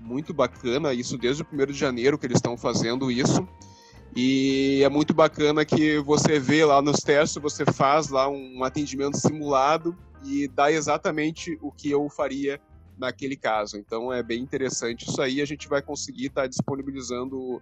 muito 0.00 0.32
bacana, 0.32 0.94
isso 0.94 1.18
desde 1.18 1.42
o 1.42 1.44
primeiro 1.44 1.74
de 1.74 1.78
janeiro 1.78 2.16
que 2.16 2.24
eles 2.24 2.38
estão 2.38 2.56
fazendo 2.56 3.10
isso. 3.10 3.46
E 4.16 4.80
é 4.82 4.88
muito 4.88 5.12
bacana 5.12 5.62
que 5.62 5.98
você 5.98 6.40
vê 6.40 6.64
lá 6.64 6.80
nos 6.80 7.00
testes, 7.00 7.42
você 7.42 7.66
faz 7.66 8.08
lá 8.08 8.30
um 8.30 8.64
atendimento 8.64 9.18
simulado 9.18 9.94
e 10.24 10.48
dá 10.48 10.72
exatamente 10.72 11.58
o 11.60 11.70
que 11.70 11.90
eu 11.90 12.08
faria 12.08 12.58
naquele 12.96 13.36
caso. 13.36 13.76
Então 13.76 14.10
é 14.10 14.22
bem 14.22 14.40
interessante 14.40 15.06
isso 15.06 15.20
aí. 15.20 15.42
A 15.42 15.44
gente 15.44 15.68
vai 15.68 15.82
conseguir 15.82 16.28
estar 16.28 16.42
tá 16.42 16.46
disponibilizando 16.46 17.60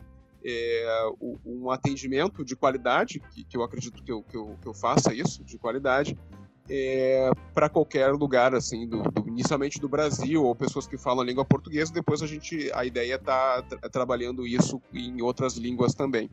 é, 0.48 1.10
um 1.44 1.70
atendimento 1.70 2.44
de 2.44 2.54
qualidade, 2.54 3.18
que, 3.18 3.44
que 3.44 3.56
eu 3.56 3.64
acredito 3.64 4.02
que 4.02 4.12
eu, 4.12 4.22
que, 4.22 4.36
eu, 4.36 4.56
que 4.62 4.68
eu 4.68 4.74
faça 4.74 5.12
isso, 5.12 5.42
de 5.42 5.58
qualidade, 5.58 6.16
é, 6.70 7.30
para 7.52 7.68
qualquer 7.68 8.12
lugar, 8.12 8.54
assim, 8.54 8.86
do, 8.86 9.02
do, 9.02 9.28
inicialmente 9.28 9.80
do 9.80 9.88
Brasil, 9.88 10.44
ou 10.44 10.54
pessoas 10.54 10.86
que 10.86 10.96
falam 10.96 11.22
a 11.22 11.26
língua 11.26 11.44
portuguesa, 11.44 11.92
depois 11.92 12.22
a 12.22 12.26
gente, 12.26 12.70
a 12.74 12.84
ideia 12.84 13.14
é 13.14 13.18
tra 13.18 13.62
trabalhando 13.90 14.46
isso 14.46 14.80
em 14.92 15.20
outras 15.20 15.56
línguas 15.56 15.94
também. 15.94 16.30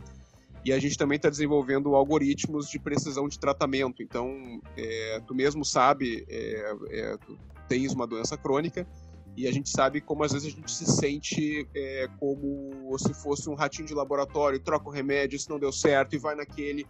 E 0.63 0.71
a 0.71 0.79
gente 0.79 0.97
também 0.97 1.17
está 1.17 1.29
desenvolvendo 1.29 1.95
algoritmos 1.95 2.69
de 2.69 2.79
precisão 2.79 3.27
de 3.27 3.37
tratamento. 3.37 4.01
Então, 4.01 4.61
é, 4.77 5.21
tu 5.27 5.35
mesmo 5.35 5.65
sabe, 5.65 6.23
é, 6.29 6.75
é, 6.89 7.17
tu 7.17 7.37
tens 7.67 7.93
uma 7.93 8.07
doença 8.07 8.37
crônica, 8.37 8.87
e 9.35 9.47
a 9.47 9.51
gente 9.51 9.69
sabe 9.69 9.99
como 9.99 10.23
às 10.23 10.31
vezes 10.31 10.53
a 10.53 10.55
gente 10.55 10.71
se 10.71 10.85
sente 10.85 11.67
é, 11.75 12.07
como 12.19 12.97
se 12.97 13.13
fosse 13.13 13.49
um 13.49 13.55
ratinho 13.55 13.87
de 13.87 13.93
laboratório, 13.93 14.59
troca 14.59 14.87
o 14.87 14.91
remédio, 14.91 15.35
isso 15.35 15.49
não 15.49 15.59
deu 15.59 15.71
certo, 15.71 16.15
e 16.15 16.19
vai 16.19 16.35
naquele 16.35 16.87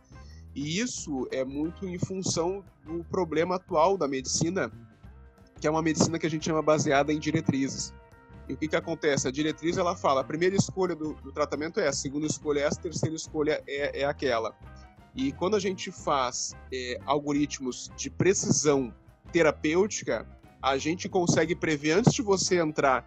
e 0.55 0.79
isso 0.79 1.27
é 1.31 1.43
muito 1.43 1.87
em 1.87 1.97
função 1.97 2.63
do 2.85 3.03
problema 3.05 3.55
atual 3.55 3.97
da 3.97 4.07
medicina, 4.07 4.71
que 5.59 5.65
é 5.65 5.69
uma 5.69 5.81
medicina 5.81 6.19
que 6.19 6.27
a 6.27 6.29
gente 6.29 6.45
chama 6.45 6.61
baseada 6.61 7.11
em 7.11 7.19
diretrizes. 7.19 7.93
E 8.47 8.53
o 8.53 8.57
que, 8.57 8.67
que 8.67 8.75
acontece? 8.75 9.27
A 9.27 9.31
diretriz 9.31 9.77
ela 9.77 9.95
fala: 9.95 10.21
a 10.21 10.23
primeira 10.23 10.55
escolha 10.55 10.95
do, 10.95 11.13
do 11.15 11.31
tratamento 11.31 11.79
é 11.79 11.87
essa, 11.87 11.99
a 11.99 12.01
segunda 12.01 12.27
escolha 12.27 12.59
é 12.59 12.63
essa, 12.63 12.79
a 12.79 12.83
terceira 12.83 13.15
escolha 13.15 13.63
é, 13.65 14.01
é 14.01 14.05
aquela. 14.05 14.55
E 15.15 15.31
quando 15.31 15.55
a 15.55 15.59
gente 15.59 15.91
faz 15.91 16.55
é, 16.71 16.99
algoritmos 17.05 17.89
de 17.95 18.09
precisão 18.09 18.93
terapêutica, 19.31 20.27
a 20.63 20.77
gente 20.77 21.09
consegue 21.09 21.53
prever 21.53 21.91
antes 21.91 22.13
de 22.13 22.21
você 22.21 22.57
entrar 22.57 23.05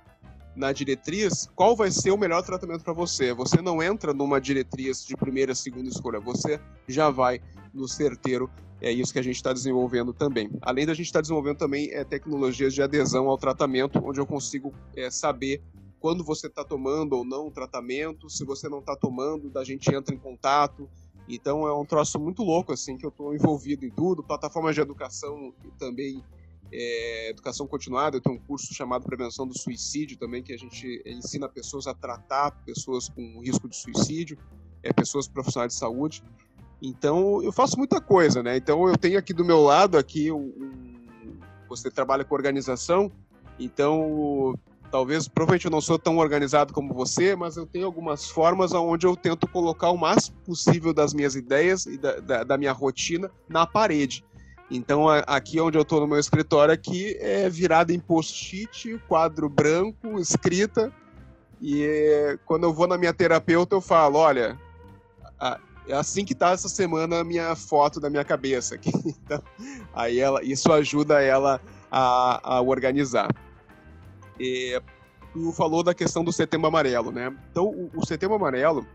na 0.54 0.72
diretriz 0.72 1.48
qual 1.54 1.74
vai 1.74 1.90
ser 1.90 2.10
o 2.10 2.16
melhor 2.18 2.42
tratamento 2.42 2.84
para 2.84 2.92
você. 2.92 3.32
Você 3.32 3.62
não 3.62 3.82
entra 3.82 4.12
numa 4.12 4.38
diretriz 4.38 5.06
de 5.06 5.16
primeira, 5.16 5.54
segunda 5.54 5.88
escolha, 5.88 6.20
você 6.20 6.60
já 6.86 7.08
vai 7.08 7.40
no 7.72 7.88
certeiro. 7.88 8.50
É 8.78 8.92
isso 8.92 9.10
que 9.10 9.18
a 9.18 9.22
gente 9.22 9.36
está 9.36 9.54
desenvolvendo 9.54 10.12
também. 10.12 10.50
Além 10.60 10.84
da 10.84 10.92
gente 10.92 11.06
estar 11.06 11.20
tá 11.20 11.22
desenvolvendo 11.22 11.56
também 11.56 11.90
é, 11.92 12.04
tecnologias 12.04 12.74
de 12.74 12.82
adesão 12.82 13.26
ao 13.26 13.38
tratamento, 13.38 14.02
onde 14.04 14.20
eu 14.20 14.26
consigo 14.26 14.70
é, 14.94 15.10
saber 15.10 15.62
quando 15.98 16.22
você 16.22 16.48
está 16.48 16.62
tomando 16.62 17.14
ou 17.14 17.24
não 17.24 17.46
o 17.46 17.50
tratamento, 17.50 18.28
se 18.28 18.44
você 18.44 18.68
não 18.68 18.80
está 18.80 18.94
tomando, 18.94 19.48
da 19.48 19.64
gente 19.64 19.92
entra 19.94 20.14
em 20.14 20.18
contato. 20.18 20.90
Então 21.26 21.66
é 21.66 21.72
um 21.72 21.86
troço 21.86 22.20
muito 22.20 22.42
louco, 22.42 22.70
assim, 22.70 22.98
que 22.98 23.06
eu 23.06 23.10
estou 23.10 23.34
envolvido 23.34 23.86
em 23.86 23.90
tudo. 23.90 24.22
Plataformas 24.22 24.74
de 24.74 24.82
educação 24.82 25.54
também 25.78 26.22
é, 26.72 27.30
educação 27.30 27.66
continuada, 27.66 28.16
eu 28.16 28.20
tenho 28.20 28.36
um 28.36 28.38
curso 28.38 28.72
chamado 28.74 29.04
Prevenção 29.04 29.46
do 29.46 29.56
Suicídio 29.56 30.18
também, 30.18 30.42
que 30.42 30.52
a 30.52 30.58
gente 30.58 31.02
ensina 31.06 31.48
pessoas 31.48 31.86
a 31.86 31.94
tratar 31.94 32.50
pessoas 32.64 33.08
com 33.08 33.40
risco 33.40 33.68
de 33.68 33.76
suicídio, 33.76 34.38
é, 34.82 34.92
pessoas 34.92 35.28
profissionais 35.28 35.72
de 35.72 35.78
saúde. 35.78 36.22
Então, 36.82 37.42
eu 37.42 37.52
faço 37.52 37.78
muita 37.78 38.00
coisa, 38.00 38.42
né? 38.42 38.56
Então, 38.56 38.86
eu 38.88 38.96
tenho 38.96 39.18
aqui 39.18 39.32
do 39.32 39.44
meu 39.44 39.62
lado, 39.62 39.96
aqui, 39.96 40.30
um, 40.30 40.52
você 41.68 41.90
trabalha 41.90 42.24
com 42.24 42.34
organização, 42.34 43.10
então, 43.58 44.54
talvez, 44.90 45.28
provavelmente 45.28 45.64
eu 45.64 45.70
não 45.70 45.80
sou 45.80 45.98
tão 45.98 46.18
organizado 46.18 46.72
como 46.72 46.92
você, 46.92 47.34
mas 47.34 47.56
eu 47.56 47.66
tenho 47.66 47.86
algumas 47.86 48.28
formas 48.28 48.72
onde 48.72 49.06
eu 49.06 49.16
tento 49.16 49.48
colocar 49.48 49.90
o 49.90 49.96
máximo 49.96 50.36
possível 50.44 50.92
das 50.92 51.14
minhas 51.14 51.34
ideias 51.34 51.86
e 51.86 51.96
da, 51.96 52.20
da, 52.20 52.44
da 52.44 52.58
minha 52.58 52.72
rotina 52.72 53.30
na 53.48 53.66
parede. 53.66 54.24
Então, 54.70 55.08
aqui 55.08 55.60
onde 55.60 55.78
eu 55.78 55.82
estou 55.82 56.00
no 56.00 56.08
meu 56.08 56.18
escritório, 56.18 56.74
aqui 56.74 57.16
é 57.20 57.48
virado 57.48 57.92
em 57.92 58.00
post-it, 58.00 59.00
quadro 59.06 59.48
branco, 59.48 60.18
escrita. 60.18 60.92
E 61.62 62.38
quando 62.44 62.64
eu 62.64 62.72
vou 62.72 62.86
na 62.86 62.98
minha 62.98 63.14
terapeuta, 63.14 63.76
eu 63.76 63.80
falo, 63.80 64.18
olha, 64.18 64.58
é 65.88 65.94
assim 65.94 66.24
que 66.24 66.34
tá 66.34 66.50
essa 66.50 66.68
semana 66.68 67.20
a 67.20 67.24
minha 67.24 67.54
foto 67.54 68.00
da 68.00 68.10
minha 68.10 68.24
cabeça 68.24 68.74
aqui. 68.74 68.90
Então, 69.26 69.42
aí 69.92 70.20
ela, 70.20 70.42
isso 70.44 70.72
ajuda 70.72 71.20
ela 71.20 71.60
a, 71.90 72.56
a 72.56 72.60
organizar. 72.60 73.28
E, 74.38 74.80
tu 75.32 75.52
falou 75.52 75.82
da 75.82 75.94
questão 75.94 76.24
do 76.24 76.32
Setembro 76.32 76.66
Amarelo, 76.66 77.12
né? 77.12 77.34
Então, 77.50 77.66
o, 77.66 77.90
o 77.94 78.06
Setembro 78.06 78.36
Amarelo, 78.36 78.86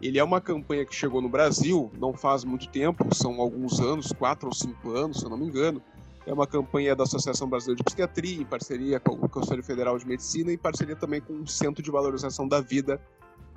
ele 0.00 0.18
é 0.18 0.24
uma 0.24 0.40
campanha 0.40 0.84
que 0.84 0.94
chegou 0.94 1.20
no 1.20 1.28
Brasil 1.28 1.90
não 1.98 2.12
faz 2.12 2.44
muito 2.44 2.68
tempo, 2.68 3.14
são 3.14 3.40
alguns 3.40 3.80
anos, 3.80 4.12
quatro 4.12 4.48
ou 4.48 4.54
cinco 4.54 4.90
anos, 4.90 5.18
se 5.18 5.24
eu 5.24 5.30
não 5.30 5.38
me 5.38 5.46
engano. 5.46 5.80
É 6.26 6.32
uma 6.32 6.46
campanha 6.46 6.96
da 6.96 7.04
Associação 7.04 7.48
Brasileira 7.48 7.76
de 7.76 7.84
Psiquiatria, 7.84 8.40
em 8.40 8.46
parceria 8.46 8.98
com 8.98 9.12
o 9.12 9.28
Conselho 9.28 9.62
Federal 9.62 9.98
de 9.98 10.06
Medicina, 10.06 10.52
em 10.52 10.58
parceria 10.58 10.96
também 10.96 11.20
com 11.20 11.34
o 11.34 11.46
Centro 11.46 11.82
de 11.82 11.90
Valorização 11.90 12.48
da 12.48 12.60
Vida, 12.60 12.98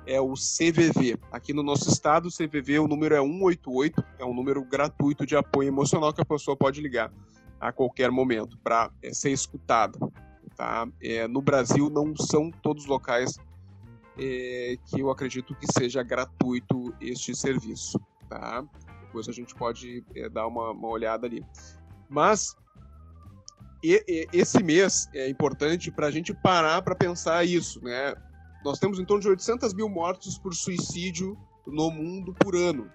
é 0.06 0.20
o 0.20 0.34
CVV. 0.34 1.18
Aqui 1.30 1.52
no 1.52 1.62
nosso 1.62 1.88
estado, 1.88 2.28
o 2.28 2.30
CVV, 2.30 2.78
o 2.78 2.88
número 2.88 3.14
é 3.14 3.20
188, 3.20 4.04
é 4.18 4.24
um 4.24 4.34
número 4.34 4.62
gratuito 4.64 5.26
de 5.26 5.36
apoio 5.36 5.68
emocional 5.68 6.12
que 6.12 6.20
a 6.20 6.24
pessoa 6.24 6.56
pode 6.56 6.80
ligar 6.80 7.12
a 7.60 7.72
qualquer 7.72 8.10
momento 8.10 8.56
para 8.58 8.90
é, 9.02 9.12
ser 9.12 9.30
escutada. 9.30 9.98
Tá? 10.56 10.88
É, 11.00 11.28
no 11.28 11.40
Brasil, 11.40 11.90
não 11.90 12.14
são 12.16 12.50
todos 12.50 12.84
os 12.84 12.88
locais 12.88 13.38
é, 14.18 14.76
que 14.86 15.00
eu 15.00 15.10
acredito 15.10 15.54
que 15.54 15.66
seja 15.72 16.02
gratuito 16.02 16.94
este 17.00 17.34
serviço, 17.34 18.00
tá? 18.28 18.64
Depois 19.02 19.28
a 19.28 19.32
gente 19.32 19.54
pode 19.54 20.04
é, 20.14 20.28
dar 20.28 20.46
uma, 20.46 20.72
uma, 20.72 20.88
olhada 20.88 21.26
ali. 21.26 21.44
Mas 22.08 22.56
e, 23.82 24.04
e, 24.08 24.28
esse 24.32 24.62
mês 24.62 25.08
é 25.14 25.28
importante 25.28 25.90
para 25.90 26.08
a 26.08 26.10
gente 26.10 26.34
parar 26.34 26.82
para 26.82 26.94
pensar 26.94 27.44
isso, 27.44 27.82
né? 27.82 28.14
Nós 28.64 28.78
temos 28.78 28.98
em 28.98 29.04
torno 29.04 29.22
de 29.22 29.28
800 29.28 29.72
mil 29.72 29.88
mortos 29.88 30.36
por 30.36 30.52
suicídio 30.52 31.38
no 31.66 31.90
mundo 31.90 32.34
por 32.34 32.56
ano. 32.56 32.90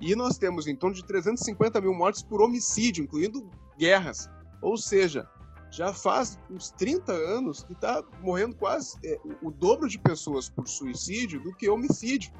E 0.00 0.14
nós 0.14 0.38
temos 0.38 0.66
em 0.66 0.76
torno 0.76 0.94
de 0.94 1.04
350 1.04 1.80
mil 1.80 1.94
mortes 1.94 2.22
por 2.22 2.40
homicídio, 2.40 3.04
incluindo 3.04 3.48
guerras. 3.76 4.28
Ou 4.60 4.76
seja, 4.76 5.28
já 5.72 5.92
faz 5.94 6.38
uns 6.50 6.70
30 6.70 7.10
anos 7.12 7.64
que 7.64 7.72
está 7.72 8.04
morrendo 8.20 8.54
quase 8.54 8.98
é, 9.02 9.18
o 9.40 9.50
dobro 9.50 9.88
de 9.88 9.98
pessoas 9.98 10.48
por 10.48 10.68
suicídio 10.68 11.42
do 11.42 11.54
que 11.54 11.68
homicídio. 11.68 12.30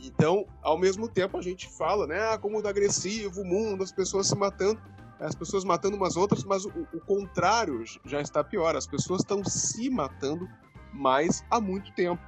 Então, 0.00 0.46
ao 0.62 0.78
mesmo 0.78 1.06
tempo, 1.06 1.36
a 1.36 1.42
gente 1.42 1.68
fala, 1.68 2.06
né, 2.06 2.18
ah, 2.32 2.38
como 2.38 2.58
é 2.58 2.68
agressivo 2.68 3.42
o 3.42 3.44
mundo, 3.44 3.84
as 3.84 3.92
pessoas 3.92 4.28
se 4.28 4.34
matando, 4.34 4.80
as 5.20 5.34
pessoas 5.34 5.62
matando 5.62 5.96
umas 5.96 6.16
outras, 6.16 6.42
mas 6.42 6.64
o, 6.64 6.70
o 6.92 7.00
contrário 7.00 7.84
já 8.02 8.20
está 8.20 8.42
pior, 8.42 8.74
as 8.74 8.86
pessoas 8.86 9.20
estão 9.20 9.44
se 9.44 9.90
matando 9.90 10.48
mais 10.90 11.44
há 11.50 11.60
muito 11.60 11.92
tempo. 11.92 12.22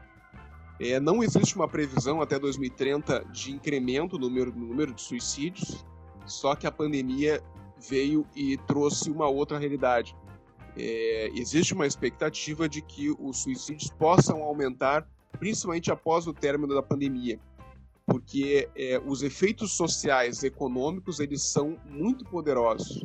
É, 0.79 1.01
não 1.01 1.23
existe 1.23 1.57
uma 1.57 1.67
previsão 1.67 2.21
até 2.21 2.39
2030 2.39 3.25
de 3.33 3.53
incremento 3.53 4.19
no 4.19 4.29
número, 4.29 4.53
no 4.55 4.67
número 4.67 4.93
de 4.93 5.01
suicídios, 5.01 5.83
só 6.27 6.55
que 6.55 6.67
a 6.67 6.73
pandemia 6.73 7.43
veio 7.89 8.27
e 8.35 8.59
trouxe 8.59 9.11
uma 9.11 9.29
outra 9.29 9.59
realidade 9.59 10.15
é, 10.77 11.31
existe 11.35 11.73
uma 11.73 11.87
expectativa 11.87 12.69
de 12.69 12.83
que 12.83 13.11
os 13.19 13.39
suicídios 13.39 13.91
possam 13.91 14.43
aumentar, 14.43 15.09
principalmente 15.39 15.91
após 15.91 16.27
o 16.27 16.35
término 16.35 16.75
da 16.75 16.83
pandemia, 16.83 17.41
porque 18.05 18.69
é, 18.77 19.01
os 19.05 19.23
efeitos 19.23 19.73
sociais 19.73 20.45
econômicos 20.45 21.19
eles 21.19 21.43
são 21.43 21.79
muito 21.89 22.25
poderosos. 22.27 23.03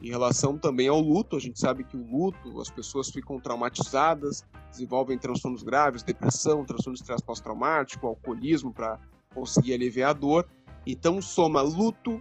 Em 0.00 0.08
relação 0.08 0.58
também 0.58 0.88
ao 0.88 1.00
luto, 1.00 1.36
a 1.36 1.38
gente 1.38 1.60
sabe 1.60 1.84
que 1.84 1.96
o 1.96 2.04
luto, 2.04 2.60
as 2.60 2.68
pessoas 2.68 3.08
ficam 3.08 3.38
traumatizadas, 3.38 4.44
desenvolvem 4.68 5.16
transtornos 5.16 5.62
graves, 5.62 6.02
depressão, 6.02 6.64
transtorno 6.64 6.94
de 6.94 7.02
estresse 7.02 7.22
pós-traumático, 7.22 8.06
alcoolismo 8.06 8.72
para 8.72 8.98
conseguir 9.32 9.74
aliviar 9.74 10.10
a 10.10 10.14
dor. 10.14 10.48
Então 10.84 11.22
soma 11.22 11.62
luto, 11.62 12.20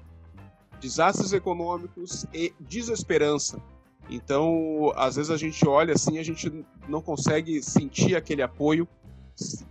desastres 0.80 1.34
econômicos 1.34 2.26
e 2.32 2.54
desesperança 2.60 3.60
então, 4.12 4.92
às 4.98 5.16
vezes 5.16 5.32
a 5.32 5.38
gente 5.38 5.66
olha 5.66 5.94
assim, 5.94 6.20
a 6.20 6.24
gente 6.24 6.66
não 6.90 7.02
consegue 7.02 7.64
sentir 7.64 8.14
aquele 8.14 8.42
apoio 8.42 8.86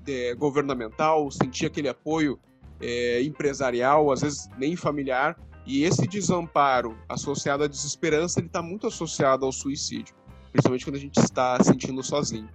é, 0.08 0.34
governamental, 0.34 1.30
sentir 1.30 1.66
aquele 1.66 1.88
apoio 1.88 2.40
é, 2.80 3.22
empresarial, 3.22 4.10
às 4.10 4.22
vezes 4.22 4.48
nem 4.58 4.74
familiar. 4.74 5.38
E 5.66 5.84
esse 5.84 6.06
desamparo 6.06 6.96
associado 7.06 7.64
à 7.64 7.66
desesperança, 7.66 8.40
ele 8.40 8.46
está 8.46 8.62
muito 8.62 8.86
associado 8.86 9.44
ao 9.44 9.52
suicídio, 9.52 10.14
principalmente 10.50 10.86
quando 10.86 10.96
a 10.96 11.00
gente 11.00 11.18
está 11.18 11.62
sentindo 11.62 12.02
sozinho. 12.02 12.48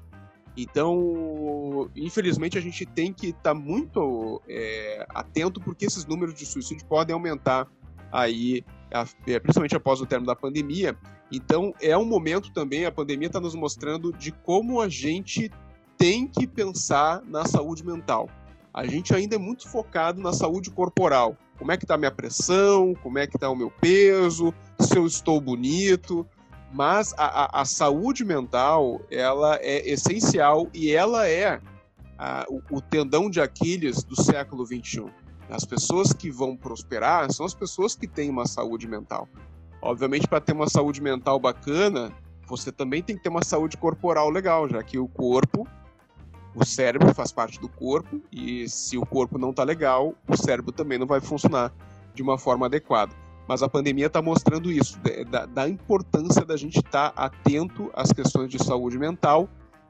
Então, 0.58 1.90
infelizmente, 1.96 2.58
a 2.58 2.62
gente 2.62 2.84
tem 2.84 3.14
que 3.14 3.28
estar 3.28 3.42
tá 3.44 3.54
muito 3.54 4.42
é, 4.48 5.06
atento 5.10 5.62
porque 5.62 5.86
esses 5.86 6.06
números 6.06 6.34
de 6.34 6.48
suicídio 6.48 6.86
podem 6.88 7.14
aumentar 7.14 7.68
aí, 8.16 8.64
principalmente 9.42 9.76
após 9.76 10.02
o 10.02 10.06
término 10.06 10.28
da 10.28 10.36
pandemia, 10.36 10.98
então, 11.32 11.74
é 11.82 11.98
um 11.98 12.06
momento 12.06 12.52
também, 12.52 12.86
a 12.86 12.92
pandemia 12.92 13.28
está 13.28 13.40
nos 13.40 13.56
mostrando 13.56 14.14
de 14.14 14.32
como 14.32 14.80
a 14.80 14.88
gente 14.88 15.52
tem 15.98 16.28
que 16.28 16.46
pensar 16.46 17.22
na 17.26 17.46
saúde 17.46 17.86
mental. 17.86 18.30
A 18.74 18.86
gente 18.86 19.14
ainda 19.14 19.36
é 19.36 19.40
muito 19.40 19.68
focado 19.68 20.22
na 20.22 20.34
saúde 20.34 20.70
corporal. 20.70 21.38
Como 21.58 21.72
é 21.72 21.78
que 21.78 21.86
está 21.86 21.96
a 21.96 21.98
minha 21.98 22.12
pressão, 22.12 22.94
como 23.02 23.18
é 23.18 23.26
que 23.26 23.38
está 23.38 23.50
o 23.50 23.56
meu 23.56 23.72
peso, 23.72 24.54
se 24.80 24.98
eu 24.98 25.08
estou 25.08 25.40
bonito. 25.40 26.28
Mas 26.74 27.14
a, 27.18 27.46
a, 27.46 27.62
a 27.62 27.66
saúde 27.66 28.26
mental, 28.26 29.02
ela 29.10 29.58
é 29.62 29.90
essencial 29.90 30.68
e 30.74 30.92
ela 30.92 31.28
é 31.28 31.62
a, 32.18 32.46
o, 32.50 32.62
o 32.70 32.82
tendão 32.82 33.30
de 33.30 33.40
Aquiles 33.40 34.04
do 34.04 34.22
século 34.22 34.66
XXI. 34.66 35.06
As 35.50 35.64
pessoas 35.64 36.12
que 36.12 36.32
vão 36.32 36.58
prosperar 36.58 37.32
são 37.32 37.46
as 37.46 37.54
pessoas 37.54 37.96
que 37.96 38.08
têm 38.08 38.30
uma 38.30 38.48
saúde 38.48 38.88
mental. 38.88 39.28
Obviamente, 39.82 40.28
para 40.28 40.42
ter 40.42 40.54
uma 40.54 40.68
saúde 40.68 41.02
mental 41.02 41.40
bacana, 41.40 42.12
você 42.48 42.72
também 42.72 43.04
tem 43.04 43.16
que 43.16 43.24
ter 43.24 43.30
uma 43.30 43.44
saúde 43.44 43.78
corporal 43.78 44.30
legal, 44.30 44.68
já 44.68 44.82
que 44.82 44.98
o 44.98 45.08
corpo, 45.08 45.68
o 46.56 46.66
cérebro 46.66 47.14
faz 47.14 47.32
parte 47.32 47.60
do 47.60 47.70
corpo, 47.70 48.22
e 48.32 48.68
se 48.70 48.98
o 48.98 49.06
corpo 49.06 49.38
não 49.38 49.52
está 49.52 49.64
legal, 49.64 50.16
o 50.28 50.36
cérebro 50.38 50.72
também 50.72 50.98
não 50.98 51.06
vai 51.06 51.20
funcionar 51.20 51.72
de 52.14 52.24
uma 52.24 52.38
forma 52.38 52.66
adequada. 52.66 53.14
Mas 53.48 53.62
a 53.62 53.70
pandemia 53.70 54.08
está 54.08 54.22
mostrando 54.22 54.72
isso, 54.72 55.00
da, 55.30 55.46
da, 55.46 55.70
importância 55.70 56.44
da 56.44 56.58
gente 56.58 56.78
estar 56.80 57.12
tá 57.12 57.26
atento 57.26 57.92
às 57.94 58.12
questões 58.12 58.50
de 58.50 58.64
saúde 58.64 58.98
mental. 58.98 59.48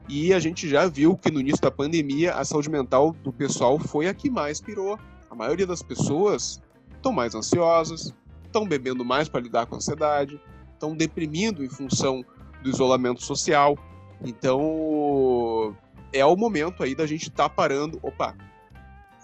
E 0.08 0.32
a 0.32 0.38
gente 0.38 0.68
já 0.68 0.86
viu 0.86 1.16
que 1.16 1.30
no 1.30 1.40
início 1.40 1.62
da 1.62 1.70
pandemia 1.70 2.34
a 2.34 2.44
saúde 2.44 2.68
mental 2.68 3.12
do 3.24 3.32
pessoal 3.32 3.78
foi 3.78 4.08
a 4.08 4.14
que 4.14 4.28
mais 4.28 4.60
pirou. 4.60 4.98
A 5.36 5.38
maioria 5.38 5.66
das 5.66 5.82
pessoas 5.82 6.62
estão 6.94 7.12
mais 7.12 7.34
ansiosas, 7.34 8.14
estão 8.42 8.66
bebendo 8.66 9.04
mais 9.04 9.28
para 9.28 9.42
lidar 9.42 9.66
com 9.66 9.74
a 9.74 9.76
ansiedade, 9.76 10.40
estão 10.72 10.96
deprimindo 10.96 11.62
em 11.62 11.68
função 11.68 12.24
do 12.62 12.70
isolamento 12.70 13.22
social. 13.22 13.76
Então, 14.24 15.76
é 16.10 16.24
o 16.24 16.34
momento 16.34 16.82
aí 16.82 16.94
da 16.94 17.04
gente 17.04 17.24
estar 17.24 17.50
tá 17.50 17.54
parando. 17.54 17.98
Opa, 18.02 18.34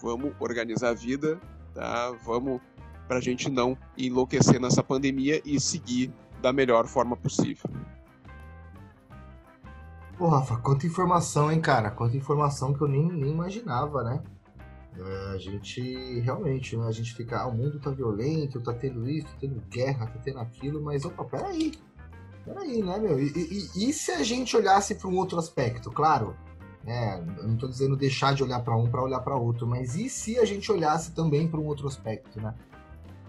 vamos 0.03 0.35
organizar 0.39 0.89
a 0.89 0.93
vida, 0.93 1.41
tá? 1.73 2.11
Vamos 2.23 2.61
para 3.07 3.17
a 3.17 3.21
gente 3.21 3.49
não 3.49 3.75
enlouquecer 3.97 4.61
nessa 4.61 4.83
pandemia 4.83 5.41
e 5.43 5.59
seguir 5.59 6.13
da 6.43 6.53
melhor 6.53 6.85
forma 6.85 7.17
possível. 7.17 7.67
Pô, 10.15 10.27
Rafa, 10.27 10.57
quanta 10.57 10.85
informação, 10.85 11.51
hein, 11.51 11.59
cara? 11.59 11.89
Quanta 11.89 12.15
informação 12.15 12.71
que 12.71 12.81
eu 12.81 12.87
nem, 12.87 13.11
nem 13.11 13.31
imaginava, 13.31 14.03
né? 14.03 14.21
É, 14.97 15.33
a 15.33 15.37
gente 15.37 16.19
realmente, 16.19 16.77
né? 16.77 16.87
A 16.87 16.91
gente 16.91 17.13
fica, 17.13 17.39
ah, 17.39 17.47
o 17.47 17.55
mundo 17.55 17.79
tá 17.79 17.89
violento, 17.89 18.61
tá 18.61 18.73
tendo 18.73 19.07
isso, 19.09 19.27
tá 19.27 19.33
tendo 19.39 19.61
guerra, 19.69 20.05
tá 20.07 20.19
tendo 20.23 20.39
aquilo, 20.39 20.81
mas 20.81 21.03
opa, 21.03 21.23
peraí. 21.25 21.71
Peraí, 22.45 22.83
né, 22.83 22.97
meu? 22.99 23.19
E, 23.19 23.31
e, 23.75 23.89
e 23.89 23.93
se 23.93 24.11
a 24.11 24.21
gente 24.21 24.55
olhasse 24.55 24.95
para 24.95 25.07
um 25.07 25.15
outro 25.15 25.39
aspecto? 25.39 25.89
Claro, 25.89 26.35
né? 26.83 27.23
Eu 27.37 27.47
não 27.47 27.57
tô 27.57 27.67
dizendo 27.67 27.95
deixar 27.95 28.33
de 28.33 28.43
olhar 28.43 28.59
para 28.61 28.75
um 28.75 28.89
para 28.89 29.01
olhar 29.01 29.21
para 29.21 29.35
outro, 29.35 29.65
mas 29.65 29.95
e 29.95 30.09
se 30.09 30.37
a 30.37 30.45
gente 30.45 30.71
olhasse 30.71 31.11
também 31.11 31.47
para 31.47 31.59
um 31.59 31.65
outro 31.65 31.87
aspecto, 31.87 32.39
né? 32.41 32.53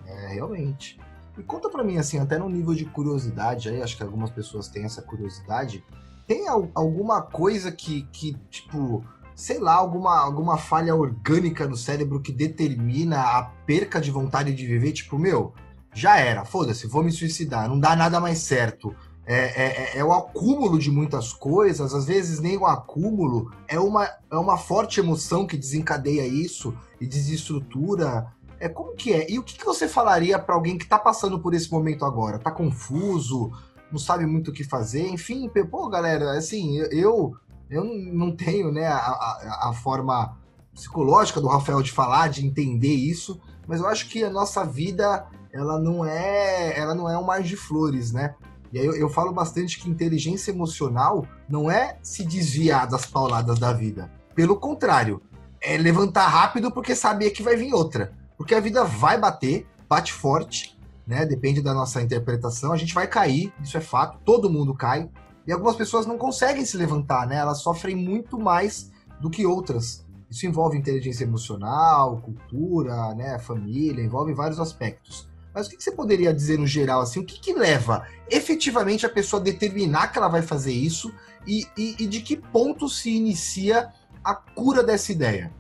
É, 0.07 0.35
realmente. 0.35 1.01
E 1.39 1.43
conta 1.43 1.71
para 1.71 1.83
mim, 1.83 1.97
assim, 1.97 2.19
até 2.19 2.39
no 2.39 2.49
nível 2.49 2.75
de 2.75 2.85
curiosidade, 2.85 3.69
aí 3.69 3.83
acho 3.83 3.97
que 3.97 4.03
algumas 4.03 4.31
pessoas 4.31 4.69
têm 4.69 4.85
essa 4.85 5.03
curiosidade. 5.03 5.85
Tem 6.27 6.47
alguma 6.49 7.23
coisa 7.23 7.73
que, 7.73 8.03
que 8.13 8.35
tipo, 8.51 9.05
sei 9.35 9.59
lá, 9.59 9.75
alguma, 9.75 10.17
alguma 10.17 10.57
falha 10.57 10.95
orgânica 10.95 11.67
no 11.67 11.77
cérebro 11.77 12.21
que 12.21 12.33
determina 12.33 13.21
a 13.21 13.43
perca 13.67 14.01
de 14.01 14.11
vontade 14.11 14.55
de 14.55 14.67
viver? 14.67 14.93
Tipo, 14.93 15.19
meu, 15.19 15.53
já 15.93 16.19
era, 16.19 16.45
foda-se, 16.45 16.87
vou 16.87 17.03
me 17.03 17.13
suicidar, 17.13 17.69
não 17.69 17.79
dá 17.79 17.95
nada 17.97 18.21
mais 18.21 18.39
certo. 18.39 18.95
É, 19.27 19.37
é, 19.37 19.67
é, 19.67 19.99
é, 19.99 20.05
o 20.05 20.13
acúmulo 20.13 20.79
de 20.79 20.91
muitas 20.91 21.33
coisas, 21.33 21.95
às 21.95 22.05
vezes 22.05 22.41
nem 22.41 22.59
o 22.59 22.67
acúmulo, 22.67 23.51
é 23.67 23.81
uma, 23.81 24.05
é 24.31 24.37
uma 24.37 24.59
forte 24.59 25.01
emoção 25.01 25.47
que 25.47 25.57
desencadeia 25.57 26.27
isso 26.27 26.77
e 27.01 27.07
desestrutura. 27.07 28.27
É 28.61 28.69
como 28.69 28.95
que 28.95 29.13
é? 29.13 29.31
E 29.31 29.39
o 29.39 29.43
que, 29.43 29.57
que 29.57 29.65
você 29.65 29.89
falaria 29.89 30.39
para 30.39 30.55
alguém 30.55 30.77
que 30.77 30.85
está 30.85 30.99
passando 30.99 31.39
por 31.39 31.55
esse 31.55 31.71
momento 31.73 32.05
agora? 32.05 32.39
Tá 32.39 32.51
confuso, 32.51 33.51
não 33.91 33.99
sabe 33.99 34.27
muito 34.27 34.51
o 34.51 34.53
que 34.53 34.63
fazer, 34.63 35.09
enfim, 35.09 35.51
pô, 35.71 35.89
galera, 35.89 36.37
assim, 36.37 36.79
eu 36.91 37.35
eu 37.75 37.85
não 37.85 38.35
tenho 38.35 38.71
né, 38.71 38.87
a, 38.87 38.97
a, 38.97 39.69
a 39.71 39.73
forma 39.73 40.39
psicológica 40.73 41.41
do 41.41 41.49
Rafael 41.49 41.83
de 41.83 41.93
falar, 41.93 42.29
de 42.29 42.47
entender 42.47 42.95
isso, 42.95 43.41
mas 43.67 43.81
eu 43.81 43.87
acho 43.87 44.09
que 44.09 44.23
a 44.23 44.31
nossa 44.31 44.65
vida 44.65 45.27
ela 45.53 45.79
não 45.79 46.05
é 46.05 46.79
ela 46.79 46.95
não 46.95 47.09
é 47.09 47.17
um 47.17 47.25
mar 47.25 47.43
de 47.43 47.57
flores, 47.57 48.13
né? 48.13 48.35
E 48.73 48.79
aí 48.79 48.87
eu, 48.87 48.95
eu, 48.95 49.09
falo 49.09 49.33
bastante 49.33 49.79
que 49.79 49.89
inteligência 49.89 50.51
emocional 50.51 51.25
não 51.49 51.71
é 51.71 51.97
se 52.03 52.25
desviar 52.25 52.89
das 52.89 53.07
pauladas 53.07 53.59
da 53.59 53.73
vida. 53.73 54.11
Pelo 54.35 54.57
contrário, 54.57 55.23
é 55.61 55.77
levantar 55.77 56.27
rápido 56.27 56.73
porque 56.73 56.95
sabia 56.97 57.31
que 57.31 57.43
vai 57.43 57.57
vir 57.57 57.73
outra. 57.73 58.13
Porque 58.37 58.53
a 58.53 58.61
vida 58.61 58.83
vai 58.85 59.17
bater, 59.17 59.65
bate 59.89 60.13
forte, 60.13 60.77
né? 61.07 61.25
Depende 61.25 61.63
da 61.63 61.73
nossa 61.73 62.03
interpretação. 62.03 62.73
A 62.73 62.77
gente 62.77 62.93
vai 62.93 63.07
cair, 63.07 63.53
isso 63.63 63.77
é 63.77 63.81
fato, 63.81 64.19
todo 64.25 64.51
mundo 64.51 64.75
cai. 64.75 65.09
E 65.47 65.53
algumas 65.53 65.77
pessoas 65.77 66.07
não 66.07 66.17
conseguem 66.17 66.65
se 66.65 66.77
levantar, 66.77 67.27
né? 67.27 67.37
Elas 67.37 67.59
sofrem 67.59 67.95
muito 67.95 68.39
mais 68.39 68.91
do 69.21 69.31
que 69.31 69.47
outras. 69.47 70.05
Isso 70.31 70.47
envolve 70.47 70.77
inteligência 70.77 71.25
emocional, 71.25 72.21
cultura, 72.21 73.15
né, 73.15 73.39
família, 73.39 74.03
envolve 74.03 74.33
vários 74.33 74.59
aspectos. 74.59 75.29
Mas 75.55 75.69
o 75.69 75.71
que 75.71 75.81
você 75.81 75.93
poderia 75.93 76.35
dizer 76.35 76.59
no 76.59 76.67
geral, 76.67 77.01
assim, 77.01 77.21
o 77.21 77.25
que, 77.25 77.39
que 77.39 77.53
leva 77.53 78.05
efetivamente 78.29 79.07
a 79.07 79.09
pessoa 79.09 79.41
a 79.41 79.45
determinar 79.45 80.09
que 80.09 80.19
ela 80.19 80.27
vai 80.27 80.43
fazer 80.43 80.73
isso 80.73 81.15
e, 81.47 81.65
e, 81.79 81.95
e 82.01 82.07
de 82.09 82.21
que 82.21 82.37
ponto 82.37 82.89
se 82.89 83.11
inicia 83.15 83.93
a 84.25 84.35
cura 84.35 84.83
dessa 84.83 85.13
ideia? 85.13 85.53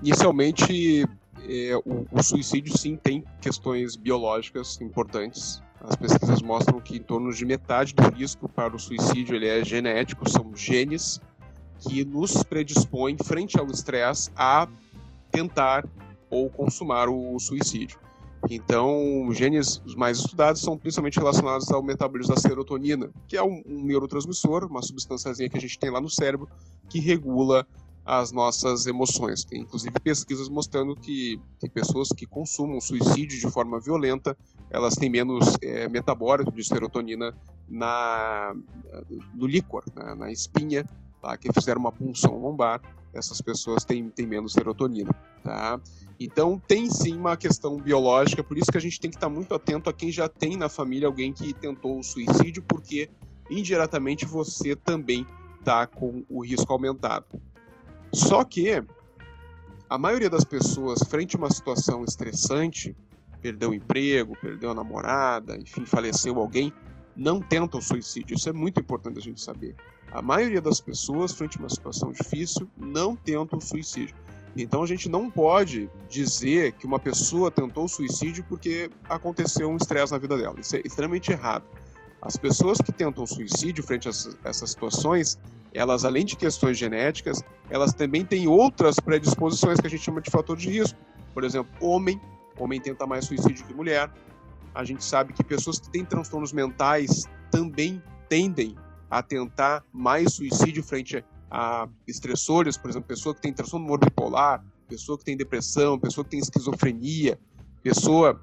Inicialmente, 0.00 1.06
é, 1.46 1.76
o, 1.84 2.06
o, 2.10 2.22
suicídio 2.22 2.76
sim 2.78 2.96
tem 2.96 3.24
questões 3.40 3.96
biológicas 3.96 4.80
importantes. 4.80 5.60
As 5.84 5.96
pesquisas 5.96 6.40
mostram 6.40 6.80
que 6.80 6.96
em 6.96 7.02
torno 7.02 7.32
de 7.32 7.44
metade 7.44 7.94
do 7.94 8.08
risco 8.10 8.48
para 8.48 8.74
o 8.74 8.78
suicídio 8.78 9.34
ele 9.34 9.48
é 9.48 9.64
genético, 9.64 10.28
são 10.28 10.54
genes 10.54 11.20
que 11.80 12.04
nos 12.04 12.42
predispõem 12.44 13.16
frente 13.18 13.58
ao 13.58 13.66
estresse 13.66 14.30
a 14.36 14.68
tentar 15.30 15.84
ou 16.30 16.48
consumar 16.48 17.08
o 17.08 17.38
suicídio. 17.38 17.98
Então, 18.50 19.28
genes 19.32 19.80
mais 19.96 20.18
estudados 20.18 20.60
são 20.60 20.76
principalmente 20.76 21.18
relacionados 21.18 21.70
ao 21.70 21.82
metabolismo 21.82 22.34
da 22.34 22.40
serotonina, 22.40 23.10
que 23.28 23.36
é 23.36 23.42
um, 23.42 23.62
neurotransmissor, 23.66 24.64
uma 24.64 24.82
substância 24.82 25.32
que 25.48 25.56
a 25.56 25.60
gente 25.60 25.78
tem 25.78 25.90
lá 25.90 26.00
no 26.00 26.10
cérebro, 26.10 26.48
que 26.88 26.98
regula 26.98 27.66
as 28.04 28.32
nossas 28.32 28.86
emoções. 28.86 29.44
Tem 29.44 29.60
inclusive 29.60 29.94
pesquisas 30.00 30.48
mostrando 30.48 30.96
que, 30.96 31.40
que 31.58 31.68
pessoas 31.68 32.08
que 32.08 32.26
consumam 32.26 32.80
suicídio 32.80 33.38
de 33.38 33.50
forma 33.50 33.80
violenta, 33.80 34.36
elas 34.70 34.94
têm 34.94 35.08
menos 35.08 35.56
é, 35.62 35.88
metabólito 35.88 36.50
de 36.50 36.64
serotonina 36.64 37.34
na, 37.68 38.54
no 39.34 39.46
líquor, 39.46 39.84
na, 39.94 40.14
na 40.14 40.32
espinha, 40.32 40.84
tá? 41.20 41.36
que 41.36 41.52
fizeram 41.52 41.80
uma 41.80 41.92
punção 41.92 42.38
lombar, 42.38 42.80
essas 43.14 43.40
pessoas 43.40 43.84
têm, 43.84 44.08
têm 44.10 44.26
menos 44.26 44.52
serotonina. 44.52 45.14
Tá? 45.44 45.80
Então 46.18 46.60
tem 46.66 46.90
sim 46.90 47.16
uma 47.16 47.36
questão 47.36 47.76
biológica, 47.76 48.42
por 48.42 48.58
isso 48.58 48.70
que 48.70 48.78
a 48.78 48.80
gente 48.80 48.98
tem 48.98 49.10
que 49.10 49.16
estar 49.16 49.28
muito 49.28 49.54
atento 49.54 49.88
a 49.88 49.92
quem 49.92 50.10
já 50.10 50.28
tem 50.28 50.56
na 50.56 50.68
família 50.68 51.06
alguém 51.06 51.32
que 51.32 51.52
tentou 51.52 51.98
o 51.98 52.02
suicídio, 52.02 52.62
porque 52.62 53.08
indiretamente 53.50 54.24
você 54.24 54.74
também 54.74 55.26
está 55.58 55.86
com 55.86 56.24
o 56.28 56.44
risco 56.44 56.72
aumentado. 56.72 57.26
Só 58.12 58.44
que 58.44 58.82
a 59.88 59.98
maioria 59.98 60.30
das 60.30 60.44
pessoas, 60.44 61.02
frente 61.08 61.36
a 61.36 61.38
uma 61.38 61.50
situação 61.50 62.04
estressante, 62.04 62.96
perdeu 63.40 63.70
o 63.70 63.74
emprego, 63.74 64.36
perdeu 64.40 64.70
a 64.70 64.74
namorada, 64.74 65.56
enfim, 65.56 65.84
faleceu 65.84 66.38
alguém, 66.38 66.72
não 67.16 67.40
tentam 67.40 67.80
o 67.80 67.82
suicídio. 67.82 68.36
Isso 68.36 68.48
é 68.48 68.52
muito 68.52 68.80
importante 68.80 69.18
a 69.18 69.22
gente 69.22 69.40
saber. 69.40 69.74
A 70.12 70.22
maioria 70.22 70.60
das 70.60 70.80
pessoas, 70.80 71.32
frente 71.32 71.56
a 71.56 71.60
uma 71.60 71.68
situação 71.68 72.12
difícil, 72.12 72.68
não 72.76 73.16
tentam 73.16 73.58
o 73.58 73.62
suicídio. 73.62 74.14
Então 74.56 74.82
a 74.82 74.86
gente 74.86 75.08
não 75.08 75.30
pode 75.30 75.90
dizer 76.08 76.72
que 76.72 76.86
uma 76.86 76.98
pessoa 76.98 77.50
tentou 77.50 77.84
o 77.84 77.88
suicídio 77.88 78.44
porque 78.48 78.90
aconteceu 79.08 79.70
um 79.70 79.76
estresse 79.76 80.12
na 80.12 80.18
vida 80.18 80.36
dela. 80.36 80.60
Isso 80.60 80.76
é 80.76 80.82
extremamente 80.84 81.32
errado. 81.32 81.64
As 82.20 82.36
pessoas 82.36 82.78
que 82.78 82.92
tentam 82.92 83.26
suicídio 83.26 83.82
frente 83.82 84.08
a 84.08 84.12
essas 84.44 84.70
situações, 84.70 85.38
elas 85.72 86.04
além 86.04 86.24
de 86.24 86.36
questões 86.36 86.76
genéticas, 86.76 87.42
elas 87.72 87.94
também 87.94 88.22
têm 88.22 88.46
outras 88.46 89.00
predisposições 89.00 89.80
que 89.80 89.86
a 89.86 89.90
gente 89.90 90.02
chama 90.02 90.20
de 90.20 90.30
fator 90.30 90.58
de 90.58 90.68
risco. 90.68 90.98
Por 91.32 91.42
exemplo, 91.42 91.72
homem, 91.80 92.20
homem 92.58 92.78
tenta 92.78 93.06
mais 93.06 93.24
suicídio 93.24 93.64
que 93.64 93.72
mulher. 93.72 94.12
A 94.74 94.84
gente 94.84 95.02
sabe 95.02 95.32
que 95.32 95.42
pessoas 95.42 95.80
que 95.80 95.88
têm 95.88 96.04
transtornos 96.04 96.52
mentais 96.52 97.24
também 97.50 98.02
tendem 98.28 98.76
a 99.10 99.22
tentar 99.22 99.82
mais 99.90 100.34
suicídio 100.34 100.84
frente 100.84 101.24
a 101.50 101.88
estressores, 102.06 102.76
por 102.76 102.90
exemplo, 102.90 103.08
pessoa 103.08 103.34
que 103.34 103.40
tem 103.40 103.54
transtorno 103.54 103.96
bipolar, 103.96 104.62
pessoa 104.86 105.16
que 105.16 105.24
tem 105.24 105.34
depressão, 105.34 105.98
pessoa 105.98 106.24
que 106.24 106.30
tem 106.30 106.40
esquizofrenia, 106.40 107.38
pessoa 107.82 108.38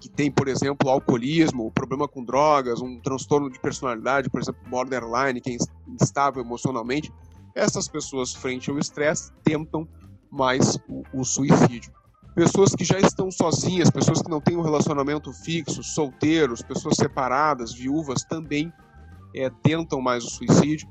que 0.00 0.08
tem, 0.08 0.32
por 0.32 0.48
exemplo, 0.48 0.90
alcoolismo, 0.90 1.70
problema 1.70 2.08
com 2.08 2.24
drogas, 2.24 2.80
um 2.80 2.98
transtorno 2.98 3.48
de 3.48 3.60
personalidade, 3.60 4.28
por 4.28 4.40
exemplo, 4.40 4.60
borderline, 4.68 5.40
que 5.40 5.50
é 5.50 5.56
instável 5.86 6.42
emocionalmente, 6.42 7.12
essas 7.54 7.88
pessoas, 7.88 8.34
frente 8.34 8.70
ao 8.70 8.78
estresse, 8.78 9.32
tentam 9.42 9.86
mais 10.30 10.76
o, 10.88 11.02
o, 11.12 11.24
suicídio. 11.24 11.92
Pessoas 12.34 12.74
que 12.74 12.84
já 12.84 12.98
estão 12.98 13.30
sozinhas, 13.30 13.90
pessoas 13.90 14.22
que 14.22 14.30
não 14.30 14.40
têm 14.40 14.56
um 14.56 14.62
relacionamento 14.62 15.32
fixo, 15.32 15.82
solteiros, 15.82 16.62
pessoas 16.62 16.96
separadas, 16.96 17.74
viúvas, 17.74 18.24
também 18.24 18.72
é, 19.34 19.50
tentam 19.62 20.00
mais 20.00 20.24
o 20.24 20.30
suicídio. 20.30 20.88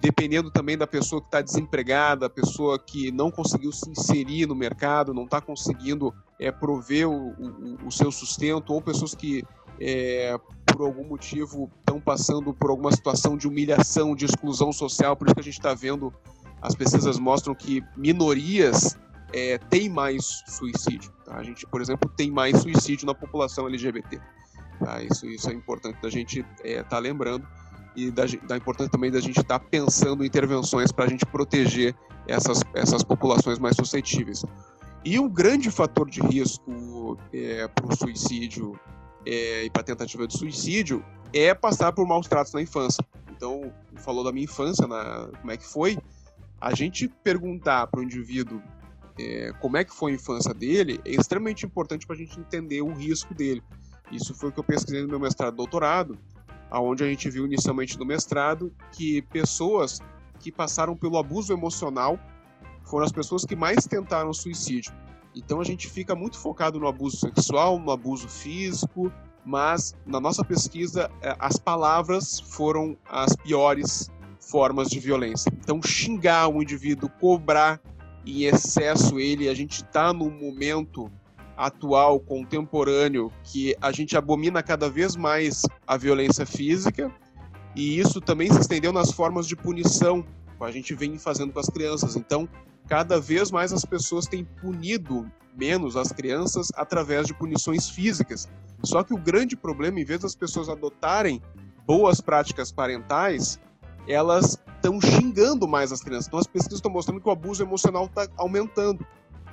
Dependendo 0.00 0.50
também 0.50 0.76
da 0.76 0.86
pessoa 0.86 1.22
que 1.22 1.28
está 1.28 1.40
desempregada, 1.40 2.26
a 2.26 2.30
pessoa 2.30 2.78
que 2.78 3.10
não 3.10 3.30
conseguiu 3.30 3.72
se 3.72 3.88
inserir 3.88 4.46
no 4.46 4.54
mercado, 4.54 5.14
não 5.14 5.24
está 5.24 5.40
conseguindo 5.40 6.12
é, 6.38 6.52
prover 6.52 7.08
o, 7.08 7.30
o, 7.30 7.86
o, 7.86 7.90
seu 7.90 8.12
sustento, 8.12 8.74
ou 8.74 8.82
pessoas 8.82 9.14
que, 9.14 9.42
é, 9.80 10.38
por 10.74 10.86
algum 10.86 11.04
motivo, 11.04 11.70
estão 11.78 12.00
passando 12.00 12.52
por 12.52 12.70
alguma 12.70 12.90
situação 12.90 13.36
de 13.36 13.46
humilhação, 13.46 14.14
de 14.14 14.24
exclusão 14.24 14.72
social. 14.72 15.16
Por 15.16 15.26
isso 15.26 15.34
que 15.34 15.40
a 15.40 15.44
gente 15.44 15.58
está 15.58 15.72
vendo, 15.72 16.12
as 16.60 16.74
pesquisas 16.74 17.18
mostram 17.18 17.54
que 17.54 17.82
minorias 17.96 18.98
é, 19.32 19.58
têm 19.58 19.88
mais 19.88 20.42
suicídio. 20.46 21.12
Tá? 21.24 21.36
A 21.36 21.42
gente, 21.42 21.66
por 21.66 21.80
exemplo, 21.80 22.10
tem 22.16 22.30
mais 22.30 22.58
suicídio 22.58 23.06
na 23.06 23.14
população 23.14 23.66
LGBT. 23.68 24.20
Tá? 24.80 25.02
Isso, 25.02 25.26
isso 25.26 25.48
é 25.48 25.52
importante 25.52 26.00
da 26.02 26.10
gente 26.10 26.40
estar 26.40 26.68
é, 26.68 26.82
tá 26.82 26.98
lembrando 26.98 27.46
e 27.96 28.10
da, 28.10 28.24
da 28.48 28.56
importância 28.56 28.90
também 28.90 29.10
da 29.10 29.20
gente 29.20 29.40
estar 29.40 29.58
tá 29.58 29.64
pensando 29.70 30.24
em 30.24 30.26
intervenções 30.26 30.90
para 30.90 31.04
a 31.04 31.08
gente 31.08 31.24
proteger 31.24 31.94
essas, 32.26 32.62
essas 32.74 33.04
populações 33.04 33.58
mais 33.58 33.76
suscetíveis. 33.76 34.44
E 35.04 35.18
um 35.18 35.28
grande 35.28 35.70
fator 35.70 36.08
de 36.08 36.20
risco 36.20 37.16
é, 37.32 37.68
para 37.68 37.86
o 37.86 37.96
suicídio 37.96 38.78
é, 39.26 39.64
e 39.64 39.70
para 39.70 39.82
tentativa 39.82 40.26
de 40.26 40.36
suicídio 40.36 41.04
é 41.32 41.54
passar 41.54 41.92
por 41.92 42.06
maus 42.06 42.28
tratos 42.28 42.52
na 42.52 42.62
infância. 42.62 43.04
Então, 43.30 43.72
falou 43.96 44.22
da 44.22 44.32
minha 44.32 44.44
infância, 44.44 44.86
na, 44.86 45.28
como 45.40 45.50
é 45.50 45.56
que 45.56 45.66
foi. 45.66 45.98
A 46.60 46.74
gente 46.74 47.08
perguntar 47.08 47.86
para 47.88 48.00
o 48.00 48.02
indivíduo 48.02 48.62
é, 49.18 49.52
como 49.60 49.76
é 49.76 49.84
que 49.84 49.92
foi 49.94 50.12
a 50.12 50.14
infância 50.14 50.54
dele 50.54 51.00
é 51.04 51.10
extremamente 51.10 51.66
importante 51.66 52.06
para 52.06 52.16
a 52.16 52.18
gente 52.18 52.38
entender 52.38 52.82
o 52.82 52.92
risco 52.92 53.34
dele. 53.34 53.62
Isso 54.10 54.34
foi 54.34 54.50
o 54.50 54.52
que 54.52 54.60
eu 54.60 54.64
pesquisei 54.64 55.02
no 55.02 55.08
meu 55.08 55.20
mestrado 55.20 55.54
e 55.54 55.56
doutorado, 55.56 56.18
aonde 56.70 57.04
a 57.04 57.06
gente 57.06 57.28
viu 57.30 57.46
inicialmente 57.46 57.98
no 57.98 58.04
mestrado 58.04 58.72
que 58.92 59.22
pessoas 59.22 60.00
que 60.40 60.52
passaram 60.52 60.96
pelo 60.96 61.18
abuso 61.18 61.52
emocional 61.52 62.18
foram 62.84 63.06
as 63.06 63.12
pessoas 63.12 63.44
que 63.44 63.56
mais 63.56 63.86
tentaram 63.86 64.32
suicídio. 64.32 64.92
Então 65.34 65.60
a 65.60 65.64
gente 65.64 65.88
fica 65.88 66.14
muito 66.14 66.38
focado 66.38 66.78
no 66.78 66.86
abuso 66.86 67.16
sexual, 67.16 67.78
no 67.78 67.90
abuso 67.90 68.28
físico, 68.28 69.12
mas 69.44 69.94
na 70.06 70.20
nossa 70.20 70.44
pesquisa 70.44 71.10
é, 71.20 71.34
as 71.38 71.56
palavras 71.58 72.40
foram 72.40 72.96
as 73.04 73.34
piores 73.36 74.10
formas 74.40 74.88
de 74.88 75.00
violência. 75.00 75.52
Então 75.60 75.82
xingar 75.82 76.48
o 76.48 76.62
indivíduo, 76.62 77.10
cobrar 77.20 77.80
em 78.24 78.44
excesso 78.44 79.18
ele, 79.18 79.48
a 79.48 79.54
gente 79.54 79.82
está 79.82 80.12
num 80.12 80.30
momento 80.30 81.10
atual, 81.56 82.18
contemporâneo, 82.18 83.30
que 83.42 83.76
a 83.80 83.92
gente 83.92 84.16
abomina 84.16 84.62
cada 84.62 84.88
vez 84.88 85.14
mais 85.14 85.62
a 85.86 85.96
violência 85.96 86.44
física, 86.44 87.12
e 87.76 87.98
isso 87.98 88.20
também 88.20 88.50
se 88.50 88.58
estendeu 88.58 88.92
nas 88.92 89.10
formas 89.10 89.46
de 89.46 89.54
punição, 89.56 90.24
a 90.60 90.70
gente 90.70 90.94
vem 90.94 91.18
fazendo 91.18 91.52
com 91.52 91.60
as 91.60 91.68
crianças. 91.68 92.16
Então, 92.16 92.48
cada 92.86 93.20
vez 93.20 93.50
mais 93.50 93.72
as 93.72 93.84
pessoas 93.84 94.26
têm 94.26 94.44
punido 94.44 95.30
menos 95.56 95.96
as 95.96 96.12
crianças 96.12 96.68
através 96.74 97.26
de 97.26 97.34
punições 97.34 97.88
físicas. 97.88 98.48
Só 98.82 99.02
que 99.02 99.14
o 99.14 99.18
grande 99.18 99.56
problema, 99.56 100.00
em 100.00 100.04
vez 100.04 100.20
das 100.20 100.34
pessoas 100.34 100.68
adotarem 100.68 101.40
boas 101.86 102.20
práticas 102.20 102.72
parentais, 102.72 103.58
elas 104.06 104.58
estão 104.76 105.00
xingando 105.00 105.66
mais 105.66 105.92
as 105.92 106.02
crianças. 106.02 106.26
Então 106.26 106.38
as 106.38 106.46
pesquisas 106.46 106.78
estão 106.78 106.90
mostrando 106.90 107.20
que 107.20 107.28
o 107.28 107.32
abuso 107.32 107.62
emocional 107.62 108.06
está 108.06 108.28
aumentando. 108.36 109.06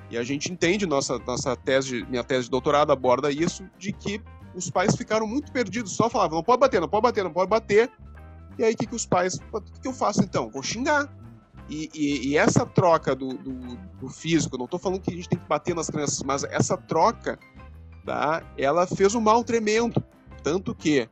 E 0.09 0.17
a 0.17 0.23
gente 0.23 0.51
entende, 0.51 0.85
nossa, 0.85 1.17
nossa 1.19 1.55
tese, 1.55 2.05
minha 2.09 2.23
tese 2.23 2.45
de 2.45 2.51
doutorado 2.51 2.91
aborda 2.91 3.31
isso, 3.31 3.63
de 3.77 3.93
que 3.93 4.21
os 4.53 4.69
pais 4.69 4.95
ficaram 4.95 5.25
muito 5.25 5.51
perdidos, 5.53 5.93
só 5.93 6.09
falavam, 6.09 6.37
não 6.37 6.43
pode 6.43 6.59
bater, 6.59 6.81
não 6.81 6.89
pode 6.89 7.03
bater, 7.03 7.23
não 7.23 7.31
pode 7.31 7.49
bater. 7.49 7.89
E 8.57 8.63
aí 8.63 8.73
o 8.73 8.77
que, 8.77 8.85
que 8.85 8.95
os 8.95 9.05
pais, 9.05 9.39
o 9.51 9.61
que, 9.61 9.81
que 9.81 9.87
eu 9.87 9.93
faço 9.93 10.21
então? 10.21 10.49
Vou 10.49 10.63
xingar. 10.63 11.09
E, 11.69 11.89
e, 11.93 12.27
e 12.29 12.37
essa 12.37 12.65
troca 12.65 13.15
do, 13.15 13.33
do, 13.33 13.77
do 13.99 14.09
físico, 14.09 14.57
não 14.57 14.65
estou 14.65 14.79
falando 14.79 15.01
que 15.01 15.11
a 15.11 15.15
gente 15.15 15.29
tem 15.29 15.39
que 15.39 15.47
bater 15.47 15.73
nas 15.73 15.89
crianças, 15.89 16.21
mas 16.23 16.43
essa 16.43 16.75
troca, 16.75 17.39
tá, 18.05 18.43
ela 18.57 18.85
fez 18.85 19.15
um 19.15 19.21
mal 19.21 19.43
tremendo. 19.43 20.03
Tanto 20.43 20.75
que 20.75 21.07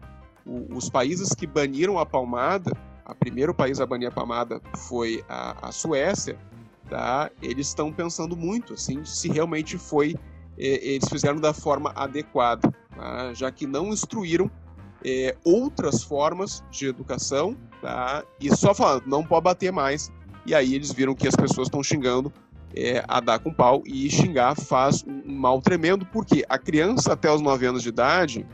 o, 0.45 0.75
os 0.75 0.89
países 0.89 1.33
que 1.33 1.47
baniram 1.47 1.97
a 1.97 2.05
palmada, 2.05 2.71
o 3.09 3.15
primeiro 3.15 3.53
país 3.53 3.79
a 3.79 3.85
banir 3.85 4.09
a 4.09 4.11
palmada 4.11 4.61
foi 4.75 5.23
a, 5.29 5.69
a 5.69 5.71
Suécia, 5.71 6.37
tá? 6.89 7.31
Eles 7.41 7.67
estão 7.67 7.91
pensando 7.91 8.35
muito, 8.35 8.73
assim, 8.73 9.05
se 9.05 9.29
realmente 9.29 9.77
foi 9.77 10.15
eh, 10.57 10.95
eles 10.95 11.07
fizeram 11.07 11.39
da 11.39 11.53
forma 11.53 11.93
adequada, 11.95 12.69
tá? 12.93 13.33
já 13.33 13.49
que 13.49 13.65
não 13.65 13.87
instruíram 13.87 14.51
eh, 15.03 15.35
outras 15.43 16.03
formas 16.03 16.63
de 16.71 16.87
educação, 16.87 17.55
tá? 17.81 18.23
E 18.39 18.55
só 18.55 18.73
falando, 18.73 19.05
não 19.05 19.23
pode 19.23 19.43
bater 19.43 19.71
mais. 19.71 20.11
E 20.45 20.55
aí 20.55 20.73
eles 20.73 20.91
viram 20.91 21.13
que 21.13 21.27
as 21.27 21.35
pessoas 21.35 21.67
estão 21.67 21.83
xingando 21.83 22.31
é, 22.75 23.03
a 23.07 23.19
dar 23.19 23.39
com 23.39 23.53
pau 23.53 23.83
e 23.85 24.09
xingar 24.09 24.55
faz 24.55 25.03
um 25.03 25.35
mal 25.35 25.61
tremendo, 25.61 26.05
porque 26.05 26.45
a 26.47 26.57
criança 26.57 27.13
até 27.13 27.31
os 27.31 27.41
9 27.41 27.65
anos 27.65 27.83
de 27.83 27.89
idade, 27.89 28.45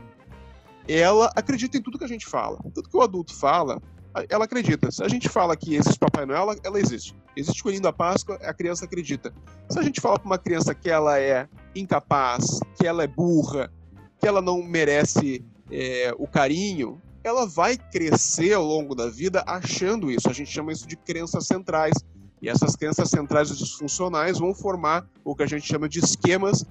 ela 0.88 1.30
acredita 1.34 1.76
em 1.76 1.82
tudo 1.82 1.98
que 1.98 2.04
a 2.04 2.08
gente 2.08 2.26
fala. 2.26 2.58
Tudo 2.74 2.88
que 2.88 2.96
o 2.96 3.02
adulto 3.02 3.34
fala, 3.34 3.80
ela 4.28 4.44
acredita. 4.44 4.90
Se 4.90 5.02
a 5.02 5.08
gente 5.08 5.28
fala 5.28 5.56
que 5.56 5.74
existe 5.74 5.98
Papai 5.98 6.24
Noel, 6.24 6.42
ela, 6.42 6.56
ela 6.64 6.80
existe. 6.80 7.14
Existe 7.36 7.62
Coelhinho 7.62 7.82
da 7.82 7.92
Páscoa, 7.92 8.36
a 8.36 8.54
criança 8.54 8.84
acredita. 8.84 9.32
Se 9.68 9.78
a 9.78 9.82
gente 9.82 10.00
fala 10.00 10.18
para 10.18 10.26
uma 10.26 10.38
criança 10.38 10.74
que 10.74 10.88
ela 10.88 11.18
é 11.18 11.46
incapaz, 11.74 12.60
que 12.78 12.86
ela 12.86 13.02
é 13.02 13.06
burra, 13.06 13.70
que 14.18 14.26
ela 14.26 14.40
não 14.40 14.62
merece 14.62 15.44
é, 15.70 16.14
o 16.18 16.26
carinho, 16.26 17.00
ela 17.22 17.46
vai 17.46 17.76
crescer 17.76 18.52
ao 18.52 18.64
longo 18.64 18.94
da 18.94 19.08
vida 19.08 19.42
achando 19.46 20.10
isso. 20.10 20.28
A 20.28 20.32
gente 20.32 20.50
chama 20.50 20.72
isso 20.72 20.86
de 20.86 20.96
crenças 20.96 21.46
centrais. 21.46 21.94
E 22.40 22.48
essas 22.48 22.76
crenças 22.76 23.08
centrais 23.08 23.48
disfuncionais 23.56 24.38
vão 24.38 24.54
formar 24.54 25.08
o 25.24 25.34
que 25.34 25.42
a 25.42 25.46
gente 25.46 25.66
chama 25.66 25.88
de 25.88 25.98
esquemas 25.98 26.64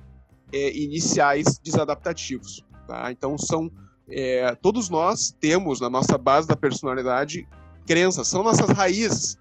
é, 0.54 0.78
iniciais 0.78 1.60
desadaptativos. 1.60 2.64
Tá? 2.88 3.12
Então 3.12 3.38
são 3.38 3.72
é, 4.08 4.54
todos 4.56 4.90
nós 4.90 5.36
temos 5.40 5.82
na 5.82 5.90
nossa 5.90 6.18
base 6.18 6.48
da 6.48 6.56
personalidade 6.56 7.48
crenças, 7.86 8.28
são 8.28 8.44
nossas 8.44 8.70
raízes. 8.70 9.38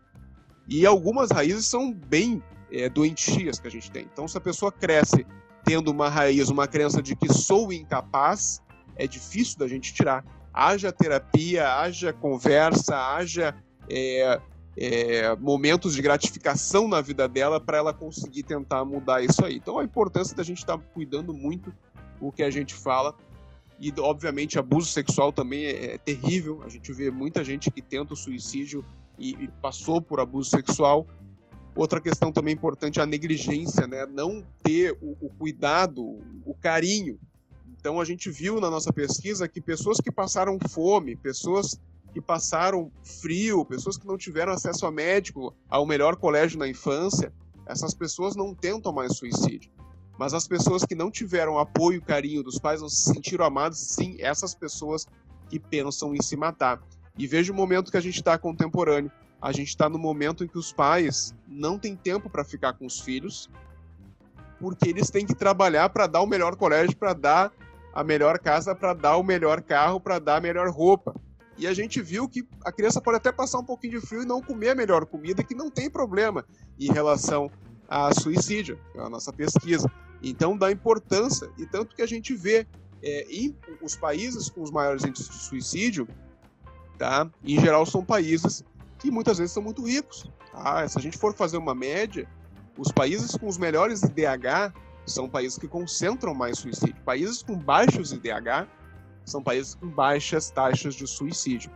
E 0.67 0.87
algumas 0.87 1.31
raízes 1.31 1.67
são 1.67 1.93
bem 1.93 2.43
é, 2.73 2.89
doentias 2.89 3.61
que 3.61 3.69
a 3.69 3.71
gente 3.71 3.91
tem. 3.91 4.09
Então, 4.11 4.27
se 4.27 4.37
a 4.37 4.41
pessoa 4.41 4.73
cresce 4.73 5.27
tendo 5.63 5.91
uma 5.91 6.09
raiz, 6.09 6.49
uma 6.49 6.67
crença 6.67 7.03
de 7.03 7.15
que 7.15 7.33
sou 7.33 7.73
incapaz, 7.73 8.63
é 8.97 9.07
difícil 9.07 9.59
da 9.59 9.69
gente 9.69 9.93
tirar. 9.93 10.25
Haja 10.53 10.93
terapia, 10.93 11.69
haja 11.77 12.13
conversa, 12.13 12.97
haja 12.97 13.55
é, 13.89 14.41
é, 14.77 15.37
momentos 15.37 15.95
de 15.95 16.03
gratificação 16.03 16.87
na 16.89 17.01
vida 17.01 17.29
dela 17.29 17.61
para 17.61 17.79
ela 17.79 17.93
conseguir 17.93 18.45
tentar 18.45 18.85
mudar 18.85 19.23
isso 19.23 19.45
aí. 19.45 19.57
Então, 19.57 19.79
a 19.79 19.85
importância 19.85 20.37
da 20.37 20.43
gente 20.43 20.59
estar 20.59 20.79
tá 20.79 20.85
cuidando 20.93 21.33
muito 21.33 21.73
o 22.21 22.31
que 22.31 22.43
a 22.43 22.51
gente 22.51 22.75
fala 22.75 23.15
e, 23.81 23.93
obviamente, 23.99 24.59
abuso 24.59 24.91
sexual 24.91 25.33
também 25.33 25.65
é, 25.65 25.95
é, 25.95 25.99
terrível. 25.99 26.63
A 26.65 26.69
gente 26.69 26.93
vê 26.93 27.11
muita 27.11 27.45
gente 27.45 27.71
que 27.71 27.83
tenta 27.83 28.15
o 28.15 28.17
suicídio 28.17 28.85
e, 29.19 29.31
e, 29.45 29.49
passou 29.61 30.01
por 30.01 30.21
abuso 30.21 30.51
sexual. 30.51 31.07
Outra 31.75 32.01
questão 32.01 32.31
também 32.31 32.55
importante 32.55 33.01
é 33.01 33.03
a 33.03 33.07
negligência, 33.07 33.87
né? 33.87 34.07
Não 34.07 34.45
ter 34.63 34.97
o, 35.01 35.17
o 35.21 35.29
cuidado, 35.29 36.03
o 36.45 36.55
carinho. 36.55 37.19
Então, 37.85 38.01
a 38.01 38.05
gente 38.07 38.31
viu 38.31 38.63
na 38.63 38.71
nossa 38.71 38.91
pesquisa 38.91 39.47
que 39.47 39.61
pessoas 39.61 39.99
que 40.01 40.11
passaram 40.11 40.59
fome, 40.71 41.15
pessoas 41.17 41.79
que 42.15 42.19
passaram 42.19 42.91
frio, 43.21 43.63
pessoas 43.63 43.99
que 43.99 44.07
não 44.07 44.17
tiveram 44.17 44.55
acesso 44.55 44.87
a 44.87 44.91
médico, 44.91 45.55
ao 45.69 45.85
melhor 45.85 46.17
colégio 46.17 46.59
na 46.59 46.67
infância, 46.67 47.31
essas 47.67 47.93
pessoas 47.93 48.35
não 48.35 48.55
tentam 48.55 48.91
mais 48.91 49.15
suicídio. 49.19 49.71
Mas 50.19 50.33
as 50.33 50.49
pessoas 50.49 50.87
que 50.87 50.95
não 50.95 51.11
tiveram 51.11 51.59
apoio 51.59 51.99
e 51.99 52.01
carinho 52.01 52.43
dos 52.43 52.59
pais, 52.59 52.81
não 52.81 52.89
se 52.89 53.13
sentiram 53.13 53.45
amados, 53.45 53.79
sim, 53.79 54.17
essas 54.19 54.55
pessoas 54.55 55.07
que 55.51 55.61
pensam 55.61 56.15
em 56.15 56.23
se 56.23 56.39
matar. 56.39 56.83
E 57.19 57.27
veja 57.27 57.53
o 57.53 57.55
momento 57.55 57.91
que 57.91 57.99
a 57.99 58.01
gente 58.01 58.17
está 58.17 58.39
contemporâneo. 58.39 59.13
A 59.43 59.53
gente 59.53 59.69
está 59.69 59.91
no 59.91 59.99
momento 59.99 60.43
em 60.43 60.49
que 60.49 60.57
os 60.57 60.73
pais 60.73 61.35
não 61.47 61.79
têm 61.79 61.95
tempo 61.95 62.31
para 62.31 62.45
ficar 62.45 62.73
com 62.73 62.87
os 62.87 62.99
filhos, 62.99 63.51
porque 64.59 64.89
eles 64.89 65.11
têm 65.11 65.27
que 65.27 65.35
trabalhar 65.35 65.91
para 65.91 66.07
dar 66.07 66.23
o 66.23 66.27
melhor 66.27 66.57
colégio, 66.57 66.97
para 66.97 67.13
dar 67.13 67.53
a 67.95 68.03
melhor 68.03 68.41
casa, 68.41 68.75
para 68.75 68.93
dar 68.93 69.17
o 69.17 69.23
melhor 69.23 69.63
carro, 69.63 70.01
para 70.01 70.19
dar 70.19 70.37
a 70.37 70.41
melhor 70.41 70.69
roupa. 70.69 71.15
E 71.57 71.67
a 71.69 71.73
gente 71.73 72.03
viu 72.03 72.29
que 72.29 72.45
a 72.65 72.73
criança 72.73 73.01
pode 73.01 73.19
até 73.19 73.31
passar 73.31 73.61
um 73.61 73.65
pouquinho 73.65 74.01
de 74.01 74.07
frio 74.07 74.23
e 74.23 74.27
não 74.27 74.43
comer 74.43 74.71
a 74.71 74.75
melhor 74.75 75.07
comida, 75.07 75.45
que 75.45 75.55
não 75.55 75.71
tem 75.71 75.89
problema 75.89 76.45
em 76.79 76.93
relação 76.93 77.49
a 77.89 78.13
suicídio, 78.13 78.81
é 78.97 79.01
a 79.01 79.09
nossa 79.09 79.33
pesquisa. 79.33 79.89
Então, 80.21 80.59
dá 80.59 80.73
importância, 80.73 81.49
e 81.57 81.65
tanto 81.67 81.95
que 81.95 82.03
a 82.03 82.07
gente 82.07 82.35
vê 82.35 82.67
é, 83.01 83.27
em 83.31 83.57
os 83.81 83.95
países 83.95 84.51
com 84.51 84.63
os 84.63 84.73
maiores 84.73 85.05
índices 85.05 85.29
de 85.29 85.37
suicídio, 85.37 86.09
tá? 86.99 87.31
em 87.45 87.61
geral 87.61 87.87
são 87.87 88.05
países 88.05 88.65
que 88.99 89.11
muitas 89.11 89.39
vezes 89.39 89.53
são 89.53 89.63
muito 89.63 89.87
ricos. 89.87 90.29
Tá? 90.51 90.89
Se 90.89 90.99
a 90.99 91.03
gente 91.03 91.17
for 91.17 91.33
fazer 91.33 91.59
uma 91.59 91.75
média, 91.75 92.27
os 92.77 92.91
países 92.91 93.37
com 93.37 93.47
os 93.47 93.59
melhores 93.59 94.03
IDH 94.03 94.75
são 95.07 95.29
países 95.29 95.59
que 95.59 95.69
concentram 95.69 96.35
mais 96.35 96.59
suicídio. 96.59 96.97
Países 97.05 97.43
com 97.43 97.57
baixos 97.57 98.13
IDH 98.13 98.69
são 99.25 99.43
países 99.43 99.75
com 99.75 99.89
baixas 99.89 100.51
taxas 100.51 100.95
de 100.95 101.07
suicídio. 101.07 101.71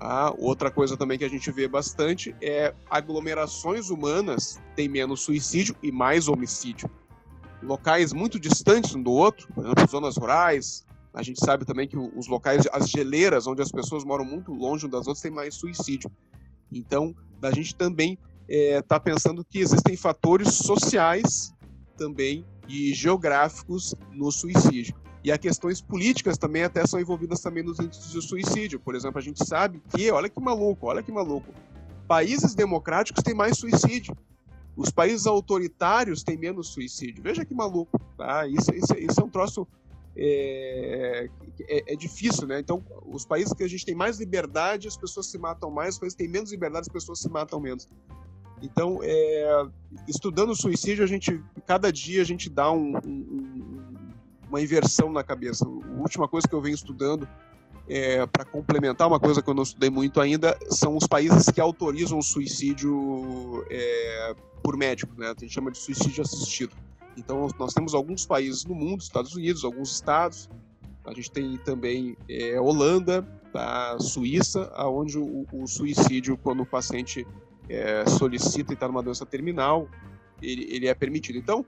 Ah, 0.00 0.34
outra 0.38 0.70
coisa 0.70 0.96
também 0.96 1.18
que 1.18 1.24
a 1.24 1.30
gente 1.30 1.50
vê 1.50 1.66
bastante 1.66 2.34
é 2.42 2.74
aglomerações 2.90 3.90
humanas 3.90 4.60
têm 4.76 4.88
menos 4.88 5.20
suicídio 5.20 5.76
e 5.82 5.90
mais 5.90 6.28
homicídio. 6.28 6.90
Locais 7.62 8.12
muito 8.12 8.38
distantes 8.38 8.94
um 8.94 9.02
do 9.02 9.12
outro, 9.12 9.48
por 9.54 9.64
exemplo, 9.64 9.88
zonas 9.88 10.16
rurais, 10.16 10.84
a 11.14 11.22
gente 11.22 11.38
sabe 11.38 11.64
também 11.64 11.86
que 11.86 11.96
os 11.96 12.26
locais, 12.26 12.66
as 12.72 12.90
geleiras, 12.90 13.46
onde 13.46 13.62
as 13.62 13.70
pessoas 13.70 14.04
moram 14.04 14.24
muito 14.24 14.52
longe 14.52 14.88
das 14.88 15.06
outras, 15.06 15.20
têm 15.20 15.30
mais 15.30 15.54
suicídio. 15.54 16.10
Então, 16.72 17.14
a 17.40 17.52
gente 17.52 17.74
também 17.76 18.18
está 18.48 18.78
é, 18.78 18.82
tá 18.82 19.00
pensando 19.00 19.44
que 19.44 19.60
existem 19.60 19.96
fatores 19.96 20.54
sociais 20.54 21.54
também 21.96 22.44
e 22.68 22.92
geográficos 22.94 23.94
no 24.12 24.30
suicídio. 24.30 24.94
E 25.22 25.32
as 25.32 25.38
questões 25.38 25.80
políticas 25.80 26.36
também 26.36 26.64
até 26.64 26.86
são 26.86 27.00
envolvidas 27.00 27.40
também 27.40 27.62
nos 27.62 27.80
índices 27.80 28.12
de 28.12 28.20
suicídio. 28.20 28.78
Por 28.78 28.94
exemplo, 28.94 29.18
a 29.18 29.22
gente 29.22 29.44
sabe 29.46 29.82
que, 29.88 30.10
olha 30.10 30.28
que 30.28 30.40
maluco, 30.40 30.86
olha 30.86 31.02
que 31.02 31.10
maluco, 31.10 31.52
países 32.06 32.54
democráticos 32.54 33.22
têm 33.22 33.34
mais 33.34 33.56
suicídio. 33.56 34.14
Os 34.76 34.90
países 34.90 35.26
autoritários 35.26 36.22
têm 36.22 36.36
menos 36.36 36.68
suicídio. 36.68 37.22
Veja 37.22 37.44
que 37.44 37.54
maluco, 37.54 37.98
tá? 38.18 38.46
Isso, 38.46 38.74
isso, 38.74 38.94
isso 38.98 39.20
é 39.20 39.24
um 39.24 39.30
troço 39.30 39.66
é, 40.16 41.28
é, 41.68 41.92
é, 41.92 41.96
difícil, 41.96 42.46
né? 42.46 42.60
Então, 42.60 42.84
os 43.06 43.24
países 43.24 43.52
que 43.52 43.64
a 43.64 43.68
gente 43.68 43.84
tem 43.84 43.94
mais 43.94 44.18
liberdade, 44.18 44.86
as 44.86 44.96
pessoas 44.96 45.26
se 45.26 45.38
matam 45.38 45.70
mais, 45.70 45.94
os 45.94 46.00
países 46.00 46.16
que 46.16 46.22
têm 46.22 46.30
menos 46.30 46.50
liberdade, 46.50 46.86
as 46.86 46.92
pessoas 46.92 47.20
se 47.20 47.28
matam 47.28 47.60
menos. 47.60 47.88
Então, 48.62 49.00
é, 49.02 49.66
estudando 50.08 50.50
o 50.50 50.56
suicídio, 50.56 51.04
a 51.04 51.06
gente, 51.06 51.42
cada 51.66 51.92
dia 51.92 52.22
a 52.22 52.24
gente 52.24 52.48
dá 52.48 52.70
um, 52.70 52.96
um, 53.04 53.84
uma 54.48 54.60
inversão 54.60 55.12
na 55.12 55.22
cabeça. 55.22 55.66
A 55.66 56.00
última 56.00 56.26
coisa 56.26 56.48
que 56.48 56.54
eu 56.54 56.60
venho 56.60 56.74
estudando, 56.74 57.28
é, 57.88 58.24
para 58.26 58.44
complementar 58.44 59.06
uma 59.06 59.20
coisa 59.20 59.42
que 59.42 59.48
eu 59.50 59.54
não 59.54 59.62
estudei 59.62 59.90
muito 59.90 60.20
ainda, 60.20 60.58
são 60.70 60.96
os 60.96 61.06
países 61.06 61.46
que 61.50 61.60
autorizam 61.60 62.18
o 62.18 62.22
suicídio 62.22 63.66
é, 63.70 64.34
por 64.62 64.76
médico, 64.76 65.12
né? 65.18 65.26
A 65.36 65.40
gente 65.40 65.52
chama 65.52 65.70
de 65.70 65.78
suicídio 65.78 66.22
assistido. 66.22 66.74
Então, 67.16 67.46
nós 67.58 67.74
temos 67.74 67.94
alguns 67.94 68.24
países 68.24 68.64
no 68.64 68.74
mundo, 68.74 69.02
Estados 69.02 69.34
Unidos, 69.34 69.64
alguns 69.64 69.92
estados, 69.92 70.48
a 71.04 71.12
gente 71.12 71.30
tem 71.30 71.58
também 71.58 72.16
é, 72.28 72.58
Holanda, 72.58 73.26
a 73.52 73.98
Suíça, 74.00 74.72
onde 74.88 75.18
o, 75.18 75.46
o, 75.52 75.66
suicídio, 75.66 76.36
quando 76.36 76.62
o 76.62 76.66
paciente 76.66 77.26
é, 77.68 78.04
solicita 78.06 78.72
e 78.72 78.74
está 78.74 78.86
numa 78.88 79.02
doença 79.02 79.24
terminal, 79.24 79.88
ele, 80.42 80.66
ele, 80.70 80.86
é 80.86 80.94
permitido. 80.94 81.38
Então, 81.38 81.64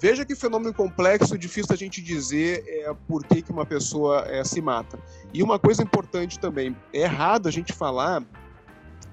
veja 0.00 0.24
que 0.24 0.34
fenômeno 0.34 0.72
complexo, 0.72 1.36
difícil 1.36 1.72
a 1.72 1.76
gente 1.76 2.02
dizer 2.02 2.64
é, 2.66 2.94
por 3.06 3.24
que, 3.24 3.42
que 3.42 3.50
uma 3.50 3.66
pessoa 3.66 4.24
é, 4.26 4.44
se 4.44 4.60
mata. 4.60 4.98
E 5.32 5.42
uma 5.42 5.58
coisa 5.58 5.82
importante 5.82 6.38
também, 6.38 6.76
é 6.92 7.02
errado 7.02 7.48
a 7.48 7.50
gente 7.50 7.72
falar 7.72 8.22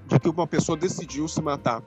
de 0.06 0.18
que 0.20 0.28
uma 0.28 0.46
pessoa 0.46 0.76
decidiu 0.76 1.26
se 1.26 1.42
matar. 1.42 1.82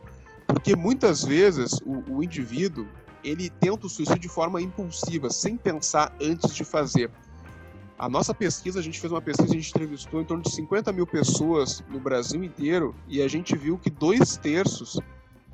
Porque 0.46 0.76
muitas 0.76 1.24
vezes 1.24 1.80
o, 1.86 2.18
o 2.18 2.24
indivíduo 2.24 2.88
ele 3.24 3.50
tenta 3.50 3.86
o 3.86 3.90
suicídio 3.90 4.22
de 4.22 4.30
forma 4.30 4.62
impulsiva, 4.62 5.30
sem 5.30 5.58
pensar 5.58 6.16
antes 6.22 6.54
de 6.56 6.64
fazer. 6.64 7.12
A 8.00 8.08
nossa 8.08 8.34
pesquisa, 8.34 8.80
a 8.80 8.82
gente 8.82 8.98
fez 8.98 9.12
uma 9.12 9.22
pesquisa, 9.22 9.52
a 9.52 9.56
gente 9.58 9.72
entrevistou 9.72 10.22
em 10.22 10.24
torno 10.24 10.42
de 10.42 10.52
50 10.52 10.94
mil 10.94 11.06
pessoas 11.06 11.84
no 11.90 12.00
Brasil 12.00 12.42
inteiro 12.42 12.96
e 13.10 13.22
a 13.22 13.28
gente 13.28 13.58
viu 13.58 13.78
que 13.78 13.90
dois 13.90 14.38
terços 14.38 14.98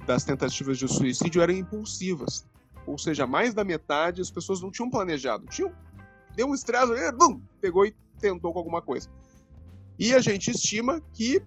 das 0.05 0.23
tentativas 0.23 0.77
de 0.77 0.87
suicídio 0.87 1.41
eram 1.41 1.55
impulsivas. 1.55 2.45
Ou 2.85 2.99
seja, 2.99 3.25
mais 3.25 3.55
da 3.55 3.63
metade 3.63 4.21
as 4.21 4.29
pessoas 4.29 4.61
não 4.61 4.69
tinham 4.69 4.91
planejado. 4.91 5.47
Tinham, 5.47 5.73
deu 6.35 6.47
um 6.47 6.53
estresse, 6.53 7.11
bum, 7.13 7.41
pegou 7.59 7.83
e 7.83 7.95
tentou 8.19 8.53
com 8.53 8.59
alguma 8.59 8.81
coisa. 8.81 9.09
E 9.97 10.13
a 10.13 10.19
gente 10.19 10.51
estima 10.51 11.01
que 11.13 11.41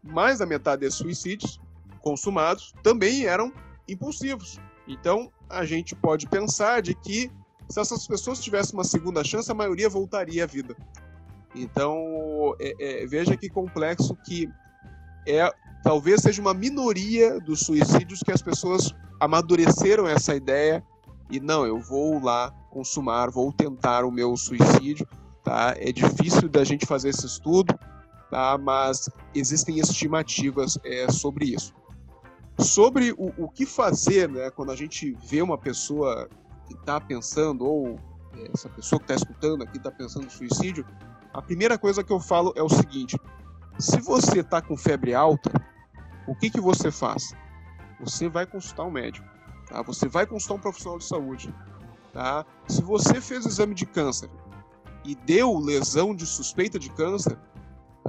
mais 0.00 0.38
da 0.38 0.46
metade 0.46 0.82
desses 0.82 1.00
suicídios 1.00 1.60
consumados 2.00 2.72
também 2.84 3.24
eram 3.24 3.52
impulsivos. 3.88 4.60
Então, 4.86 5.28
a 5.48 5.64
gente 5.64 5.96
pode 5.96 6.28
pensar 6.28 6.82
de 6.82 6.94
que 6.94 7.32
se 7.70 7.80
essas 7.80 8.06
pessoas 8.06 8.40
tivessem 8.40 8.74
uma 8.74 8.84
segunda 8.84 9.22
chance, 9.22 9.50
a 9.50 9.54
maioria 9.54 9.88
voltaria 9.88 10.44
à 10.44 10.46
vida. 10.46 10.76
Então, 11.54 12.54
é, 12.60 13.02
é, 13.02 13.06
veja 13.06 13.36
que 13.36 13.48
complexo 13.48 14.16
que 14.24 14.48
é 15.26 15.50
talvez 15.82 16.20
seja 16.20 16.42
uma 16.42 16.52
minoria 16.52 17.40
dos 17.40 17.60
suicídios 17.60 18.22
que 18.22 18.32
as 18.32 18.42
pessoas 18.42 18.94
amadureceram 19.18 20.06
essa 20.06 20.34
ideia 20.34 20.84
e 21.30 21.40
não, 21.40 21.64
eu 21.64 21.78
vou 21.80 22.22
lá 22.22 22.50
consumar, 22.70 23.30
vou 23.30 23.52
tentar 23.52 24.04
o 24.04 24.10
meu 24.10 24.36
suicídio, 24.36 25.06
tá? 25.44 25.74
É 25.78 25.92
difícil 25.92 26.48
da 26.48 26.64
gente 26.64 26.84
fazer 26.84 27.10
esse 27.10 27.24
estudo, 27.24 27.78
tá? 28.30 28.58
Mas 28.58 29.08
existem 29.34 29.78
estimativas 29.78 30.78
é, 30.84 31.10
sobre 31.10 31.46
isso 31.46 31.72
sobre 32.64 33.12
o, 33.12 33.32
o 33.38 33.48
que 33.48 33.64
fazer 33.66 34.28
né, 34.28 34.50
quando 34.50 34.70
a 34.70 34.76
gente 34.76 35.16
vê 35.24 35.42
uma 35.42 35.58
pessoa 35.58 36.28
está 36.74 37.00
pensando, 37.00 37.64
ou 37.64 37.98
é, 38.36 38.50
essa 38.52 38.68
pessoa 38.68 38.98
que 38.98 39.04
está 39.04 39.14
escutando 39.14 39.62
aqui 39.62 39.78
está 39.78 39.90
pensando 39.90 40.26
em 40.26 40.30
suicídio, 40.30 40.86
a 41.32 41.42
primeira 41.42 41.78
coisa 41.78 42.02
que 42.02 42.12
eu 42.12 42.20
falo 42.20 42.52
é 42.56 42.62
o 42.62 42.68
seguinte: 42.68 43.18
se 43.78 44.00
você 44.00 44.40
está 44.40 44.60
com 44.60 44.76
febre 44.76 45.14
alta, 45.14 45.50
o 46.26 46.34
que, 46.34 46.50
que 46.50 46.60
você 46.60 46.90
faz? 46.90 47.34
Você 48.00 48.28
vai 48.28 48.46
consultar 48.46 48.84
um 48.84 48.90
médico, 48.90 49.28
tá? 49.68 49.82
você 49.82 50.08
vai 50.08 50.26
consultar 50.26 50.54
um 50.54 50.60
profissional 50.60 50.98
de 50.98 51.04
saúde. 51.04 51.54
Tá? 52.12 52.44
Se 52.66 52.82
você 52.82 53.20
fez 53.20 53.46
exame 53.46 53.74
de 53.74 53.86
câncer 53.86 54.28
e 55.04 55.14
deu 55.14 55.58
lesão 55.58 56.14
de 56.14 56.26
suspeita 56.26 56.78
de 56.78 56.90
câncer, 56.90 57.38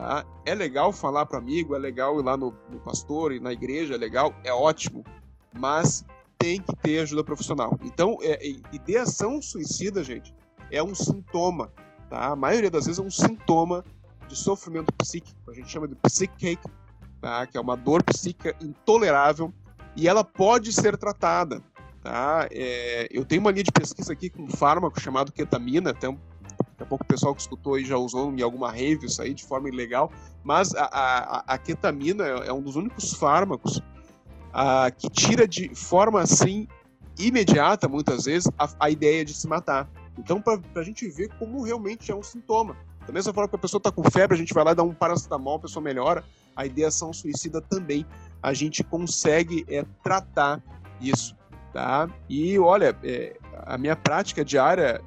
Tá? 0.02 0.26
É 0.46 0.56
legal 0.56 0.92
falar 0.92 1.26
para 1.26 1.38
amigo, 1.38 1.76
é 1.76 1.80
legal 1.80 2.20
ir 2.20 2.24
lá 2.24 2.38
no, 2.38 2.56
no 2.70 2.80
pastor 2.80 3.32
e 3.32 3.40
na 3.40 3.52
igreja, 3.52 3.96
é 3.96 3.98
legal, 3.98 4.34
é 4.44 4.54
ótimo, 4.54 5.04
mas 5.54 6.06
tem 6.42 6.60
que 6.60 6.76
ter 6.78 7.00
ajuda 7.00 7.24
profissional. 7.24 7.78
Então, 7.84 8.18
é, 8.22 8.40
ideação 8.72 9.42
suicida, 9.42 10.04
gente, 10.04 10.34
é 10.72 10.82
um 10.82 10.96
sintoma, 10.96 11.72
tá? 12.10 12.32
A 12.32 12.36
maioria 12.36 12.72
das 12.72 12.86
vezes 12.86 13.00
é 13.00 13.04
um 13.04 13.12
sintoma 13.12 13.86
de 14.28 14.36
sofrimento 14.36 14.92
psíquico, 14.94 15.52
a 15.52 15.54
gente 15.54 15.70
chama 15.70 15.88
de 15.88 15.96
psychic, 15.96 16.58
tá? 17.22 17.46
Que 17.46 17.58
é 17.58 17.62
uma 17.62 17.78
dor 17.78 18.04
psíquica 18.04 18.56
intolerável 18.62 19.54
e 19.96 20.08
ela 20.08 20.24
pode 20.24 20.74
ser 20.74 20.98
tratada, 20.98 21.62
tá? 22.02 22.48
É, 22.52 23.08
eu 23.12 23.24
tenho 23.24 23.42
uma 23.42 23.52
linha 23.52 23.64
de 23.64 23.72
pesquisa 23.72 24.12
aqui 24.12 24.30
com 24.30 24.44
um 24.44 24.50
fármaco 24.50 25.00
chamado 25.00 25.32
ketamina, 25.32 25.92
até 25.92 26.10
um 26.10 26.18
Daqui 26.82 26.84
a 26.84 26.86
pouco 26.86 27.04
o 27.04 27.08
pessoal 27.08 27.36
que 27.36 27.42
escutou 27.42 27.76
aí 27.76 27.86
já 27.86 27.98
usou 27.98 28.32
em 28.32 28.42
alguma 28.42 28.72
rave 28.72 29.06
isso 29.06 29.22
aí 29.22 29.34
de 29.34 29.44
forma 29.44 29.70
ilegal. 29.70 30.12
Mas 30.44 30.74
a, 30.76 30.86
a, 30.86 31.54
a 31.54 31.58
ketamina 31.58 32.26
é, 32.26 32.48
é 32.48 32.54
um 32.54 32.62
dos 32.62 32.76
únicos 32.76 33.14
fármacos 33.14 33.82
a, 34.54 34.92
que 34.92 35.10
tira 35.10 35.48
de 35.48 35.74
forma 35.76 36.22
assim 36.22 36.68
imediata, 37.18 37.88
muitas 37.88 38.26
vezes, 38.26 38.50
a, 38.58 38.70
a 38.80 38.90
ideia 38.90 39.24
de 39.24 39.34
se 39.34 39.48
matar. 39.48 39.90
Então, 40.18 40.42
para 40.42 40.60
a 40.76 40.84
gente 40.84 41.08
ver 41.10 41.30
como 41.38 41.64
realmente 41.64 42.12
é 42.12 42.16
um 42.16 42.24
sintoma. 42.24 42.76
Da 43.06 43.14
mesma 43.14 43.34
forma 43.34 43.50
que 43.50 43.56
a 43.56 43.60
pessoa 43.60 43.80
está 43.80 43.92
com 43.92 44.04
febre, 44.04 44.36
a 44.36 44.38
gente 44.38 44.54
vai 44.54 44.64
lá 44.64 44.74
dar 44.74 44.84
um 44.84 44.94
paracetamol, 44.94 45.56
a 45.56 45.60
pessoa 45.60 45.84
melhora. 45.84 46.24
A 46.56 46.66
ideação 46.66 47.12
suicida 47.14 47.62
também 47.62 48.06
a 48.44 48.54
gente 48.54 48.84
consegue 48.84 49.66
é, 49.68 49.86
tratar 50.04 50.62
isso, 51.00 51.36
tá? 51.74 52.10
E 52.30 52.58
olha, 52.60 52.98
é, 53.04 53.38
a 53.66 53.78
minha 53.78 53.96
prática 53.96 54.44
diária 54.44 55.02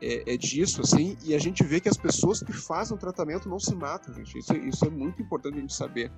é, 0.00 0.34
é, 0.34 0.36
disso, 0.36 0.82
assim, 0.82 1.16
e 1.24 1.34
a 1.34 1.38
gente 1.38 1.64
vê 1.64 1.80
que 1.80 1.88
as 1.88 1.96
pessoas 1.96 2.42
que 2.42 2.52
fazem 2.52 2.96
o 2.96 3.00
tratamento 3.00 3.48
não 3.48 3.58
se 3.58 3.74
matam, 3.74 4.14
gente. 4.14 4.38
Isso, 4.38 4.52
é, 4.52 4.58
isso 4.58 4.84
é 4.84 4.90
muito 4.90 5.22
importante 5.22 5.56
a 5.56 5.60
gente 5.60 5.74
saber. 5.74 6.12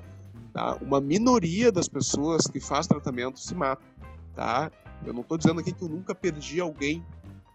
Tá? 0.53 0.76
Uma 0.80 1.01
minoria 1.01 1.70
das 1.70 1.89
pessoas 1.89 2.47
que 2.47 2.61
faz 2.61 2.87
tratamento 2.87 3.39
se 3.39 3.55
matam, 3.55 3.87
tá? 4.34 4.70
Eu 5.05 5.12
não 5.12 5.20
estou 5.20 5.37
dizendo 5.37 5.61
aqui 5.61 5.72
que 5.72 5.82
eu 5.82 5.89
nunca 5.89 6.14
perdi 6.14 6.61
alguém, 6.61 7.05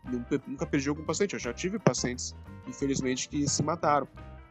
nunca, 0.05 0.41
nunca 0.47 0.65
perdi 0.65 0.89
algum 0.89 1.03
paciente. 1.03 1.33
Eu 1.33 1.39
já 1.39 1.53
tive 1.53 1.79
pacientes, 1.79 2.35
infelizmente, 2.67 3.27
que 3.27 3.47
se 3.47 3.63
mataram. 3.63 4.07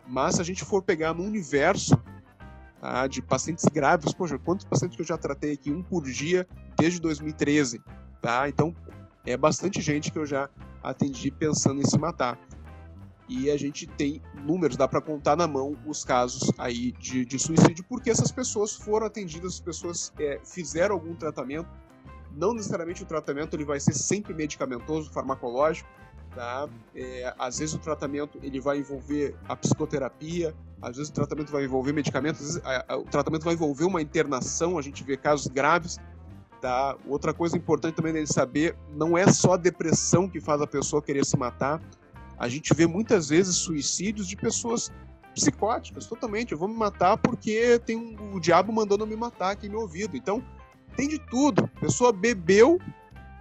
Mas 0.06 0.36
se 0.36 0.40
a 0.40 0.44
gente 0.44 0.64
for 0.64 0.82
pegar 0.82 1.14
no 1.14 1.22
universo 1.22 1.96
tá, 2.80 3.06
de 3.06 3.22
pacientes 3.22 3.64
graves, 3.66 4.12
poxa, 4.12 4.38
quantos 4.38 4.66
pacientes 4.66 4.96
que 4.96 5.02
eu 5.02 5.06
já 5.06 5.16
tratei 5.16 5.52
aqui? 5.52 5.70
Um 5.70 5.82
por 5.82 6.02
dia 6.02 6.46
desde 6.76 7.00
2013, 7.00 7.80
tá? 8.20 8.48
Então, 8.48 8.74
é 9.24 9.36
bastante 9.36 9.80
gente 9.80 10.10
que 10.10 10.18
eu 10.18 10.26
já 10.26 10.48
atendi 10.82 11.30
pensando 11.30 11.80
em 11.80 11.84
se 11.84 11.98
matar. 11.98 12.38
E 13.30 13.48
a 13.48 13.56
gente 13.56 13.86
tem 13.86 14.20
números, 14.44 14.76
dá 14.76 14.88
para 14.88 15.00
contar 15.00 15.36
na 15.36 15.46
mão 15.46 15.76
os 15.86 16.04
casos 16.04 16.50
aí 16.58 16.90
de, 16.90 17.24
de, 17.24 17.38
suicídio, 17.38 17.84
porque 17.88 18.10
essas 18.10 18.32
pessoas 18.32 18.74
foram 18.74 19.06
atendidas, 19.06 19.54
as 19.54 19.60
pessoas 19.60 20.12
é, 20.18 20.40
fizeram 20.44 20.96
algum 20.96 21.14
tratamento. 21.14 21.68
Não 22.36 22.52
necessariamente 22.52 23.04
o 23.04 23.06
tratamento 23.06 23.54
ele 23.54 23.64
vai 23.64 23.78
ser 23.78 23.94
sempre 23.94 24.34
medicamentoso, 24.34 25.12
farmacológico, 25.12 25.88
tá? 26.34 26.68
É, 26.92 27.32
às 27.38 27.60
vezes 27.60 27.72
o 27.72 27.78
tratamento 27.78 28.36
ele 28.42 28.60
vai 28.60 28.78
envolver 28.78 29.36
a 29.48 29.54
psicoterapia, 29.54 30.52
às 30.82 30.96
vezes 30.96 31.10
o 31.10 31.14
tratamento 31.14 31.52
vai 31.52 31.64
envolver 31.64 31.92
medicamentos, 31.92 32.40
vezes 32.40 32.60
a, 32.64 32.94
a, 32.94 32.96
o 32.96 33.04
tratamento 33.04 33.44
vai 33.44 33.54
envolver 33.54 33.84
uma 33.84 34.02
internação, 34.02 34.76
a 34.76 34.82
gente 34.82 35.04
vê 35.04 35.16
casos 35.16 35.46
graves 35.46 36.00
Tá? 36.60 36.94
Outra 37.06 37.32
coisa 37.32 37.56
importante 37.56 37.94
também 37.94 38.12
de 38.12 38.26
saber, 38.26 38.76
não 38.94 39.16
é 39.16 39.26
só 39.32 39.54
a 39.54 39.56
depressão 39.56 40.28
que 40.28 40.40
faz 40.40 40.60
a 40.60 40.66
pessoa 40.66 41.00
querer 41.00 41.24
se 41.24 41.36
matar. 41.36 41.80
A 42.40 42.48
gente 42.48 42.72
vê 42.72 42.86
muitas 42.86 43.28
vezes 43.28 43.54
suicídios 43.56 44.26
de 44.26 44.34
pessoas 44.34 44.90
psicóticas, 45.34 46.06
totalmente. 46.06 46.52
Eu 46.52 46.58
vou 46.58 46.68
me 46.68 46.74
matar 46.74 47.18
porque 47.18 47.78
tem 47.80 47.98
um, 47.98 48.34
o 48.34 48.40
diabo 48.40 48.72
mandando 48.72 49.06
me 49.06 49.14
matar 49.14 49.50
aqui 49.50 49.66
no 49.66 49.72
meu 49.72 49.82
ouvido. 49.82 50.16
Então, 50.16 50.42
tem 50.96 51.06
de 51.06 51.18
tudo. 51.18 51.68
A 51.76 51.80
pessoa 51.80 52.14
bebeu, 52.14 52.80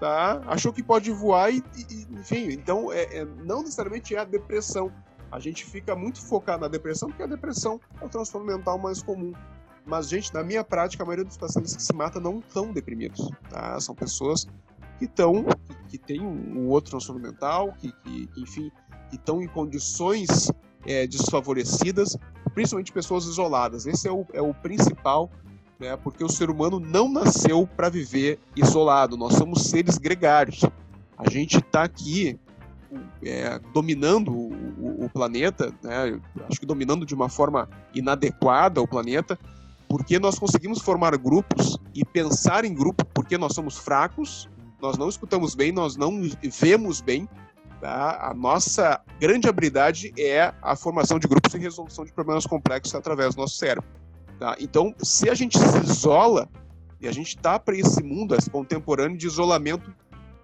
tá? 0.02 0.42
achou 0.48 0.74
que 0.74 0.84
pode 0.84 1.10
voar 1.12 1.50
e, 1.50 1.64
e 1.78 2.08
enfim. 2.12 2.50
Então, 2.52 2.92
é, 2.92 3.20
é, 3.20 3.26
não 3.26 3.62
necessariamente 3.62 4.14
é 4.14 4.20
a 4.20 4.26
depressão. 4.26 4.92
A 5.32 5.40
gente 5.40 5.64
fica 5.66 5.96
muito 5.96 6.22
focado 6.22 6.62
na 6.64 6.68
depressão 6.68 7.08
porque 7.08 7.24
a 7.24 7.28
depressão 7.28 7.80
é 8.02 8.06
o 8.06 8.10
transtorno 8.10 8.46
mental 8.46 8.78
mais 8.78 9.02
comum. 9.02 9.32
Mas, 9.86 10.10
gente, 10.10 10.34
na 10.34 10.44
minha 10.44 10.64
prática, 10.64 11.04
a 11.04 11.06
maioria 11.06 11.24
dos 11.24 11.38
pacientes 11.38 11.74
que 11.74 11.82
se 11.82 11.94
matam 11.94 12.22
não 12.22 12.40
estão 12.40 12.74
deprimidos, 12.74 13.32
tá? 13.50 13.80
São 13.80 13.96
pessoas 13.96 14.46
que 14.98 15.06
estão, 15.06 15.46
que, 15.66 15.76
que 15.88 15.98
têm 15.98 16.20
um 16.20 16.68
outro 16.68 16.92
transtorno 16.92 17.22
mental, 17.22 17.74
que, 17.80 17.92
que 18.04 18.30
enfim, 18.38 18.70
que 19.10 19.16
estão 19.16 19.42
em 19.42 19.48
condições 19.48 20.52
é, 20.86 21.08
desfavorecidas, 21.08 22.18
principalmente 22.54 22.92
pessoas 22.92 23.26
isoladas. 23.26 23.86
Esse 23.86 24.08
é 24.08 24.12
o, 24.12 24.26
é 24.34 24.42
o 24.42 24.54
principal, 24.54 25.30
né? 25.80 25.96
Porque 25.98 26.24
o 26.24 26.30
ser 26.30 26.50
humano 26.50 26.80
não 26.80 27.12
nasceu 27.12 27.68
para 27.68 27.90
viver 27.90 28.40
isolado. 28.56 29.18
Nós 29.18 29.34
somos 29.34 29.64
seres 29.64 29.98
gregários. 29.98 30.62
A 31.18 31.30
gente 31.30 31.58
está 31.58 31.84
aqui 31.84 32.40
é, 33.24 33.60
dominando 33.74 34.32
o, 34.32 35.06
o, 35.06 35.10
planeta, 35.10 35.74
né? 35.84 36.20
acho 36.50 36.60
que 36.60 36.66
dominando 36.66 37.06
de 37.06 37.14
uma 37.14 37.30
forma 37.30 37.70
inadequada 37.94 38.82
o 38.82 38.88
planeta, 38.88 39.38
porque 39.88 40.20
nós 40.20 40.40
conseguimos 40.40 40.80
formar 40.82 41.16
grupos 41.18 41.78
e 41.94 42.04
pensar 42.06 42.66
em 42.66 42.74
grupo 42.74 43.06
porque 43.14 43.38
nós 43.38 43.54
somos 43.54 43.78
fracos, 43.78 44.50
nós 44.82 44.98
não 44.98 45.10
escutamos 45.10 45.56
bem, 45.56 45.72
nós 45.72 45.96
não 45.96 46.22
vemos 46.42 47.02
bem. 47.02 47.28
Tá? 47.80 48.30
A 48.30 48.34
nossa 48.34 49.02
grande 49.20 49.48
habilidade 49.48 50.14
é 50.18 50.54
a 50.62 50.76
formação 50.76 51.18
de 51.18 51.28
grupos 51.28 51.54
e 51.54 51.58
resolução 51.58 52.04
de 52.04 52.12
problemas 52.12 52.46
complexos 52.46 52.94
através 52.94 53.36
do 53.36 53.42
nosso 53.42 53.56
cérebro. 53.56 53.90
Tá? 54.38 54.56
Então, 54.60 54.94
se 55.02 55.30
a 55.30 55.34
gente 55.34 55.58
se 55.58 55.80
isola, 55.80 56.50
e 57.00 57.08
a 57.08 57.12
gente 57.12 57.30
está 57.30 57.58
para 57.58 57.78
esse 57.78 58.04
mundo 58.04 58.36
esse 58.36 58.50
contemporâneo 58.50 59.18
de 59.18 59.26
isolamento 59.26 59.94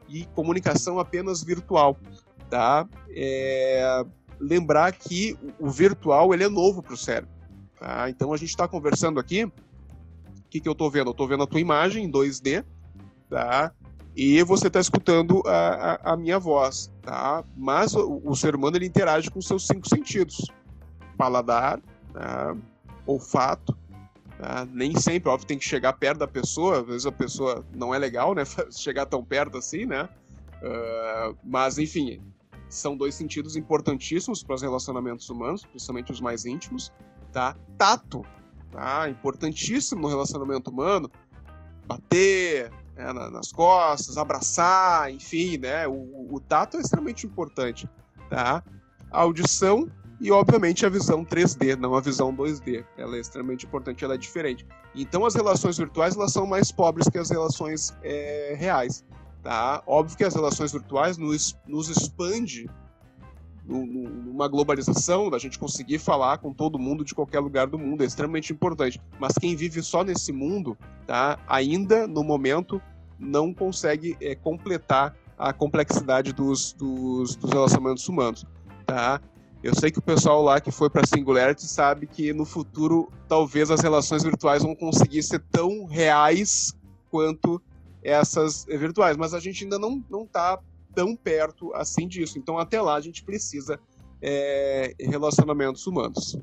e 0.07 0.25
comunicação 0.27 0.99
apenas 0.99 1.43
virtual. 1.43 1.97
Tá? 2.49 2.87
É... 3.09 4.05
Lembrar 4.39 4.91
que 4.93 5.37
o 5.59 5.69
virtual 5.69 6.33
ele 6.33 6.43
é 6.43 6.49
novo 6.49 6.81
para 6.81 6.93
o 6.93 6.97
cérebro. 6.97 7.29
Tá? 7.79 8.09
Então 8.09 8.31
a 8.31 8.37
gente 8.37 8.49
está 8.49 8.67
conversando 8.67 9.19
aqui. 9.19 9.45
O 9.45 9.51
que, 10.49 10.61
que 10.61 10.67
eu 10.67 10.73
estou 10.73 10.89
vendo? 10.89 11.07
Eu 11.07 11.11
estou 11.11 11.27
vendo 11.27 11.43
a 11.43 11.47
tua 11.47 11.59
imagem 11.59 12.05
em 12.05 12.11
2D, 12.11 12.63
tá? 13.29 13.73
E 14.15 14.41
você 14.43 14.67
está 14.67 14.79
escutando 14.79 15.43
a, 15.45 15.99
a, 16.03 16.13
a, 16.13 16.17
minha 16.17 16.39
voz, 16.39 16.91
tá? 17.01 17.43
Mas 17.55 17.93
o, 17.93 18.21
o, 18.23 18.35
ser 18.35 18.55
humano 18.55 18.77
ele 18.77 18.85
interage 18.85 19.29
com 19.29 19.41
seus 19.41 19.67
cinco 19.67 19.87
sentidos: 19.89 20.49
paladar, 21.17 21.81
tá? 22.13 22.55
olfato, 23.05 23.77
tá? 24.39 24.65
nem 24.71 24.97
sempre, 24.97 25.29
óbvio, 25.29 25.47
tem 25.47 25.57
que 25.57 25.65
chegar 25.65 25.93
perto 25.93 26.19
da 26.19 26.27
pessoa. 26.27 26.79
Às 26.79 26.85
vezes 26.85 27.05
a 27.05 27.11
pessoa 27.11 27.65
não 27.73 27.93
é 27.93 27.97
legal, 27.97 28.33
né? 28.33 28.43
Chegar 28.71 29.05
tão 29.05 29.23
perto 29.23 29.57
assim, 29.57 29.85
né? 29.85 30.07
Uh, 30.63 31.37
mas 31.43 31.77
enfim, 31.77 32.21
são 32.69 32.95
dois 32.95 33.15
sentidos 33.15 33.57
importantíssimos 33.57 34.41
para 34.41 34.55
os 34.55 34.61
relacionamentos 34.61 35.29
humanos, 35.29 35.65
principalmente 35.65 36.13
os 36.13 36.21
mais 36.21 36.45
íntimos 36.45 36.91
tá? 37.35 37.53
Tato, 37.77 38.25
tá? 38.71 39.09
Importantíssimo 39.09 40.03
no 40.03 40.07
relacionamento 40.07 40.71
humano. 40.71 41.11
Bater 41.85 42.71
né, 42.95 43.13
nas 43.13 43.51
costas, 43.51 44.17
abraçar, 44.17 45.11
enfim, 45.11 45.57
né? 45.57 45.87
O, 45.87 46.27
o 46.31 46.39
tato 46.39 46.77
é 46.77 46.81
extremamente 46.81 47.25
importante, 47.25 47.89
tá? 48.29 48.63
A 49.11 49.21
audição 49.21 49.89
e, 50.19 50.31
obviamente, 50.31 50.85
a 50.85 50.89
visão 50.89 51.25
3D, 51.25 51.75
não 51.75 51.93
a 51.93 52.01
visão 52.01 52.35
2D. 52.35 52.85
Ela 52.97 53.17
é 53.17 53.19
extremamente 53.19 53.65
importante, 53.65 54.03
ela 54.03 54.15
é 54.15 54.17
diferente. 54.17 54.65
Então, 54.95 55.25
as 55.25 55.35
relações 55.35 55.77
virtuais 55.77 56.15
elas 56.15 56.31
são 56.31 56.47
mais 56.47 56.71
pobres 56.71 57.09
que 57.09 57.17
as 57.17 57.29
relações 57.29 57.93
é, 58.01 58.55
reais. 58.57 59.03
Tá? 59.43 59.83
Óbvio 59.85 60.17
que 60.17 60.23
as 60.23 60.33
relações 60.33 60.71
virtuais 60.71 61.17
nos, 61.17 61.55
nos 61.67 61.89
expande 61.89 62.67
numa 63.67 64.47
globalização, 64.47 65.29
da 65.29 65.39
gente 65.39 65.57
conseguir 65.57 65.97
falar 65.97 66.37
com 66.37 66.53
todo 66.53 66.77
mundo 66.77 67.03
de 67.03 67.15
qualquer 67.15 67.39
lugar 67.39 67.67
do 67.67 67.79
mundo, 67.79 68.03
é 68.03 68.05
extremamente 68.05 68.53
importante. 68.53 69.01
Mas 69.19 69.33
quem 69.33 69.55
vive 69.55 69.81
só 69.81 70.03
nesse 70.03 70.31
mundo, 70.31 70.77
tá, 71.07 71.39
ainda 71.47 72.07
no 72.07 72.23
momento 72.23 72.81
não 73.19 73.53
consegue 73.53 74.15
é, 74.21 74.35
completar 74.35 75.15
a 75.37 75.51
complexidade 75.51 76.31
dos, 76.31 76.73
dos, 76.73 77.35
dos, 77.35 77.51
relacionamentos 77.51 78.07
humanos, 78.07 78.45
tá? 78.85 79.19
Eu 79.63 79.73
sei 79.73 79.89
que 79.89 79.99
o 79.99 80.01
pessoal 80.01 80.43
lá 80.43 80.61
que 80.61 80.71
foi 80.71 80.89
para 80.89 81.05
Singularity 81.07 81.63
sabe 81.63 82.05
que 82.05 82.31
no 82.33 82.45
futuro 82.45 83.11
talvez 83.27 83.71
as 83.71 83.81
relações 83.81 84.23
virtuais 84.23 84.61
vão 84.61 84.75
conseguir 84.75 85.23
ser 85.23 85.39
tão 85.51 85.85
reais 85.85 86.77
quanto 87.09 87.61
essas 88.03 88.65
virtuais, 88.65 89.17
mas 89.17 89.33
a 89.33 89.39
gente 89.39 89.63
ainda 89.63 89.79
não 89.79 90.03
não 90.09 90.23
está 90.23 90.59
tão 90.95 91.15
perto 91.15 91.73
assim 91.73 92.07
disso. 92.07 92.39
Então, 92.39 92.57
até 92.57 92.81
lá, 92.81 92.95
a 92.95 93.01
gente 93.01 93.23
precisa 93.23 93.79
é, 94.21 94.95
relacionamentos 94.99 95.85
humanos. 95.85 96.39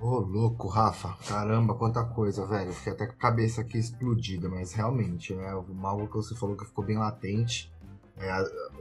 Ô, 0.00 0.14
oh, 0.14 0.18
louco, 0.20 0.68
Rafa. 0.68 1.14
Caramba, 1.28 1.74
quanta 1.74 2.02
coisa, 2.04 2.46
velho. 2.46 2.72
Fiquei 2.72 2.92
até 2.92 3.06
com 3.06 3.12
a 3.12 3.16
cabeça 3.16 3.60
aqui 3.60 3.78
explodida, 3.78 4.48
mas 4.48 4.72
realmente, 4.72 5.34
né? 5.34 5.50
Algo 5.50 6.06
que 6.06 6.16
você 6.16 6.34
falou 6.34 6.56
que 6.56 6.64
ficou 6.64 6.84
bem 6.84 6.96
latente 6.96 7.70
é 8.16 8.30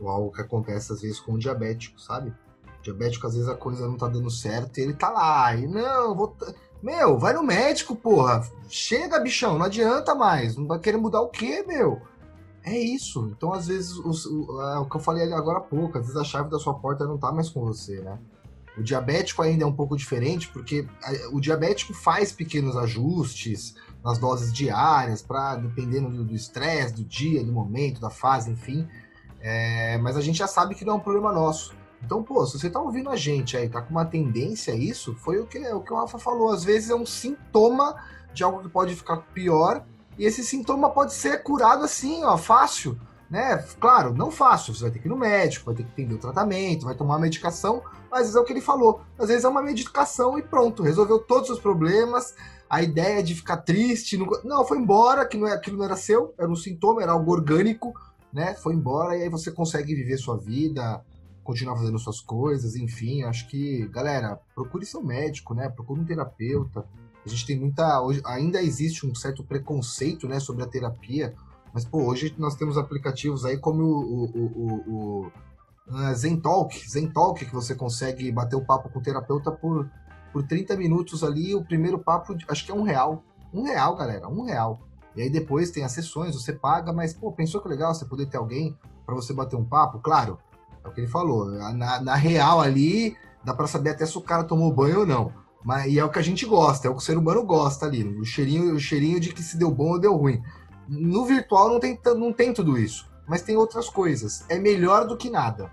algo 0.02 0.32
que 0.32 0.42
acontece 0.42 0.94
às 0.94 1.02
vezes 1.02 1.20
com 1.20 1.34
o 1.34 1.40
diabético, 1.40 2.00
sabe? 2.00 2.30
O 2.80 2.82
diabético, 2.82 3.28
às 3.28 3.34
vezes, 3.34 3.50
a 3.50 3.56
coisa 3.56 3.88
não 3.88 3.98
tá 3.98 4.08
dando 4.08 4.30
certo 4.30 4.78
e 4.78 4.82
ele 4.82 4.94
tá 4.94 5.10
lá. 5.10 5.54
E 5.56 5.68
não, 5.68 6.16
vou. 6.16 6.38
Meu, 6.82 7.18
vai 7.18 7.34
no 7.34 7.44
médico, 7.44 7.96
porra. 7.96 8.42
Chega, 8.70 9.20
bichão, 9.20 9.58
não 9.58 9.66
adianta 9.66 10.16
mais. 10.16 10.56
Não 10.56 10.68
vai 10.68 10.80
querer 10.80 10.98
mudar 10.98 11.20
o 11.22 11.30
quê, 11.30 11.66
meu? 11.68 12.02
É 12.70 12.78
isso. 12.78 13.32
Então, 13.36 13.52
às 13.52 13.68
vezes, 13.68 13.98
os, 13.98 14.26
o, 14.26 14.62
é, 14.62 14.80
o 14.80 14.86
que 14.86 14.96
eu 14.96 15.02
falei 15.02 15.32
agora 15.34 15.58
há 15.58 15.62
pouco, 15.62 15.98
às 15.98 16.06
vezes 16.06 16.20
a 16.20 16.24
chave 16.24 16.50
da 16.50 16.60
sua 16.60 16.76
porta 16.76 17.06
não 17.06 17.18
tá 17.18 17.32
mais 17.32 17.50
com 17.50 17.62
você, 17.62 18.00
né? 18.02 18.20
O 18.78 18.84
diabético 18.84 19.42
ainda 19.42 19.64
é 19.64 19.68
um 19.68 19.74
pouco 19.74 19.98
diferente, 19.98 20.48
porque 20.50 20.88
o 21.34 21.40
diabético 21.40 21.94
faz 21.94 22.32
pequenos 22.32 22.78
ajustes 22.78 23.76
nas 24.04 24.18
doses 24.18 24.54
diárias, 24.54 25.22
para 25.22 25.56
dependendo 25.56 26.24
do 26.24 26.34
estresse, 26.34 26.94
do, 26.94 27.02
do, 27.02 27.10
dia, 27.10 27.44
do 27.44 27.52
momento, 27.52 28.00
da 28.00 28.10
fase, 28.10 28.52
enfim. 28.52 28.88
É, 29.42 29.98
mas 29.98 30.16
a 30.16 30.22
gente 30.22 30.38
já 30.38 30.48
sabe 30.48 30.76
que 30.76 30.86
não 30.86 30.94
é 30.94 30.96
um 30.98 31.00
problema 31.00 31.34
nosso. 31.34 31.76
Então, 32.04 32.24
pô, 32.24 32.46
se 32.46 32.58
você 32.58 32.70
tá 32.70 32.80
ouvindo 32.80 33.10
a 33.10 33.16
gente 33.16 33.58
aí, 33.58 33.68
tá 33.68 33.82
com 33.82 33.92
uma 33.92 34.06
tendência 34.06 34.74
a 34.74 34.78
isso, 34.78 35.14
foi 35.16 35.40
o 35.40 35.46
que, 35.46 35.60
o 35.74 35.82
que 35.82 35.92
o 35.92 35.98
Rafa 35.98 36.18
falou. 36.18 36.52
Às 36.52 36.64
vezes 36.64 36.90
é 36.90 36.96
um 36.96 37.06
sintoma 37.06 37.96
de 38.34 38.44
algo 38.44 38.62
que 38.62 38.70
pode 38.70 38.96
ficar 38.96 39.18
pior 39.34 39.84
e 40.20 40.26
esse 40.26 40.44
sintoma 40.44 40.90
pode 40.90 41.14
ser 41.14 41.42
curado 41.44 41.86
assim, 41.86 42.26
ó, 42.26 42.38
fácil, 42.38 43.00
né? 43.30 43.56
Claro, 43.80 44.14
não 44.14 44.30
fácil. 44.30 44.76
Você 44.76 44.82
vai 44.82 44.92
ter 44.92 45.00
que 45.00 45.08
ir 45.08 45.10
no 45.10 45.16
médico, 45.16 45.68
vai 45.68 45.76
ter 45.76 45.84
que 45.84 45.92
entender 45.94 46.16
o 46.16 46.18
tratamento, 46.18 46.86
vai 46.86 46.94
tomar 46.94 47.18
medicação, 47.18 47.82
mas 48.12 48.36
é 48.36 48.40
o 48.40 48.44
que 48.44 48.52
ele 48.52 48.60
falou. 48.60 49.02
Às 49.18 49.30
vezes 49.30 49.46
é 49.46 49.48
uma 49.48 49.64
medicação 49.64 50.38
e 50.38 50.42
pronto, 50.42 50.84
resolveu 50.84 51.20
todos 51.20 51.50
os 51.50 51.58
problemas. 51.58 52.36
A 52.70 52.84
ideia 52.84 53.24
de 53.24 53.34
ficar 53.34 53.58
triste, 53.58 54.18
não, 54.18 54.28
não 54.44 54.66
foi 54.66 54.78
embora, 54.78 55.26
que 55.26 55.38
não 55.38 55.48
é, 55.48 55.54
aquilo 55.54 55.78
não 55.78 55.86
era 55.86 55.96
seu, 55.96 56.34
era 56.38 56.50
um 56.50 56.56
sintoma, 56.56 57.02
era 57.02 57.14
algo 57.14 57.32
orgânico, 57.32 57.94
né? 58.34 58.56
Foi 58.56 58.74
embora 58.74 59.16
e 59.16 59.24
aí 59.24 59.30
você 59.30 59.50
consegue 59.50 59.96
viver 59.96 60.18
sua 60.18 60.38
vida, 60.38 61.02
continuar 61.46 61.78
fazendo 61.78 61.98
suas 61.98 62.20
coisas, 62.20 62.76
enfim. 62.76 63.24
Acho 63.24 63.48
que, 63.48 63.88
galera, 63.88 64.38
procure 64.54 64.86
seu 64.86 65.02
médico, 65.02 65.54
né? 65.54 65.70
Procure 65.70 66.02
um 66.02 66.06
terapeuta 66.06 66.86
a 67.26 67.30
gente 67.30 67.46
tem 67.46 67.60
muita. 67.60 68.02
Hoje, 68.02 68.22
ainda 68.26 68.62
existe 68.62 69.06
um 69.06 69.14
certo 69.14 69.44
preconceito 69.44 70.28
né, 70.28 70.40
sobre 70.40 70.64
a 70.64 70.68
terapia, 70.68 71.34
mas 71.74 71.86
pô, 71.86 72.04
hoje 72.04 72.34
nós 72.38 72.56
temos 72.56 72.78
aplicativos 72.78 73.46
aí 73.46 73.58
como 73.58 73.84
o, 73.84 74.26
o, 74.26 74.46
o, 74.46 74.92
o 74.94 75.32
uh, 75.88 76.16
Zentalk, 76.16 76.90
Zentalk, 76.90 77.46
que 77.46 77.54
você 77.54 77.76
consegue 77.76 78.32
bater 78.32 78.56
o 78.56 78.66
papo 78.66 78.90
com 78.90 79.00
o 79.00 79.02
terapeuta 79.02 79.52
por, 79.52 79.90
por 80.32 80.44
30 80.48 80.76
minutos 80.78 81.24
ali. 81.24 81.54
O 81.54 81.64
primeiro 81.64 82.00
papo, 82.00 82.36
acho 82.48 82.66
que 82.66 82.72
é 82.72 82.76
um 82.76 82.84
real. 82.84 83.24
Um 83.54 83.64
real, 83.64 83.96
galera, 83.96 84.28
um 84.28 84.44
real. 84.44 84.80
E 85.16 85.22
aí 85.22 85.30
depois 85.30 85.72
tem 85.72 85.84
as 85.84 85.92
sessões, 85.92 86.36
você 86.36 86.54
paga, 86.54 86.94
mas, 86.94 87.14
pô, 87.14 87.32
pensou 87.32 87.62
que 87.62 87.68
legal 87.68 87.94
você 87.94 88.06
poder 88.06 88.28
ter 88.28 88.38
alguém 88.38 88.78
para 89.06 89.16
você 89.16 89.34
bater 89.34 89.56
um 89.56 89.66
papo? 89.66 90.00
Claro, 90.00 90.38
é 90.84 90.88
o 90.88 90.92
que 90.92 91.02
ele 91.02 91.08
falou. 91.08 91.50
Na, 91.74 92.00
na 92.00 92.16
real 92.16 92.62
ali, 92.62 93.18
dá 93.44 93.54
para 93.54 93.68
saber 93.68 93.92
até 93.92 94.06
se 94.06 94.18
o 94.18 94.22
cara 94.22 94.44
tomou 94.44 94.74
banho 94.74 95.02
ou 95.02 95.06
não. 95.06 95.34
Mas, 95.64 95.92
e 95.92 96.00
é 96.00 96.04
o 96.04 96.10
que 96.10 96.20
a 96.20 96.24
gente 96.24 96.46
gosta, 96.46 96.88
é 96.88 96.92
o 96.92 96.96
que 96.96 97.02
o 97.02 97.06
ser 97.06 97.18
humano 97.18 97.44
gosta 97.44 97.86
ali. 97.86 98.04
O 98.04 98.24
cheirinho, 98.24 98.74
o 98.74 98.80
cheirinho 98.80 99.20
de 99.20 99.34
que 99.34 99.44
se 99.44 99.58
deu 99.58 99.70
bom 99.72 99.92
ou 99.92 100.00
deu 100.00 100.16
ruim. 100.16 100.42
No 100.88 101.26
virtual 101.26 101.70
não 101.70 101.80
tem, 101.80 102.00
não 102.18 102.34
tem 102.34 102.54
tudo 102.54 102.78
isso. 102.78 103.10
Mas 103.28 103.42
tem 103.42 103.56
outras 103.56 103.90
coisas. 103.90 104.44
É 104.50 104.58
melhor 104.58 105.06
do 105.06 105.18
que 105.18 105.30
nada. 105.30 105.72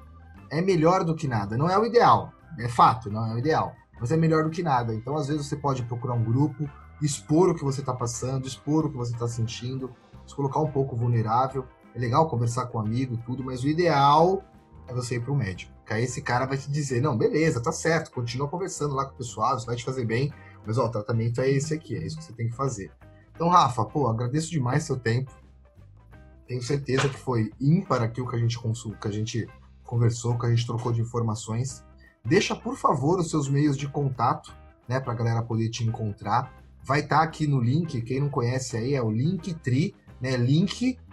É 0.51 0.61
melhor 0.61 1.05
do 1.05 1.15
que 1.15 1.27
nada. 1.27 1.57
Não 1.57 1.71
é 1.71 1.79
o 1.79 1.87
ideal. 1.87 2.33
É 2.59 2.69
fato, 2.69 3.11
não 3.11 3.25
é 3.27 3.35
o 3.35 3.39
ideal. 3.39 3.75
Mas 3.99 4.13
é 4.13 4.17
melhor 4.17 4.45
do 4.45 4.51
que 4.51 4.63
nada. 4.63 4.95
Então, 4.95 5.17
às 5.17 5.29
vezes, 5.29 5.47
você 5.47 5.57
pode 5.57 5.83
procurar 5.85 6.15
um 6.15 6.25
grupo, 6.25 6.69
expor 7.01 7.49
o 7.49 7.55
que 7.55 7.65
você 7.65 7.81
está 7.81 7.95
passando, 7.95 8.47
expor 8.47 8.87
o 8.87 8.91
que 8.91 8.97
você 8.97 9.13
está 9.13 9.27
sentindo, 9.27 9.91
se 10.27 10.35
colocar 10.35 10.61
um 10.61 10.71
pouco 10.71 10.95
vulnerável. 10.95 11.65
É 11.95 11.99
legal 11.99 12.29
conversar 12.29 12.67
com 12.67 12.79
um 12.79 12.81
amigo, 12.83 13.17
tudo, 13.25 13.43
mas 13.43 13.63
o 13.63 13.69
ideal 13.69 14.45
é 14.87 14.93
você 14.93 15.17
ir 15.17 15.21
para 15.21 15.33
o 15.33 15.37
médico. 15.37 15.76
Que 15.87 15.93
aí 15.95 16.03
esse 16.03 16.21
cara 16.21 16.47
vai 16.47 16.59
te 16.59 16.69
dizer, 16.69 17.01
não, 17.01 17.17
beleza, 17.17 17.63
tá 17.63 17.71
certo, 17.71 18.11
continua 18.11 18.49
conversando 18.49 18.93
lá 18.95 19.05
com 19.07 19.15
o 19.15 19.19
pessoal, 19.19 19.57
isso 19.57 19.67
vai 19.67 19.77
te 19.77 19.85
fazer 19.85 20.05
bem, 20.05 20.33
mas 20.67 20.79
ó, 20.79 20.87
o 20.87 20.91
tratamento 20.91 21.41
é 21.41 21.49
esse 21.49 21.73
aqui, 21.73 21.95
é 21.95 22.05
isso 22.05 22.19
que 22.19 22.25
você 22.25 22.33
tem 22.33 22.49
que 22.49 22.57
fazer. 22.57 22.91
Então, 23.33 23.49
Rafa, 23.49 23.85
pô, 23.85 24.09
agradeço 24.09 24.51
demais 24.51 24.83
seu 24.83 24.99
tempo. 24.99 25.31
Tenho 26.49 26.61
certeza 26.61 27.09
que 27.09 27.17
foi 27.17 27.53
ímpar 27.61 28.03
aquilo 28.03 28.29
que 28.29 28.35
a 28.35 28.39
gente 28.39 28.59
consulta, 28.59 28.99
que 28.99 29.07
a 29.07 29.13
gente 29.13 29.49
conversou, 29.85 30.37
que 30.37 30.47
a 30.47 30.51
gente 30.51 30.67
trocou 30.67 30.91
de 30.91 31.01
informações. 31.03 31.85
Deixa, 32.25 32.57
por 32.57 32.77
favor, 32.77 33.21
os 33.21 33.31
seus 33.31 33.49
meios 33.49 33.77
de 33.77 33.87
contato, 33.87 34.53
né, 34.89 34.99
pra 34.99 35.15
galera 35.15 35.43
poder 35.43 35.69
te 35.69 35.85
encontrar. 35.85 36.53
Vai 36.83 37.01
estar 37.01 37.19
tá 37.19 37.23
aqui 37.23 37.47
no 37.47 37.61
link, 37.61 38.03
quem 38.03 38.19
não 38.21 38.29
conhece 38.29 38.77
aí, 38.77 38.95
é 38.95 39.03
o 39.03 39.11
Linktree, 39.11 39.95
né, 40.21 40.37
linktr.ee 40.37 41.07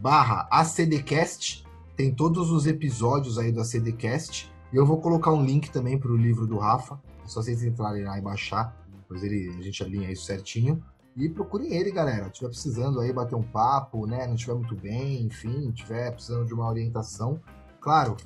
barra 0.00 0.46
acdcast 0.50 1.65
tem 1.96 2.14
todos 2.14 2.50
os 2.50 2.66
episódios 2.66 3.38
aí 3.38 3.50
do 3.50 3.60
ACDcast. 3.60 4.52
E 4.72 4.76
eu 4.76 4.84
vou 4.84 5.00
colocar 5.00 5.32
um 5.32 5.42
link 5.42 5.70
também 5.70 5.98
para 5.98 6.12
o 6.12 6.16
livro 6.16 6.46
do 6.46 6.58
Rafa. 6.58 7.00
É 7.24 7.26
só 7.26 7.42
vocês 7.42 7.62
entrarem 7.62 8.04
lá 8.04 8.18
e 8.18 8.20
baixar. 8.20 8.76
Depois 8.98 9.22
ele, 9.22 9.48
a 9.58 9.62
gente 9.62 9.82
alinha 9.82 10.10
isso 10.10 10.24
certinho. 10.24 10.82
E 11.16 11.28
procurem 11.30 11.72
ele, 11.72 11.90
galera. 11.90 12.24
Se 12.24 12.32
estiver 12.32 12.48
precisando 12.48 13.00
aí 13.00 13.12
bater 13.12 13.34
um 13.34 13.42
papo, 13.42 14.06
né? 14.06 14.26
Não 14.26 14.34
estiver 14.34 14.54
muito 14.54 14.76
bem, 14.76 15.22
enfim, 15.22 15.70
estiver 15.70 16.12
precisando 16.12 16.44
de 16.44 16.52
uma 16.52 16.68
orientação, 16.68 17.40
claro, 17.80 18.16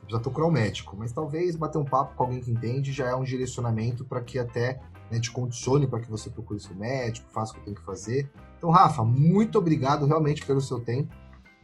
precisa 0.00 0.20
procurar 0.20 0.46
um 0.46 0.50
médico, 0.50 0.96
mas 0.96 1.12
talvez 1.12 1.54
bater 1.54 1.76
um 1.76 1.84
papo 1.84 2.14
com 2.16 2.22
alguém 2.22 2.40
que 2.40 2.50
entende 2.50 2.90
já 2.90 3.08
é 3.08 3.14
um 3.14 3.22
direcionamento 3.22 4.02
para 4.06 4.22
que 4.22 4.38
até 4.38 4.80
né, 5.10 5.20
te 5.20 5.30
condicione 5.30 5.86
para 5.86 6.00
que 6.00 6.10
você 6.10 6.30
procure 6.30 6.58
seu 6.58 6.74
médico, 6.74 7.30
faça 7.30 7.52
o 7.52 7.56
que 7.56 7.64
tem 7.66 7.74
que 7.74 7.84
fazer. 7.84 8.30
Então, 8.56 8.70
Rafa, 8.70 9.04
muito 9.04 9.58
obrigado 9.58 10.06
realmente 10.06 10.44
pelo 10.46 10.60
seu 10.62 10.80
tempo. 10.80 11.14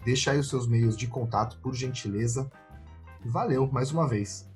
Deixa 0.04 0.32
aí 0.32 0.38
os 0.38 0.48
seus 0.48 0.66
meios 0.66 0.96
de 0.96 1.06
contato, 1.06 1.58
por 1.60 1.74
gentileza. 1.74 2.50
Valeu 3.24 3.66
mais 3.70 3.90
uma 3.90 4.06
vez. 4.06 4.50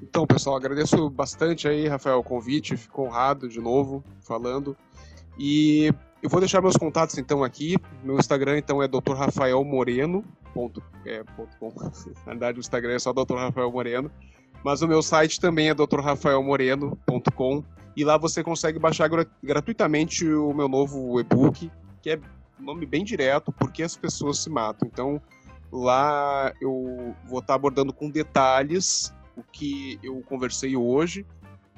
Então, 0.00 0.26
pessoal, 0.26 0.56
agradeço 0.56 1.10
bastante 1.10 1.68
aí, 1.68 1.88
Rafael, 1.88 2.18
o 2.18 2.24
convite. 2.24 2.76
Fico 2.76 3.02
honrado 3.02 3.48
de 3.48 3.60
novo 3.60 4.02
falando. 4.20 4.76
E 5.38 5.92
eu 6.22 6.30
vou 6.30 6.40
deixar 6.40 6.62
meus 6.62 6.76
contatos 6.76 7.18
então 7.18 7.42
aqui. 7.44 7.76
Meu 8.02 8.18
Instagram 8.18 8.58
então 8.58 8.82
é 8.82 8.88
Dr. 8.88 9.14
Rafael 9.14 9.62
Moreno. 9.64 10.24
Ponto, 10.52 10.82
é, 11.04 11.22
ponto 11.36 11.56
com. 11.58 11.68
Na 12.24 12.32
verdade, 12.32 12.58
o 12.58 12.60
Instagram 12.60 12.94
é 12.94 12.98
só 12.98 13.12
Dr. 13.12 13.34
Rafael 13.34 13.70
Moreno. 13.70 14.10
Mas 14.64 14.80
o 14.80 14.88
meu 14.88 15.02
site 15.02 15.38
também 15.38 15.68
é 15.68 15.74
drrafaelmoreno.com 15.74 17.62
e 17.94 18.02
lá 18.02 18.16
você 18.16 18.42
consegue 18.42 18.78
baixar 18.78 19.10
gratuitamente 19.42 20.26
o 20.26 20.54
meu 20.54 20.68
novo 20.68 21.20
e-book, 21.20 21.70
que 22.00 22.10
é 22.10 22.20
nome 22.58 22.86
bem 22.86 23.04
direto, 23.04 23.52
Porque 23.52 23.82
as 23.82 23.96
pessoas 23.96 24.38
se 24.38 24.50
matam. 24.50 24.88
Então, 24.90 25.20
lá 25.70 26.52
eu 26.60 27.14
vou 27.24 27.40
estar 27.40 27.54
abordando 27.54 27.92
com 27.92 28.10
detalhes 28.10 29.12
o 29.36 29.42
que 29.42 29.98
eu 30.02 30.22
conversei 30.22 30.76
hoje. 30.76 31.26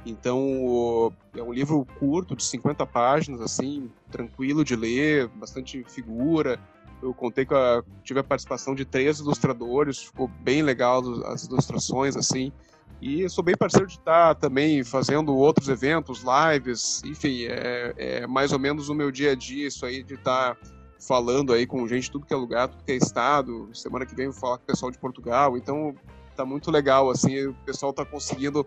Então, 0.05 1.13
é 1.35 1.43
um 1.43 1.53
livro 1.53 1.85
curto, 1.99 2.37
de 2.37 2.45
50 2.45 2.87
páginas, 2.87 3.41
assim, 3.41 3.91
tranquilo 4.11 4.65
de 4.65 4.77
ler, 4.77 5.27
bastante 5.29 5.83
figura. 5.85 6.61
Eu 7.03 7.13
contei 7.13 7.47
a, 7.51 7.83
tive 8.05 8.21
a 8.21 8.25
participação 8.25 8.75
de 8.75 8.85
três 8.85 9.19
ilustradores, 9.19 10.05
ficou 10.05 10.29
bem 10.29 10.63
legal 10.63 11.03
as 11.27 11.45
ilustrações, 11.45 12.17
assim. 12.17 12.53
E 13.01 13.29
sou 13.29 13.45
bem 13.45 13.57
parceiro 13.57 13.87
de 13.87 13.95
estar 13.95 14.35
também 14.37 14.83
fazendo 14.83 15.35
outros 15.37 15.69
eventos, 15.69 16.23
lives, 16.25 17.03
enfim, 17.05 17.45
é, 17.45 17.95
é 17.97 18.27
mais 18.27 18.53
ou 18.53 18.59
menos 18.59 18.89
o 18.89 18.95
meu 18.95 19.11
dia 19.11 19.33
a 19.33 19.35
dia, 19.35 19.69
isso 19.69 19.85
aí 19.85 20.03
de 20.03 20.15
estar 20.15 20.57
falando 20.99 21.53
aí 21.53 21.67
com 21.67 21.87
gente 21.87 22.11
tudo 22.11 22.25
que 22.25 22.33
é 22.33 22.37
lugar, 22.37 22.69
tudo 22.69 22.83
que 22.83 22.93
é 22.93 22.97
estado. 22.97 23.69
Semana 23.75 24.07
que 24.07 24.15
vem 24.15 24.29
vou 24.29 24.35
falar 24.35 24.59
com 24.59 24.65
o 24.65 24.67
pessoal 24.67 24.91
de 24.91 24.99
Portugal, 24.99 25.57
então 25.57 25.95
tá 26.35 26.45
muito 26.45 26.71
legal, 26.71 27.11
assim, 27.11 27.47
o 27.47 27.55
pessoal 27.65 27.93
tá 27.93 28.05
conseguindo 28.05 28.67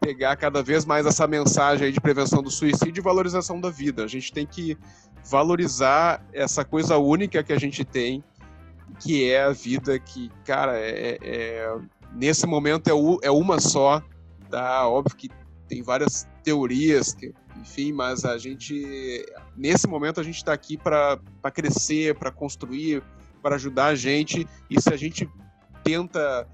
pegar 0.00 0.36
cada 0.36 0.62
vez 0.62 0.84
mais 0.84 1.06
essa 1.06 1.26
mensagem 1.26 1.92
de 1.92 2.00
prevenção 2.00 2.42
do 2.42 2.50
suicídio 2.50 3.00
e 3.00 3.02
valorização 3.02 3.60
da 3.60 3.70
vida. 3.70 4.04
A 4.04 4.08
gente 4.08 4.32
tem 4.32 4.46
que 4.46 4.76
valorizar 5.24 6.24
essa 6.32 6.64
coisa 6.64 6.96
única 6.96 7.42
que 7.42 7.52
a 7.52 7.58
gente 7.58 7.84
tem, 7.84 8.22
que 9.00 9.30
é 9.30 9.42
a 9.42 9.50
vida, 9.50 9.98
que, 9.98 10.30
cara, 10.44 10.78
é, 10.78 11.18
é 11.20 11.78
nesse 12.12 12.46
momento 12.46 12.88
é, 12.88 12.94
o, 12.94 13.18
é 13.22 13.30
uma 13.30 13.60
só, 13.60 14.02
tá? 14.50 14.86
Óbvio 14.88 15.16
que 15.16 15.30
tem 15.68 15.82
várias 15.82 16.26
teorias, 16.42 17.12
que, 17.12 17.32
enfim, 17.56 17.92
mas 17.92 18.24
a 18.24 18.38
gente, 18.38 19.24
nesse 19.56 19.86
momento, 19.86 20.20
a 20.20 20.22
gente 20.22 20.36
está 20.36 20.52
aqui 20.52 20.76
para 20.76 21.18
crescer, 21.52 22.14
para 22.14 22.30
construir, 22.30 23.02
para 23.42 23.56
ajudar 23.56 23.86
a 23.86 23.94
gente, 23.94 24.48
e 24.70 24.80
se 24.80 24.92
a 24.92 24.96
gente 24.96 25.28
tenta 25.84 26.48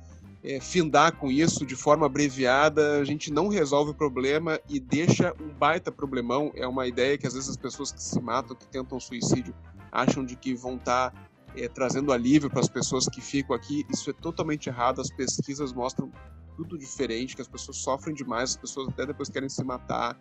é, 0.44 0.61
findar 0.61 1.16
com 1.16 1.30
isso 1.30 1.64
de 1.64 1.74
forma 1.74 2.07
abreviada, 2.07 2.98
a 2.98 3.05
gente 3.05 3.32
não 3.32 3.48
resolve 3.48 3.92
o 3.92 3.94
problema 3.94 4.61
e 4.68 4.78
deixa 4.78 5.34
um 5.40 5.48
baita 5.48 5.90
problemão. 5.90 6.52
É 6.55 6.66
uma 6.66 6.86
ideia 6.86 7.16
que 7.16 7.26
às 7.26 7.32
vezes 7.32 7.48
as 7.48 7.57
pessoas 7.57 7.90
que 7.90 8.02
se 8.02 8.20
matam, 8.20 8.55
que 8.55 8.66
tentam 8.66 9.00
suicídio, 9.00 9.55
acham 9.90 10.24
de 10.24 10.36
que 10.36 10.55
vão 10.55 10.74
estar 10.76 11.11
tá 11.11 11.16
é, 11.57 11.68
trazendo 11.68 12.12
alívio 12.12 12.50
para 12.50 12.61
as 12.61 12.68
pessoas 12.68 13.09
que 13.09 13.20
ficam 13.20 13.55
aqui. 13.55 13.84
Isso 13.90 14.11
é 14.11 14.12
totalmente 14.12 14.68
errado. 14.68 15.00
As 15.00 15.11
pesquisas 15.11 15.72
mostram 15.72 16.11
tudo 16.57 16.78
diferente, 16.78 17.34
que 17.34 17.42
as 17.42 17.48
pessoas 17.48 17.78
sofrem 17.78 18.14
demais, 18.14 18.50
as 18.50 18.57
pessoas 18.57 18.88
até 18.88 19.07
depois 19.07 19.28
querem 19.28 19.48
se 19.48 19.62
matar. 19.64 20.18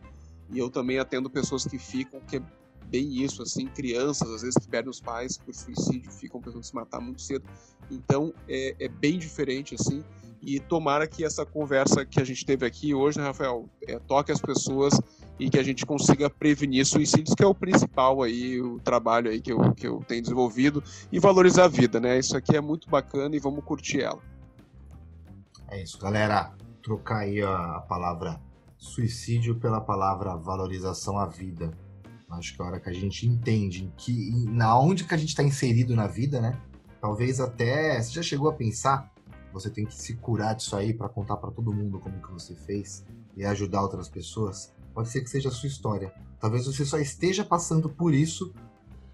E 0.50 0.60
eu 0.60 0.70
também 0.70 1.00
atendo 1.00 1.30
pessoas 1.30 1.66
que 1.66 1.78
ficam, 1.78 2.20
que 2.22 2.38
é 2.38 2.42
bem 2.86 3.24
isso, 3.24 3.42
assim, 3.42 3.66
crianças, 3.68 4.30
às 4.30 4.42
vezes, 4.42 4.58
que 4.58 4.68
perdem 4.68 4.90
os 4.90 5.00
pais 5.00 5.38
por 5.38 5.54
suicídio, 5.54 6.12
ficam 6.12 6.40
pensando 6.42 6.64
se 6.64 6.76
matar 6.76 7.00
muito 7.00 7.22
cedo. 7.22 7.46
Então, 7.90 8.34
é, 8.48 8.76
é 8.80 8.88
bem 8.88 9.18
diferente, 9.18 9.76
assim. 9.76 10.04
E 10.46 10.60
tomara 10.60 11.08
que 11.08 11.24
essa 11.24 11.46
conversa 11.46 12.06
que 12.06 12.20
a 12.20 12.26
gente 12.26 12.46
teve 12.46 12.66
aqui 12.66 12.94
hoje, 12.94 13.18
né, 13.18 13.24
Rafael, 13.24 13.70
é, 13.88 13.98
toque 13.98 14.32
as 14.32 14.42
pessoas 14.42 15.00
e 15.40 15.50
que 15.50 15.58
a 15.58 15.64
gente 15.64 15.86
consiga 15.86 16.30
prevenir 16.30 16.86
suicídios, 16.86 17.34
que 17.34 17.44
é 17.44 17.48
o 17.48 17.56
principal 17.56 18.22
aí, 18.22 18.62
o 18.62 18.78
trabalho 18.80 19.32
aí 19.32 19.42
que 19.42 19.54
eu, 19.54 19.74
que 19.74 19.88
eu 19.88 20.04
tenho 20.06 20.22
desenvolvido, 20.22 20.84
e 21.12 21.20
valorizar 21.20 21.66
a 21.66 21.68
vida, 21.68 22.00
né? 22.00 22.20
Isso 22.20 22.36
aqui 22.36 22.56
é 22.56 22.62
muito 22.62 22.90
bacana 22.90 23.36
e 23.36 23.40
vamos 23.40 23.64
curtir 23.64 24.02
ela. 24.02 24.22
É 25.70 25.82
isso, 25.82 25.98
galera. 25.98 26.54
Trocar 26.84 27.20
aí 27.20 27.42
a 27.42 27.80
palavra 27.88 28.40
suicídio 28.78 29.56
pela 29.56 29.80
palavra 29.80 30.36
valorização 30.36 31.18
à 31.18 31.26
vida. 31.26 31.72
Acho 32.30 32.56
que 32.56 32.62
a 32.62 32.66
hora 32.66 32.80
que 32.80 32.90
a 32.90 32.94
gente 32.94 33.26
entende 33.28 33.92
que 33.96 34.46
na 34.50 34.78
onde 34.78 35.06
que 35.06 35.14
a 35.14 35.18
gente 35.18 35.30
está 35.30 35.44
inserido 35.44 35.96
na 35.96 36.08
vida, 36.08 36.42
né? 36.42 36.60
Talvez 37.00 37.40
até 37.40 38.02
você 38.02 38.12
já 38.12 38.22
chegou 38.22 38.50
a 38.50 38.54
pensar, 38.54 39.13
você 39.54 39.70
tem 39.70 39.86
que 39.86 39.96
se 39.96 40.16
curar 40.16 40.56
disso 40.56 40.76
aí 40.76 40.94
para 40.94 41.08
contar 41.08 41.38
para 41.38 41.52
todo 41.52 41.72
mundo 41.72 42.00
como 42.00 42.22
que 42.22 42.32
você 42.32 42.56
fez 42.56 43.06
e 43.38 43.46
ajudar 43.46 43.84
outras 43.84 44.10
pessoas. 44.10 44.74
Pode 44.94 45.10
ser 45.10 45.22
que 45.22 45.30
seja 45.30 45.50
a 45.50 45.52
sua 45.52 45.68
história. 45.68 46.14
Talvez 46.40 46.66
você 46.66 46.84
só 46.84 46.98
esteja 46.98 47.46
passando 47.46 47.88
por 47.88 48.14
isso 48.14 48.54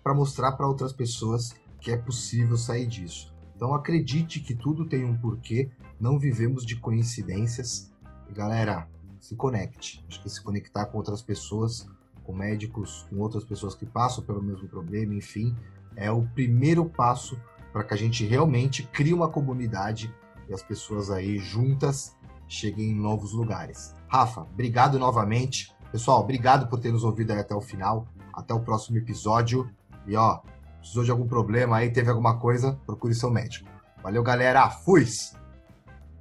para 0.01 0.13
mostrar 0.13 0.53
para 0.53 0.67
outras 0.67 0.93
pessoas 0.93 1.53
que 1.79 1.91
é 1.91 1.97
possível 1.97 2.57
sair 2.57 2.87
disso. 2.87 3.33
Então 3.55 3.73
acredite 3.73 4.39
que 4.39 4.55
tudo 4.55 4.87
tem 4.87 5.03
um 5.03 5.17
porquê, 5.17 5.69
não 5.99 6.17
vivemos 6.17 6.65
de 6.65 6.77
coincidências. 6.77 7.91
Galera, 8.33 8.87
se 9.19 9.35
conecte. 9.35 10.03
Acho 10.07 10.23
que 10.23 10.29
se 10.29 10.41
conectar 10.41 10.85
com 10.85 10.97
outras 10.97 11.21
pessoas, 11.21 11.85
com 12.23 12.33
médicos, 12.33 13.05
com 13.09 13.17
outras 13.17 13.43
pessoas 13.43 13.75
que 13.75 13.85
passam 13.85 14.23
pelo 14.23 14.41
mesmo 14.41 14.67
problema, 14.67 15.13
enfim, 15.13 15.55
é 15.95 16.09
o 16.09 16.25
primeiro 16.27 16.85
passo 16.85 17.39
para 17.73 17.83
que 17.83 17.93
a 17.93 17.97
gente 17.97 18.25
realmente 18.25 18.83
crie 18.83 19.13
uma 19.13 19.29
comunidade 19.29 20.13
e 20.49 20.53
as 20.53 20.63
pessoas 20.63 21.11
aí 21.11 21.37
juntas 21.37 22.17
cheguem 22.47 22.89
em 22.89 22.95
novos 22.95 23.31
lugares. 23.31 23.93
Rafa, 24.07 24.41
obrigado 24.41 24.97
novamente. 24.97 25.73
Pessoal, 25.91 26.19
obrigado 26.19 26.67
por 26.67 26.79
ter 26.79 26.91
nos 26.91 27.03
ouvido 27.03 27.31
aí 27.31 27.39
até 27.39 27.55
o 27.55 27.61
final. 27.61 28.07
Até 28.33 28.53
o 28.53 28.59
próximo 28.59 28.97
episódio. 28.97 29.69
E 30.07 30.15
ó, 30.15 30.39
precisou 30.79 31.03
de 31.03 31.11
algum 31.11 31.27
problema 31.27 31.77
aí, 31.77 31.91
teve 31.91 32.09
alguma 32.09 32.39
coisa, 32.39 32.79
procure 32.85 33.13
seu 33.13 33.29
médico. 33.29 33.69
Valeu, 34.01 34.23
galera. 34.23 34.69
Fui! 34.69 35.05